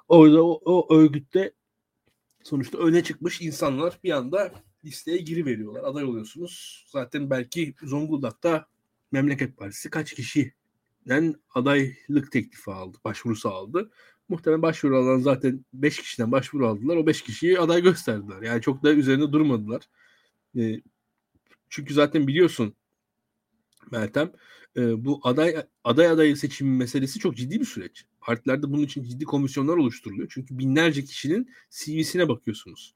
Orada 0.08 0.44
o, 0.44 0.62
o 0.66 0.96
örgütte 0.96 1.54
sonuçta 2.44 2.78
öne 2.78 3.04
çıkmış 3.04 3.42
insanlar 3.42 4.00
bir 4.04 4.12
anda 4.12 4.52
listeye 4.88 5.18
giriveriyorlar. 5.18 5.84
Aday 5.84 6.04
oluyorsunuz. 6.04 6.86
Zaten 6.90 7.30
belki 7.30 7.76
Zonguldak'ta 7.84 8.68
Memleket 9.12 9.58
Partisi 9.58 9.90
kaç 9.90 10.14
kişiden 10.14 11.36
adaylık 11.54 12.32
teklifi 12.32 12.72
aldı, 12.72 12.98
başvurusu 13.06 13.50
aldı 13.50 13.92
muhtemelen 14.30 14.62
başvuru 14.62 14.98
alan 14.98 15.20
zaten 15.20 15.66
5 15.74 16.02
kişiden 16.02 16.32
başvuru 16.32 16.68
aldılar. 16.68 16.96
O 16.96 17.08
5 17.08 17.22
kişiyi 17.22 17.60
aday 17.60 17.82
gösterdiler. 17.82 18.42
Yani 18.42 18.62
çok 18.62 18.84
da 18.84 18.94
üzerinde 18.94 19.32
durmadılar. 19.32 19.82
E, 20.58 20.82
çünkü 21.70 21.94
zaten 21.94 22.28
biliyorsun 22.28 22.74
Meltem 23.92 24.32
e, 24.78 25.06
bu 25.06 25.20
aday 25.24 25.56
aday 25.84 26.08
adayı 26.08 26.38
seçimi 26.38 26.78
meselesi 26.78 27.20
çok 27.20 27.38
ciddi 27.38 27.60
bir 27.60 27.66
süreç. 27.66 28.06
Partilerde 28.22 28.72
bunun 28.72 28.84
için 28.84 29.04
ciddi 29.04 29.26
komisyonlar 29.26 29.78
oluşturuluyor. 29.78 30.28
Çünkü 30.32 30.58
binlerce 30.60 31.04
kişinin 31.04 31.50
CV'sine 31.70 32.28
bakıyorsunuz. 32.30 32.96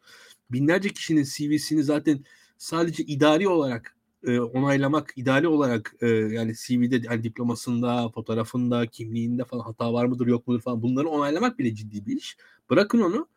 Binlerce 0.51 0.89
kişinin 0.89 1.23
CV'sini 1.23 1.83
zaten 1.83 2.25
sadece 2.57 3.03
idari 3.03 3.47
olarak 3.47 3.95
e, 4.23 4.39
onaylamak 4.39 5.13
ideali 5.15 5.47
olarak 5.47 5.95
e, 6.01 6.07
yani 6.07 6.53
CV'de 6.55 7.01
yani 7.03 7.23
diplomasında, 7.23 8.09
fotoğrafında, 8.09 8.87
kimliğinde 8.87 9.45
falan 9.45 9.63
hata 9.63 9.93
var 9.93 10.05
mıdır 10.05 10.27
yok 10.27 10.47
mudur 10.47 10.61
falan 10.61 10.81
bunları 10.81 11.07
onaylamak 11.09 11.59
bile 11.59 11.75
ciddi 11.75 12.05
bir 12.05 12.17
iş. 12.17 12.37
Bırakın 12.69 13.01
onu 13.01 13.27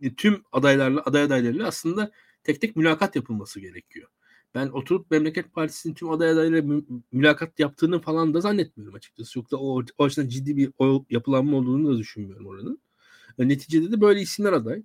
e, 0.00 0.14
tüm 0.14 0.42
adaylarla 0.52 1.02
aday 1.06 1.22
adaylarıyla 1.22 1.68
aslında 1.68 2.10
tek 2.44 2.60
tek 2.60 2.76
mülakat 2.76 3.16
yapılması 3.16 3.60
gerekiyor. 3.60 4.08
Ben 4.54 4.68
oturup 4.68 5.10
Memleket 5.10 5.52
Partisi'nin 5.54 5.94
tüm 5.94 6.10
aday 6.10 6.30
adaylarıyla 6.30 6.62
mü- 6.62 6.84
mülakat 7.12 7.60
yaptığını 7.60 8.00
falan 8.00 8.34
da 8.34 8.40
zannetmiyorum 8.40 8.94
açıkçası. 8.94 9.32
Çok 9.32 9.50
da 9.50 9.56
o, 9.56 9.82
o 9.98 10.04
açıdan 10.04 10.28
ciddi 10.28 10.56
bir 10.56 10.72
oy 10.78 11.02
yapılanma 11.10 11.56
olduğunu 11.56 11.94
da 11.94 11.98
düşünmüyorum 11.98 12.46
oranın. 12.46 12.78
E, 13.38 13.48
neticede 13.48 13.92
de 13.92 14.00
böyle 14.00 14.20
isimler 14.20 14.52
aday. 14.52 14.82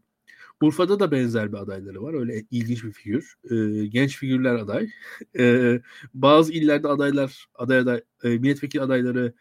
Urfa'da 0.62 1.00
da 1.00 1.12
benzer 1.12 1.52
bir 1.54 1.58
adayları 1.58 2.04
var. 2.04 2.14
Öyle 2.14 2.46
ilginç 2.52 2.84
bir 2.84 2.92
figür. 2.92 3.36
E, 3.52 3.86
genç 3.86 4.18
figürler 4.18 4.56
aday. 4.56 4.90
E, 5.40 5.80
bazı 6.14 6.54
illerde 6.54 6.88
adaylar, 6.88 7.48
aday 7.56 7.80
aday, 7.80 8.02
e, 8.24 8.30
milletvekili 8.30 8.82
adayları 8.82 9.34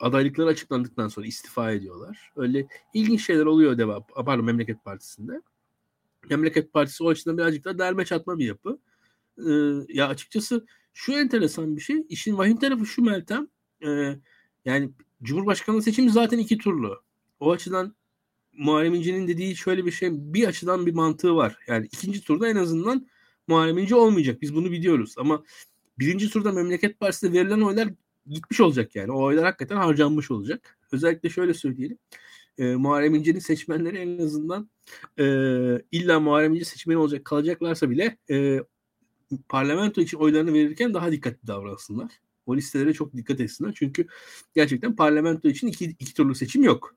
adaylıkları 0.00 0.48
açıklandıktan 0.48 1.08
sonra 1.08 1.26
istifa 1.26 1.72
ediyorlar. 1.72 2.32
Öyle 2.36 2.66
ilginç 2.94 3.26
şeyler 3.26 3.46
oluyor 3.46 3.78
devam. 3.78 4.06
Pardon 4.26 4.44
Memleket 4.44 4.84
Partisi'nde. 4.84 5.42
Memleket 6.30 6.72
Partisi 6.72 7.04
o 7.04 7.08
açıdan 7.08 7.38
birazcık 7.38 7.64
da 7.64 7.78
derme 7.78 8.04
çatma 8.04 8.38
bir 8.38 8.46
yapı. 8.46 8.78
Ee, 9.38 9.52
ya 9.88 10.08
açıkçası 10.08 10.66
şu 10.94 11.12
enteresan 11.12 11.76
bir 11.76 11.80
şey. 11.80 12.06
İşin 12.08 12.38
vahim 12.38 12.56
tarafı 12.56 12.86
şu 12.86 13.02
Meltem. 13.02 13.48
E, 13.86 14.16
yani 14.64 14.90
Cumhurbaşkanlığı 15.22 15.82
seçimi 15.82 16.10
zaten 16.10 16.38
iki 16.38 16.58
turlu. 16.58 17.02
O 17.40 17.50
açıdan 17.50 17.96
Muharrem 18.52 18.94
İnce'nin 18.94 19.28
dediği 19.28 19.56
şöyle 19.56 19.86
bir 19.86 19.90
şey 19.90 20.10
bir 20.12 20.48
açıdan 20.48 20.86
bir 20.86 20.94
mantığı 20.94 21.36
var. 21.36 21.58
Yani 21.66 21.86
ikinci 21.86 22.24
turda 22.24 22.48
en 22.48 22.56
azından 22.56 23.06
Muharrem 23.48 23.78
İnce 23.78 23.94
olmayacak. 23.94 24.42
Biz 24.42 24.54
bunu 24.54 24.70
biliyoruz. 24.70 25.14
Ama 25.18 25.44
birinci 25.98 26.30
turda 26.30 26.52
Memleket 26.52 27.00
Partisi'ne 27.00 27.32
verilen 27.32 27.60
oylar 27.60 27.88
gitmiş 28.26 28.60
olacak 28.60 28.94
yani. 28.96 29.12
O 29.12 29.22
oylar 29.22 29.44
hakikaten 29.44 29.76
harcanmış 29.76 30.30
olacak. 30.30 30.78
Özellikle 30.92 31.30
şöyle 31.30 31.54
söyleyelim. 31.54 31.98
E, 32.58 32.74
Muharrem 32.74 33.14
İnce'nin 33.14 33.38
seçmenleri 33.38 33.96
en 33.96 34.18
azından 34.18 34.70
e, 35.18 35.24
illa 35.92 36.20
Muharrem 36.20 36.54
İnce 36.54 36.64
seçmeni 36.64 36.98
olacak 36.98 37.24
kalacaklarsa 37.24 37.90
bile 37.90 38.18
e, 38.30 38.60
parlamento 39.48 40.00
için 40.00 40.18
oylarını 40.18 40.52
verirken 40.52 40.94
daha 40.94 41.12
dikkatli 41.12 41.46
davransınlar. 41.46 42.12
O 42.46 42.56
listelere 42.56 42.92
çok 42.92 43.16
dikkat 43.16 43.40
etsinler. 43.40 43.72
Çünkü 43.76 44.06
gerçekten 44.54 44.96
parlamento 44.96 45.48
için 45.48 45.66
iki, 45.66 45.84
iki 45.84 46.14
turlu 46.14 46.34
seçim 46.34 46.62
yok. 46.62 46.94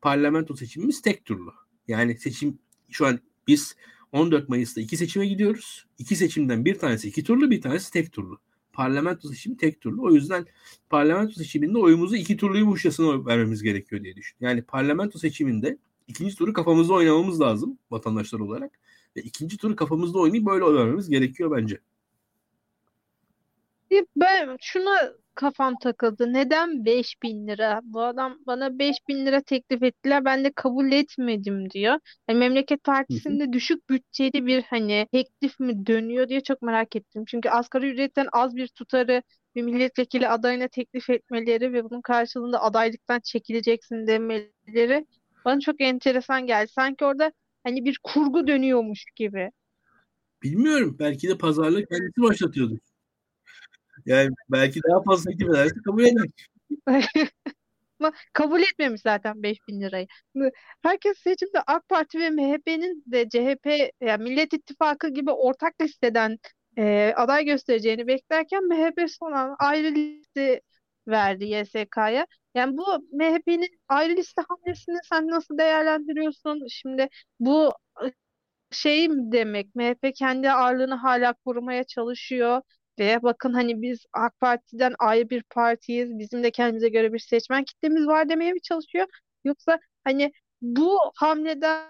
Parlamento 0.00 0.56
seçimimiz 0.56 1.02
tek 1.02 1.24
turlu. 1.24 1.54
Yani 1.88 2.18
seçim 2.18 2.58
şu 2.90 3.06
an 3.06 3.20
biz 3.46 3.76
14 4.12 4.48
Mayıs'ta 4.48 4.80
iki 4.80 4.96
seçime 4.96 5.26
gidiyoruz. 5.26 5.86
İki 5.98 6.16
seçimden 6.16 6.64
bir 6.64 6.78
tanesi 6.78 7.08
iki 7.08 7.24
turlu 7.24 7.50
bir 7.50 7.60
tanesi 7.60 7.92
tek 7.92 8.12
turlu. 8.12 8.38
Parlamento 8.72 9.28
seçimi 9.28 9.56
tek 9.56 9.80
turlu. 9.80 10.02
O 10.02 10.10
yüzden 10.10 10.46
parlamento 10.90 11.32
seçiminde 11.32 11.78
oyumuzu 11.78 12.16
iki 12.16 12.36
turluymuşçasına 12.36 13.26
vermemiz 13.26 13.62
gerekiyor 13.62 14.04
diye 14.04 14.16
düşün. 14.16 14.36
Yani 14.40 14.62
parlamento 14.62 15.18
seçiminde 15.18 15.78
ikinci 16.08 16.36
turu 16.36 16.52
kafamızda 16.52 16.94
oynamamız 16.94 17.40
lazım 17.40 17.78
vatandaşlar 17.90 18.40
olarak. 18.40 18.78
Ve 19.16 19.20
ikinci 19.20 19.56
turu 19.56 19.76
kafamızda 19.76 20.18
oynayıp 20.18 20.46
böyle 20.46 20.64
oy 20.64 20.76
vermemiz 20.76 21.10
gerekiyor 21.10 21.56
bence. 21.56 21.78
Ben 24.16 24.56
şuna 24.60 25.12
kafam 25.34 25.74
takıldı. 25.78 26.32
Neden 26.32 26.84
5000 26.84 27.46
lira? 27.48 27.80
Bu 27.84 28.02
adam 28.02 28.38
bana 28.46 28.78
5000 28.78 29.26
lira 29.26 29.40
teklif 29.40 29.82
ettiler. 29.82 30.24
Ben 30.24 30.44
de 30.44 30.52
kabul 30.52 30.92
etmedim 30.92 31.70
diyor. 31.70 31.98
Yani 32.28 32.38
Memleket 32.38 32.84
Partisi'nde 32.84 33.52
düşük 33.52 33.90
bütçeli 33.90 34.46
bir 34.46 34.62
hani 34.62 35.06
teklif 35.12 35.60
mi 35.60 35.86
dönüyor 35.86 36.28
diye 36.28 36.40
çok 36.42 36.62
merak 36.62 36.96
ettim. 36.96 37.24
Çünkü 37.24 37.48
asgari 37.48 37.90
ücretten 37.90 38.28
az 38.32 38.56
bir 38.56 38.68
tutarı 38.68 39.22
bir 39.54 39.62
milletvekili 39.62 40.28
adayına 40.28 40.68
teklif 40.68 41.10
etmeleri 41.10 41.72
ve 41.72 41.84
bunun 41.84 42.00
karşılığında 42.00 42.62
adaylıktan 42.62 43.20
çekileceksin 43.20 44.06
demeleri 44.06 45.06
bana 45.44 45.60
çok 45.60 45.80
enteresan 45.80 46.46
geldi. 46.46 46.70
Sanki 46.74 47.04
orada 47.04 47.32
hani 47.64 47.84
bir 47.84 48.00
kurgu 48.02 48.46
dönüyormuş 48.46 49.04
gibi. 49.16 49.50
Bilmiyorum. 50.42 50.96
Belki 50.98 51.28
de 51.28 51.38
pazarlığı 51.38 51.86
kendisi 51.86 52.22
başlatıyordur. 52.22 52.78
Yani 54.06 54.30
belki 54.48 54.80
daha 54.82 55.02
fazla 55.02 55.30
teklif 55.30 55.48
ederse 55.48 55.74
kabul 55.84 56.04
eder. 56.04 56.26
kabul 58.32 58.60
etmemiş 58.60 59.00
zaten 59.00 59.42
5000 59.42 59.80
lirayı. 59.80 60.06
Herkes 60.82 61.18
seçimde 61.18 61.62
AK 61.66 61.88
Parti 61.88 62.18
ve 62.18 62.30
MHP'nin 62.30 63.04
de 63.06 63.28
CHP 63.28 63.92
yani 64.00 64.22
Millet 64.22 64.52
İttifakı 64.52 65.08
gibi 65.08 65.30
ortak 65.30 65.80
listeden 65.80 66.38
e, 66.78 67.12
aday 67.16 67.44
göstereceğini 67.44 68.06
beklerken 68.06 68.64
MHP 68.64 69.10
son 69.10 69.32
an 69.32 69.56
ayrı 69.58 69.94
liste 69.94 70.60
verdi 71.08 71.44
YSK'ya. 71.44 72.26
Yani 72.54 72.76
bu 72.78 72.84
MHP'nin 73.12 73.68
ayrı 73.88 74.16
liste 74.16 74.42
hamlesini 74.48 74.98
sen 75.08 75.28
nasıl 75.28 75.58
değerlendiriyorsun? 75.58 76.66
Şimdi 76.70 77.08
bu 77.40 77.72
şey 78.70 79.08
mi 79.08 79.32
demek 79.32 79.74
MHP 79.74 80.12
kendi 80.12 80.50
ağırlığını 80.50 80.94
hala 80.94 81.32
korumaya 81.32 81.84
çalışıyor 81.84 82.62
ve 82.98 83.22
bakın 83.22 83.52
hani 83.52 83.82
biz 83.82 84.04
AK 84.12 84.40
Parti'den 84.40 84.94
ayrı 84.98 85.30
bir 85.30 85.42
partiyiz. 85.42 86.18
Bizim 86.18 86.42
de 86.42 86.50
kendimize 86.50 86.88
göre 86.88 87.12
bir 87.12 87.18
seçmen 87.18 87.64
kitlemiz 87.64 88.06
var 88.06 88.28
demeye 88.28 88.52
mi 88.52 88.60
çalışıyor? 88.62 89.06
Yoksa 89.44 89.78
hani 90.04 90.32
bu 90.62 90.98
hamleden 91.16 91.88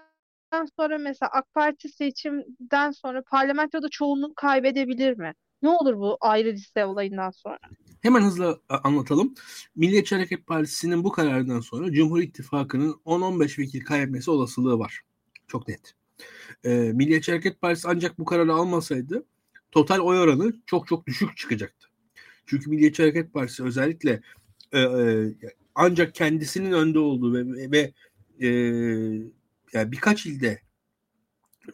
sonra 0.79 0.97
mesela 0.97 1.29
AK 1.33 1.53
Parti 1.53 1.89
seçimden 1.89 2.91
sonra 2.91 3.23
parlamentoda 3.31 3.89
çoğunluk 3.89 4.35
kaybedebilir 4.35 5.17
mi? 5.17 5.33
Ne 5.61 5.69
olur 5.69 5.97
bu 5.97 6.17
ayrı 6.21 6.49
liste 6.49 6.85
olayından 6.85 7.29
sonra? 7.29 7.59
Hemen 8.01 8.21
hızlı 8.21 8.61
anlatalım. 8.69 9.33
Milliyetçi 9.75 10.15
Hareket 10.15 10.47
Partisi'nin 10.47 11.03
bu 11.03 11.11
kararından 11.11 11.59
sonra 11.59 11.91
Cumhur 11.91 12.19
İttifakı'nın 12.19 13.01
10-15 13.05 13.59
vekil 13.59 13.83
kaybetmesi 13.85 14.31
olasılığı 14.31 14.79
var. 14.79 15.01
Çok 15.47 15.67
net. 15.67 15.93
Ee, 16.63 16.69
Milliyetçi 16.69 17.31
Hareket 17.31 17.61
Partisi 17.61 17.87
ancak 17.87 18.19
bu 18.19 18.25
kararı 18.25 18.53
almasaydı 18.53 19.25
total 19.71 19.99
oy 19.99 20.19
oranı 20.19 20.53
çok 20.65 20.87
çok 20.87 21.07
düşük 21.07 21.37
çıkacaktı. 21.37 21.87
Çünkü 22.45 22.69
Milliyetçi 22.69 23.03
Hareket 23.03 23.33
Partisi 23.33 23.63
özellikle 23.63 24.21
e, 24.71 24.79
e, 24.79 25.33
ancak 25.75 26.15
kendisinin 26.15 26.71
önde 26.71 26.99
olduğu 26.99 27.33
ve, 27.33 27.71
ve 27.71 27.93
e, 28.41 28.47
yani 29.73 29.91
birkaç 29.91 30.25
ilde 30.25 30.61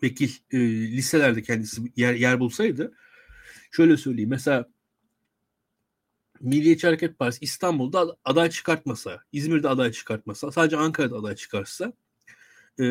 vekil 0.04 0.30
e, 0.52 0.60
liselerde 0.92 1.42
kendisi 1.42 1.82
yer, 1.96 2.14
yer 2.14 2.40
bulsaydı 2.40 2.94
şöyle 3.76 3.98
söyleyeyim 3.98 4.30
mesela 4.30 4.70
Milliyetçi 6.42 6.88
Hareket 6.88 7.20
Partisi 7.20 7.46
İstanbul'da 7.46 8.18
aday 8.26 8.50
çıkartmasa, 8.50 9.24
İzmir'de 9.32 9.70
aday 9.70 9.92
çıkartmasa, 9.92 10.52
sadece 10.52 10.78
Ankara'da 10.78 11.16
aday 11.16 11.36
çıkarsa 11.36 11.94
e, 12.80 12.84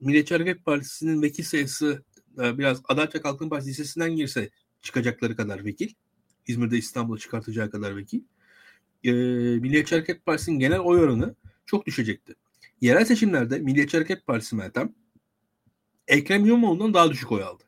Milliyetçi 0.00 0.34
Hareket 0.34 0.64
Partisi'nin 0.64 1.22
vekil 1.22 1.44
sayısı 1.44 2.02
e, 2.38 2.58
biraz 2.58 2.82
Adalet 2.88 3.14
ve 3.14 3.20
Kalkınma 3.20 3.50
Partisi 3.50 3.70
Lisesi'nden 3.70 4.16
girse 4.16 4.50
çıkacakları 4.82 5.36
kadar 5.36 5.64
vekil. 5.64 5.94
İzmir'de 6.46 6.78
İstanbul'a 6.78 7.18
çıkartacağı 7.18 7.70
kadar 7.70 7.96
vekil. 7.96 8.20
E, 9.04 9.12
Milliyetçi 9.60 9.94
Hareket 9.94 10.26
Partisi'nin 10.26 10.58
genel 10.58 10.78
oy 10.78 11.00
oranı 11.00 11.34
çok 11.66 11.86
düşecekti. 11.86 12.34
Yerel 12.80 13.04
seçimlerde 13.04 13.58
Milliyetçi 13.58 13.96
Hareket 13.96 14.26
Partisi 14.26 14.56
Meltem 14.56 14.94
Ekrem 16.08 16.46
İmamoğlu'ndan 16.46 16.94
daha 16.94 17.10
düşük 17.10 17.32
oy 17.32 17.42
aldı. 17.42 17.67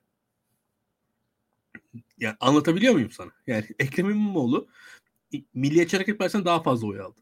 Yani 2.21 2.37
anlatabiliyor 2.41 2.95
muyum 2.95 3.11
sana? 3.11 3.31
Yani 3.47 3.65
Ekrem 3.79 4.11
İmamoğlu 4.11 4.69
Milliyetçi 5.55 5.97
Hareket 5.97 6.19
Partisi'nden 6.19 6.45
daha 6.45 6.63
fazla 6.63 6.87
oy 6.87 7.01
aldı. 7.01 7.21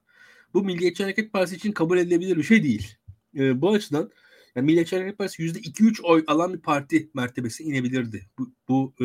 Bu 0.55 0.65
Milliyetçi 0.65 1.03
Hareket 1.03 1.33
Partisi 1.33 1.57
için 1.57 1.73
kabul 1.73 1.99
edilebilir 1.99 2.37
bir 2.37 2.43
şey 2.43 2.63
değil. 2.63 2.97
E, 3.37 3.61
bu 3.61 3.73
açıdan 3.73 4.11
yani 4.55 4.65
Milliyetçi 4.67 4.97
Hareket 4.97 5.19
Partisi 5.19 5.43
%2-3 5.43 6.03
oy 6.03 6.25
alan 6.27 6.55
bir 6.55 6.61
parti 6.61 7.11
mertebesi 7.15 7.65
inebilirdi. 7.65 8.27
Bu, 8.39 8.53
bu 8.69 8.95
e, 9.01 9.05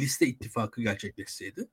liste 0.00 0.26
ittifakı 0.26 0.82
gerçekleşseydi. 0.82 1.68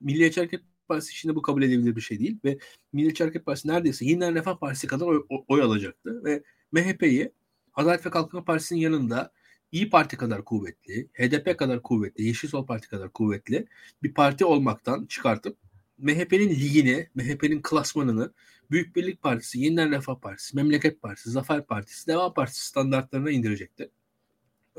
Milliyetçi 0.00 0.40
Hareket 0.40 0.60
Partisi 0.88 1.12
için 1.12 1.28
de 1.28 1.34
bu 1.34 1.42
kabul 1.42 1.62
edilebilir 1.62 1.96
bir 1.96 2.00
şey 2.00 2.18
değil. 2.18 2.38
Ve 2.44 2.58
Milliyetçi 2.92 3.24
Hareket 3.24 3.46
Partisi 3.46 3.68
neredeyse 3.68 4.04
Yeniden 4.04 4.34
Refah 4.34 4.58
Partisi 4.58 4.86
kadar 4.86 5.06
oy, 5.06 5.26
oy 5.48 5.62
alacaktı. 5.62 6.24
Ve 6.24 6.42
MHP'yi 6.72 7.32
Adalet 7.74 8.06
ve 8.06 8.10
Kalkınma 8.10 8.44
Partisi'nin 8.44 8.80
yanında 8.80 9.32
İyi 9.72 9.90
Parti 9.90 10.16
kadar 10.16 10.44
kuvvetli, 10.44 11.08
HDP 11.12 11.58
kadar 11.58 11.82
kuvvetli, 11.82 12.24
Yeşil 12.24 12.48
Sol 12.48 12.66
Parti 12.66 12.88
kadar 12.88 13.12
kuvvetli 13.12 13.66
bir 14.02 14.14
parti 14.14 14.44
olmaktan 14.44 15.06
çıkartıp 15.06 15.56
MHP'nin 15.98 16.50
ligini, 16.50 17.08
MHP'nin 17.14 17.62
klasmanını 17.62 18.32
Büyük 18.70 18.96
Birlik 18.96 19.22
Partisi, 19.22 19.60
Yeniden 19.60 19.90
Refah 19.90 20.20
Partisi, 20.20 20.56
Memleket 20.56 21.02
Partisi, 21.02 21.30
Zafer 21.30 21.66
Partisi, 21.66 22.06
Deva 22.06 22.34
Partisi 22.34 22.66
standartlarına 22.66 23.30
indirecekti. 23.30 23.90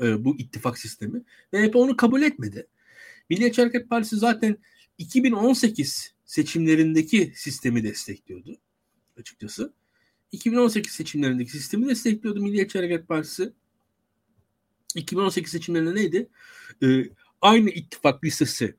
E, 0.02 0.24
bu 0.24 0.36
ittifak 0.38 0.78
sistemi. 0.78 1.22
MHP 1.52 1.76
onu 1.76 1.96
kabul 1.96 2.22
etmedi. 2.22 2.66
Milliyetçi 3.30 3.62
Hareket 3.62 3.90
Partisi 3.90 4.16
zaten 4.16 4.56
2018 4.98 6.14
seçimlerindeki 6.24 7.32
sistemi 7.36 7.84
destekliyordu 7.84 8.58
açıkçası. 9.18 9.72
2018 10.32 10.92
seçimlerindeki 10.92 11.50
sistemi 11.50 11.88
destekliyordu 11.88 12.40
Milliyetçi 12.40 12.78
Hareket 12.78 13.08
Partisi. 13.08 13.52
2018 14.94 15.52
seçimlerinde 15.52 15.94
neydi? 15.94 16.28
Ee, 16.82 17.04
aynı 17.40 17.70
ittifak 17.70 18.24
listesi 18.24 18.74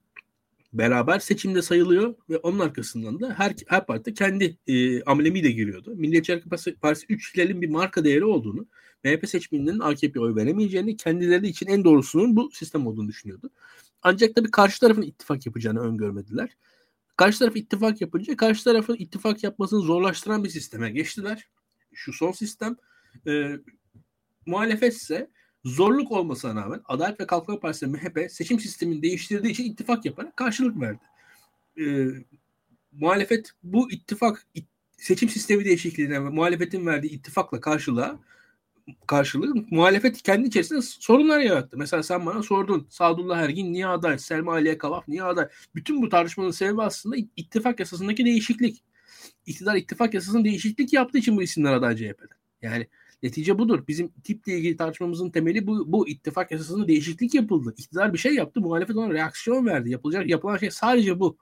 beraber 0.73 1.19
seçimde 1.19 1.61
sayılıyor 1.61 2.15
ve 2.29 2.37
onun 2.37 2.59
arkasından 2.59 3.19
da 3.19 3.33
her, 3.37 3.55
her 3.67 3.85
parti 3.85 4.13
kendi 4.13 4.57
e, 4.67 5.03
amblemiyle 5.03 5.51
giriyordu. 5.51 5.95
Milliyetçi 5.95 6.33
Hareket 6.33 6.81
Partisi 6.81 7.05
3 7.09 7.35
hilalin 7.35 7.61
bir 7.61 7.69
marka 7.69 8.03
değeri 8.03 8.25
olduğunu, 8.25 8.67
MHP 9.03 9.29
seçmeninin 9.29 9.79
AKP'ye 9.79 10.19
oy 10.19 10.35
veremeyeceğini, 10.35 10.97
kendileri 10.97 11.47
için 11.47 11.67
en 11.67 11.83
doğrusunun 11.83 12.35
bu 12.35 12.51
sistem 12.51 12.87
olduğunu 12.87 13.07
düşünüyordu. 13.07 13.49
Ancak 14.01 14.35
tabii 14.35 14.51
karşı 14.51 14.79
tarafın 14.79 15.01
ittifak 15.01 15.45
yapacağını 15.45 15.79
öngörmediler. 15.79 16.57
Karşı 17.17 17.39
taraf 17.39 17.55
ittifak 17.55 18.01
yapınca 18.01 18.37
karşı 18.37 18.63
tarafın 18.63 18.95
ittifak 18.95 19.43
yapmasını 19.43 19.79
zorlaştıran 19.79 20.43
bir 20.43 20.49
sisteme 20.49 20.91
geçtiler. 20.91 21.47
Şu 21.93 22.13
son 22.13 22.31
sistem. 22.31 22.77
E, 23.27 23.59
muhalefet 24.45 24.93
ise 24.93 25.29
zorluk 25.65 26.11
olmasına 26.11 26.61
rağmen 26.61 26.81
Adalet 26.85 27.19
ve 27.19 27.27
Kalkınma 27.27 27.59
Partisi 27.59 27.87
MHP 27.87 28.31
seçim 28.31 28.59
sistemini 28.59 29.01
değiştirdiği 29.01 29.53
için 29.53 29.63
ittifak 29.63 30.05
yaparak 30.05 30.37
karşılık 30.37 30.81
verdi. 30.81 30.99
E, 31.79 31.83
muhalefet 32.91 33.51
bu 33.63 33.91
ittifak 33.91 34.47
seçim 34.97 35.29
sistemi 35.29 35.65
değişikliğine 35.65 36.25
ve 36.25 36.29
muhalefetin 36.29 36.85
verdiği 36.85 37.11
ittifakla 37.11 37.61
karşılığa 37.61 38.19
karşılığı 39.07 39.65
muhalefet 39.71 40.21
kendi 40.21 40.47
içerisinde 40.47 40.81
sorunlar 40.81 41.39
yarattı. 41.39 41.77
Mesela 41.77 42.03
sen 42.03 42.25
bana 42.25 42.43
sordun 42.43 42.87
Sadullah 42.89 43.39
Ergin 43.39 43.73
niye 43.73 43.87
aday, 43.87 44.17
Selma 44.19 44.51
Aliye 44.51 44.77
Kavaf 44.77 45.07
niye 45.07 45.23
aday? 45.23 45.47
Bütün 45.75 46.01
bu 46.01 46.09
tartışmanın 46.09 46.51
sebebi 46.51 46.81
aslında 46.81 47.15
ittifak 47.35 47.79
yasasındaki 47.79 48.25
değişiklik. 48.25 48.83
İktidar 49.45 49.75
ittifak 49.75 50.13
yasasının 50.13 50.45
değişiklik 50.45 50.93
yaptığı 50.93 51.17
için 51.17 51.37
bu 51.37 51.43
isimler 51.43 51.73
aday 51.73 51.95
CHP'de. 51.95 52.35
Yani 52.61 52.87
netice 53.23 53.59
budur. 53.59 53.87
Bizim 53.87 54.11
tiple 54.23 54.57
ilgili 54.57 54.77
tartışmamızın 54.77 55.29
temeli 55.29 55.67
bu, 55.67 55.91
bu 55.91 56.07
ittifak 56.07 56.51
yasasında 56.51 56.87
değişiklik 56.87 57.33
yapıldı. 57.33 57.73
İktidar 57.77 58.13
bir 58.13 58.17
şey 58.17 58.35
yaptı, 58.35 58.61
muhalefet 58.61 58.95
ona 58.95 59.13
reaksiyon 59.13 59.65
verdi. 59.65 59.89
Yapılacak 59.89 60.29
yapılan 60.29 60.57
şey 60.57 60.71
sadece 60.71 61.19
bu. 61.19 61.37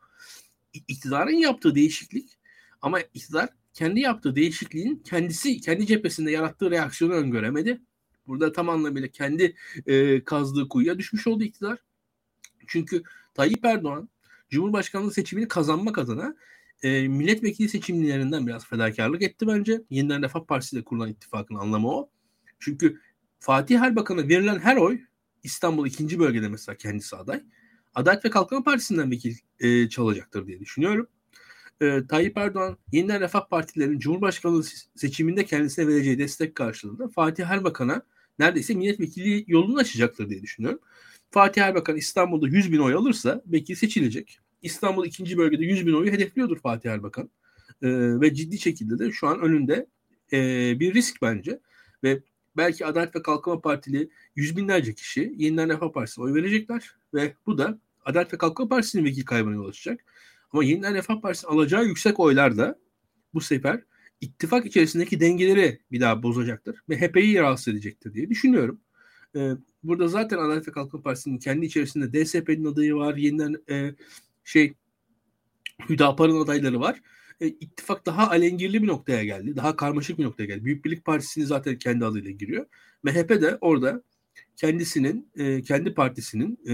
İktidarın 0.88 1.36
yaptığı 1.36 1.75
değişiklik 1.75 2.38
ama 2.82 2.99
iktidar 2.99 3.49
kendi 3.73 3.99
yaptığı 3.99 4.36
değişikliğin 4.36 4.95
kendisi 4.95 5.61
kendi 5.61 5.88
cephesinde 5.88 6.32
yarattığı 6.32 6.71
reaksiyonu 6.71 7.13
öngöremedi. 7.13 7.82
Burada 8.28 8.51
tam 8.51 8.69
anlamıyla 8.69 9.07
kendi 9.07 9.55
e, 9.86 10.23
kazdığı 10.23 10.69
kuyuya 10.69 10.99
düşmüş 10.99 11.28
oldu 11.28 11.43
iktidar. 11.43 11.80
Çünkü 12.67 13.03
Tayyip 13.34 13.65
Erdoğan 13.65 14.09
Cumhurbaşkanlığı 14.49 15.11
seçimini 15.11 15.47
kazanmak 15.47 15.97
adına 15.97 16.36
e, 16.84 17.07
milletvekili 17.07 17.69
seçimlerinden 17.69 18.47
biraz 18.47 18.65
fedakarlık 18.65 19.21
etti 19.21 19.47
bence. 19.47 19.82
Yeniden 19.89 20.23
Refah 20.23 20.45
Partisi 20.45 20.75
ile 20.75 20.84
kurulan 20.84 21.09
ittifakın 21.09 21.55
anlamı 21.55 21.91
o. 21.91 22.09
Çünkü 22.59 23.01
Fatih 23.39 23.82
Erbakan'a 23.82 24.28
verilen 24.28 24.59
her 24.59 24.78
oy 24.78 24.99
İstanbul 25.43 25.88
ikinci 25.88 26.19
bölgede 26.19 26.49
mesela 26.49 26.78
kendisi 26.78 27.15
aday. 27.15 27.43
Adalet 27.95 28.25
ve 28.25 28.30
Kalkınma 28.30 28.63
Partisi'nden 28.63 29.11
vekil 29.11 29.36
e, 29.59 29.89
çalacaktır 29.89 30.47
diye 30.47 30.59
düşünüyorum 30.59 31.07
e, 31.82 32.07
Tayyip 32.09 32.38
Erdoğan 32.38 32.78
yeniden 32.91 33.21
Refah 33.21 33.49
Partilerinin 33.49 33.99
Cumhurbaşkanlığı 33.99 34.63
seçiminde 34.95 35.45
kendisine 35.45 35.88
vereceği 35.88 36.19
destek 36.19 36.55
karşılığında 36.55 37.07
Fatih 37.07 37.45
Erbakan'a 37.45 38.01
neredeyse 38.39 38.73
milletvekili 38.73 39.43
yolunu 39.47 39.78
açacaktır 39.80 40.30
diye 40.30 40.41
düşünüyorum. 40.41 40.80
Fatih 41.32 41.61
Erbakan 41.61 41.97
İstanbul'da 41.97 42.47
100 42.47 42.71
bin 42.71 42.78
oy 42.78 42.93
alırsa 42.93 43.41
vekil 43.45 43.75
seçilecek. 43.75 44.39
İstanbul 44.68 45.05
ikinci 45.05 45.38
bölgede 45.38 45.65
100 45.65 45.88
bin 45.88 45.93
oyu 45.93 46.11
hedefliyordur 46.11 46.59
Fatih 46.59 46.91
Erbakan. 46.91 47.30
E, 47.82 47.89
ve 48.22 48.34
ciddi 48.34 48.59
şekilde 48.59 48.99
de 48.99 49.11
şu 49.11 49.28
an 49.28 49.41
önünde 49.41 49.88
e, 50.34 50.39
bir 50.80 50.93
risk 50.93 51.22
bence. 51.22 51.59
Ve 52.03 52.20
belki 52.57 52.86
Adalet 52.86 53.15
ve 53.15 53.22
Kalkınma 53.22 53.61
Partili 53.61 54.09
yüz 54.36 54.57
binlerce 54.57 54.93
kişi 54.93 55.34
yeniden 55.38 55.70
Refah 55.70 55.91
Partisi'ne 55.91 56.26
oy 56.26 56.34
verecekler. 56.34 56.95
Ve 57.13 57.34
bu 57.45 57.57
da 57.57 57.80
Adalet 58.05 58.34
ve 58.34 58.38
Kalkınma 58.38 58.70
Partisi'nin 58.70 59.05
vekil 59.05 59.26
kaybına 59.26 59.55
yol 59.55 59.68
açacak. 59.68 59.99
Ama 60.51 60.63
yeniden 60.63 60.93
Refah 60.93 61.22
Partisi 61.22 61.47
alacağı 61.47 61.86
yüksek 61.86 62.20
oylar 62.20 62.57
da 62.57 62.80
bu 63.34 63.41
sefer 63.41 63.84
ittifak 64.22 64.65
içerisindeki 64.65 65.20
dengeleri 65.20 65.80
bir 65.91 66.01
daha 66.01 66.24
bozacaktır. 66.24 66.76
ve 66.89 66.95
MHP'yi 66.95 67.39
rahatsız 67.39 67.68
edecektir 67.68 68.13
diye 68.13 68.30
düşünüyorum. 68.30 68.80
Ee, 69.36 69.51
burada 69.84 70.07
zaten 70.07 70.38
Adalet 70.38 70.68
ve 70.68 70.72
Kalkınma 70.72 71.03
Partisi'nin 71.03 71.38
kendi 71.38 71.65
içerisinde 71.65 72.26
DSP'nin 72.26 72.65
adayı 72.65 72.95
var. 72.95 73.15
Yeniden 73.15 73.55
e, 73.70 73.95
şey 74.47 74.73
Hüdapar'ın 75.89 76.41
adayları 76.41 76.79
var. 76.79 77.01
E, 77.41 77.47
ittifak 77.47 78.05
daha 78.05 78.29
alengirli 78.29 78.83
bir 78.83 78.87
noktaya 78.87 79.23
geldi. 79.23 79.55
Daha 79.55 79.75
karmaşık 79.75 80.19
bir 80.19 80.23
noktaya 80.23 80.45
geldi. 80.45 80.65
Büyük 80.65 80.85
Birlik 80.85 81.05
Partisi'ni 81.05 81.45
zaten 81.45 81.77
kendi 81.77 82.05
adıyla 82.05 82.31
giriyor. 82.31 82.65
MHP 83.03 83.29
de 83.29 83.57
orada 83.61 84.03
kendisinin, 84.55 85.31
e, 85.35 85.61
kendi 85.61 85.93
partisinin 85.93 86.59
e, 86.69 86.73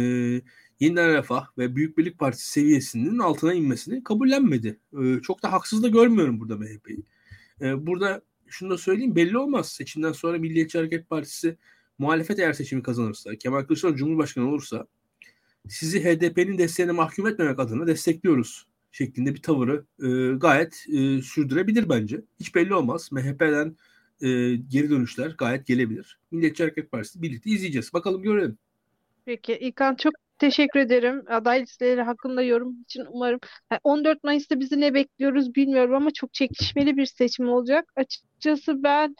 Yeniden 0.79 1.13
Refah 1.13 1.47
ve 1.57 1.75
Büyük 1.75 1.97
Birlik 1.97 2.19
Partisi 2.19 2.49
seviyesinin 2.49 3.19
altına 3.19 3.53
inmesini 3.53 4.03
kabullenmedi. 4.03 4.79
Ee, 5.01 5.21
çok 5.21 5.43
da 5.43 5.51
haksız 5.51 5.83
da 5.83 5.87
görmüyorum 5.87 6.39
burada 6.39 6.57
MHP'yi. 6.57 7.03
Ee, 7.61 7.87
burada 7.87 8.21
şunu 8.47 8.69
da 8.69 8.77
söyleyeyim 8.77 9.15
belli 9.15 9.37
olmaz. 9.37 9.69
Seçimden 9.69 10.11
sonra 10.11 10.37
Milliyetçi 10.37 10.77
Hareket 10.77 11.09
Partisi 11.09 11.57
muhalefet 11.97 12.39
eğer 12.39 12.53
seçimi 12.53 12.83
kazanırsa, 12.83 13.35
Kemal 13.35 13.63
Kılıçdaroğlu 13.63 13.97
Cumhurbaşkanı 13.97 14.49
olursa 14.49 14.87
sizi 15.69 16.03
HDP'nin 16.03 16.57
desteğine 16.57 16.91
mahkum 16.91 17.27
etmemek 17.27 17.59
adına 17.59 17.87
destekliyoruz 17.87 18.67
şeklinde 18.91 19.33
bir 19.33 19.41
tavırı 19.41 19.85
e, 20.03 20.37
gayet 20.37 20.85
e, 20.89 21.21
sürdürebilir 21.21 21.89
bence. 21.89 22.21
Hiç 22.39 22.55
belli 22.55 22.75
olmaz. 22.75 23.09
MHP'den 23.11 23.77
e, 24.21 24.55
geri 24.55 24.89
dönüşler 24.89 25.35
gayet 25.37 25.67
gelebilir. 25.67 26.19
Milliyetçi 26.31 26.63
Hareket 26.63 26.91
Partisi 26.91 27.21
birlikte 27.21 27.49
izleyeceğiz. 27.49 27.93
Bakalım 27.93 28.21
görelim. 28.21 28.57
Peki 29.25 29.53
İlkan 29.53 29.95
çok 29.95 30.13
Teşekkür 30.43 30.79
ederim. 30.79 31.23
Aday 31.27 31.61
listeleri 31.61 32.01
hakkında 32.01 32.41
yorum 32.41 32.81
için 32.81 33.05
umarım 33.09 33.39
14 33.83 34.23
Mayıs'ta 34.23 34.59
bizi 34.59 34.81
ne 34.81 34.93
bekliyoruz 34.93 35.55
bilmiyorum 35.55 35.95
ama 35.95 36.11
çok 36.11 36.33
çekişmeli 36.33 36.97
bir 36.97 37.05
seçim 37.05 37.49
olacak. 37.49 37.93
Açıkçası 37.95 38.83
ben 38.83 39.15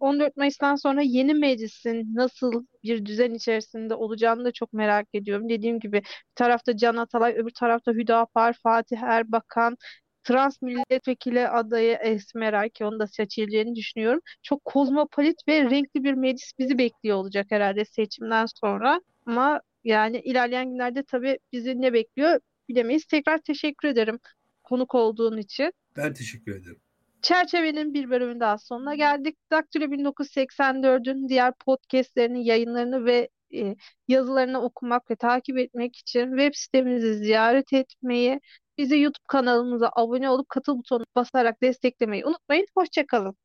14 0.00 0.36
Mayıs'tan 0.36 0.76
sonra 0.76 1.02
yeni 1.02 1.34
meclisin 1.34 2.14
nasıl 2.14 2.66
bir 2.84 3.06
düzen 3.06 3.34
içerisinde 3.34 3.94
olacağını 3.94 4.44
da 4.44 4.52
çok 4.52 4.72
merak 4.72 5.08
ediyorum. 5.14 5.48
Dediğim 5.48 5.80
gibi 5.80 5.96
bir 5.96 6.06
tarafta 6.34 6.76
Can 6.76 6.96
Atalay, 6.96 7.32
öbür 7.32 7.50
tarafta 7.50 7.92
Hüdapar, 7.92 8.52
Fatih 8.62 9.02
Erbakan, 9.02 9.76
trans 10.24 10.62
milletvekili 10.62 11.48
adayı 11.48 11.92
Esmeray 12.02 12.70
ki 12.70 12.84
onu 12.84 12.98
da 12.98 13.06
seçileceğini 13.06 13.74
düşünüyorum. 13.74 14.20
Çok 14.42 14.64
kozmopolit 14.64 15.48
ve 15.48 15.70
renkli 15.70 16.04
bir 16.04 16.14
meclis 16.14 16.52
bizi 16.58 16.78
bekliyor 16.78 17.16
olacak 17.16 17.46
herhalde 17.50 17.84
seçimden 17.84 18.46
sonra. 18.60 19.00
Ama 19.26 19.60
yani 19.84 20.18
ilerleyen 20.20 20.70
günlerde 20.70 21.02
tabii 21.02 21.38
bizi 21.52 21.80
ne 21.80 21.92
bekliyor 21.92 22.40
bilemeyiz. 22.68 23.04
Tekrar 23.04 23.38
teşekkür 23.38 23.88
ederim 23.88 24.18
konuk 24.62 24.94
olduğun 24.94 25.38
için. 25.38 25.72
Ben 25.96 26.14
teşekkür 26.14 26.56
ederim. 26.56 26.81
Çerçevenin 27.22 27.94
bir 27.94 28.10
bölümün 28.10 28.40
daha 28.40 28.58
sonuna 28.58 28.94
geldik. 28.94 29.36
Daktilo 29.50 29.84
1984'ün 29.84 31.28
diğer 31.28 31.52
podcastlerinin 31.66 32.38
yayınlarını 32.38 33.04
ve 33.04 33.28
e, 33.54 33.76
yazılarını 34.08 34.62
okumak 34.62 35.10
ve 35.10 35.16
takip 35.16 35.58
etmek 35.58 35.96
için 35.96 36.30
web 36.30 36.54
sitemizi 36.54 37.14
ziyaret 37.14 37.72
etmeyi, 37.72 38.40
bizi 38.78 38.98
YouTube 38.98 39.24
kanalımıza 39.28 39.90
abone 39.96 40.30
olup 40.30 40.48
katıl 40.48 40.78
butonuna 40.78 41.06
basarak 41.16 41.62
desteklemeyi 41.62 42.24
unutmayın. 42.26 42.66
Hoşçakalın. 42.74 43.36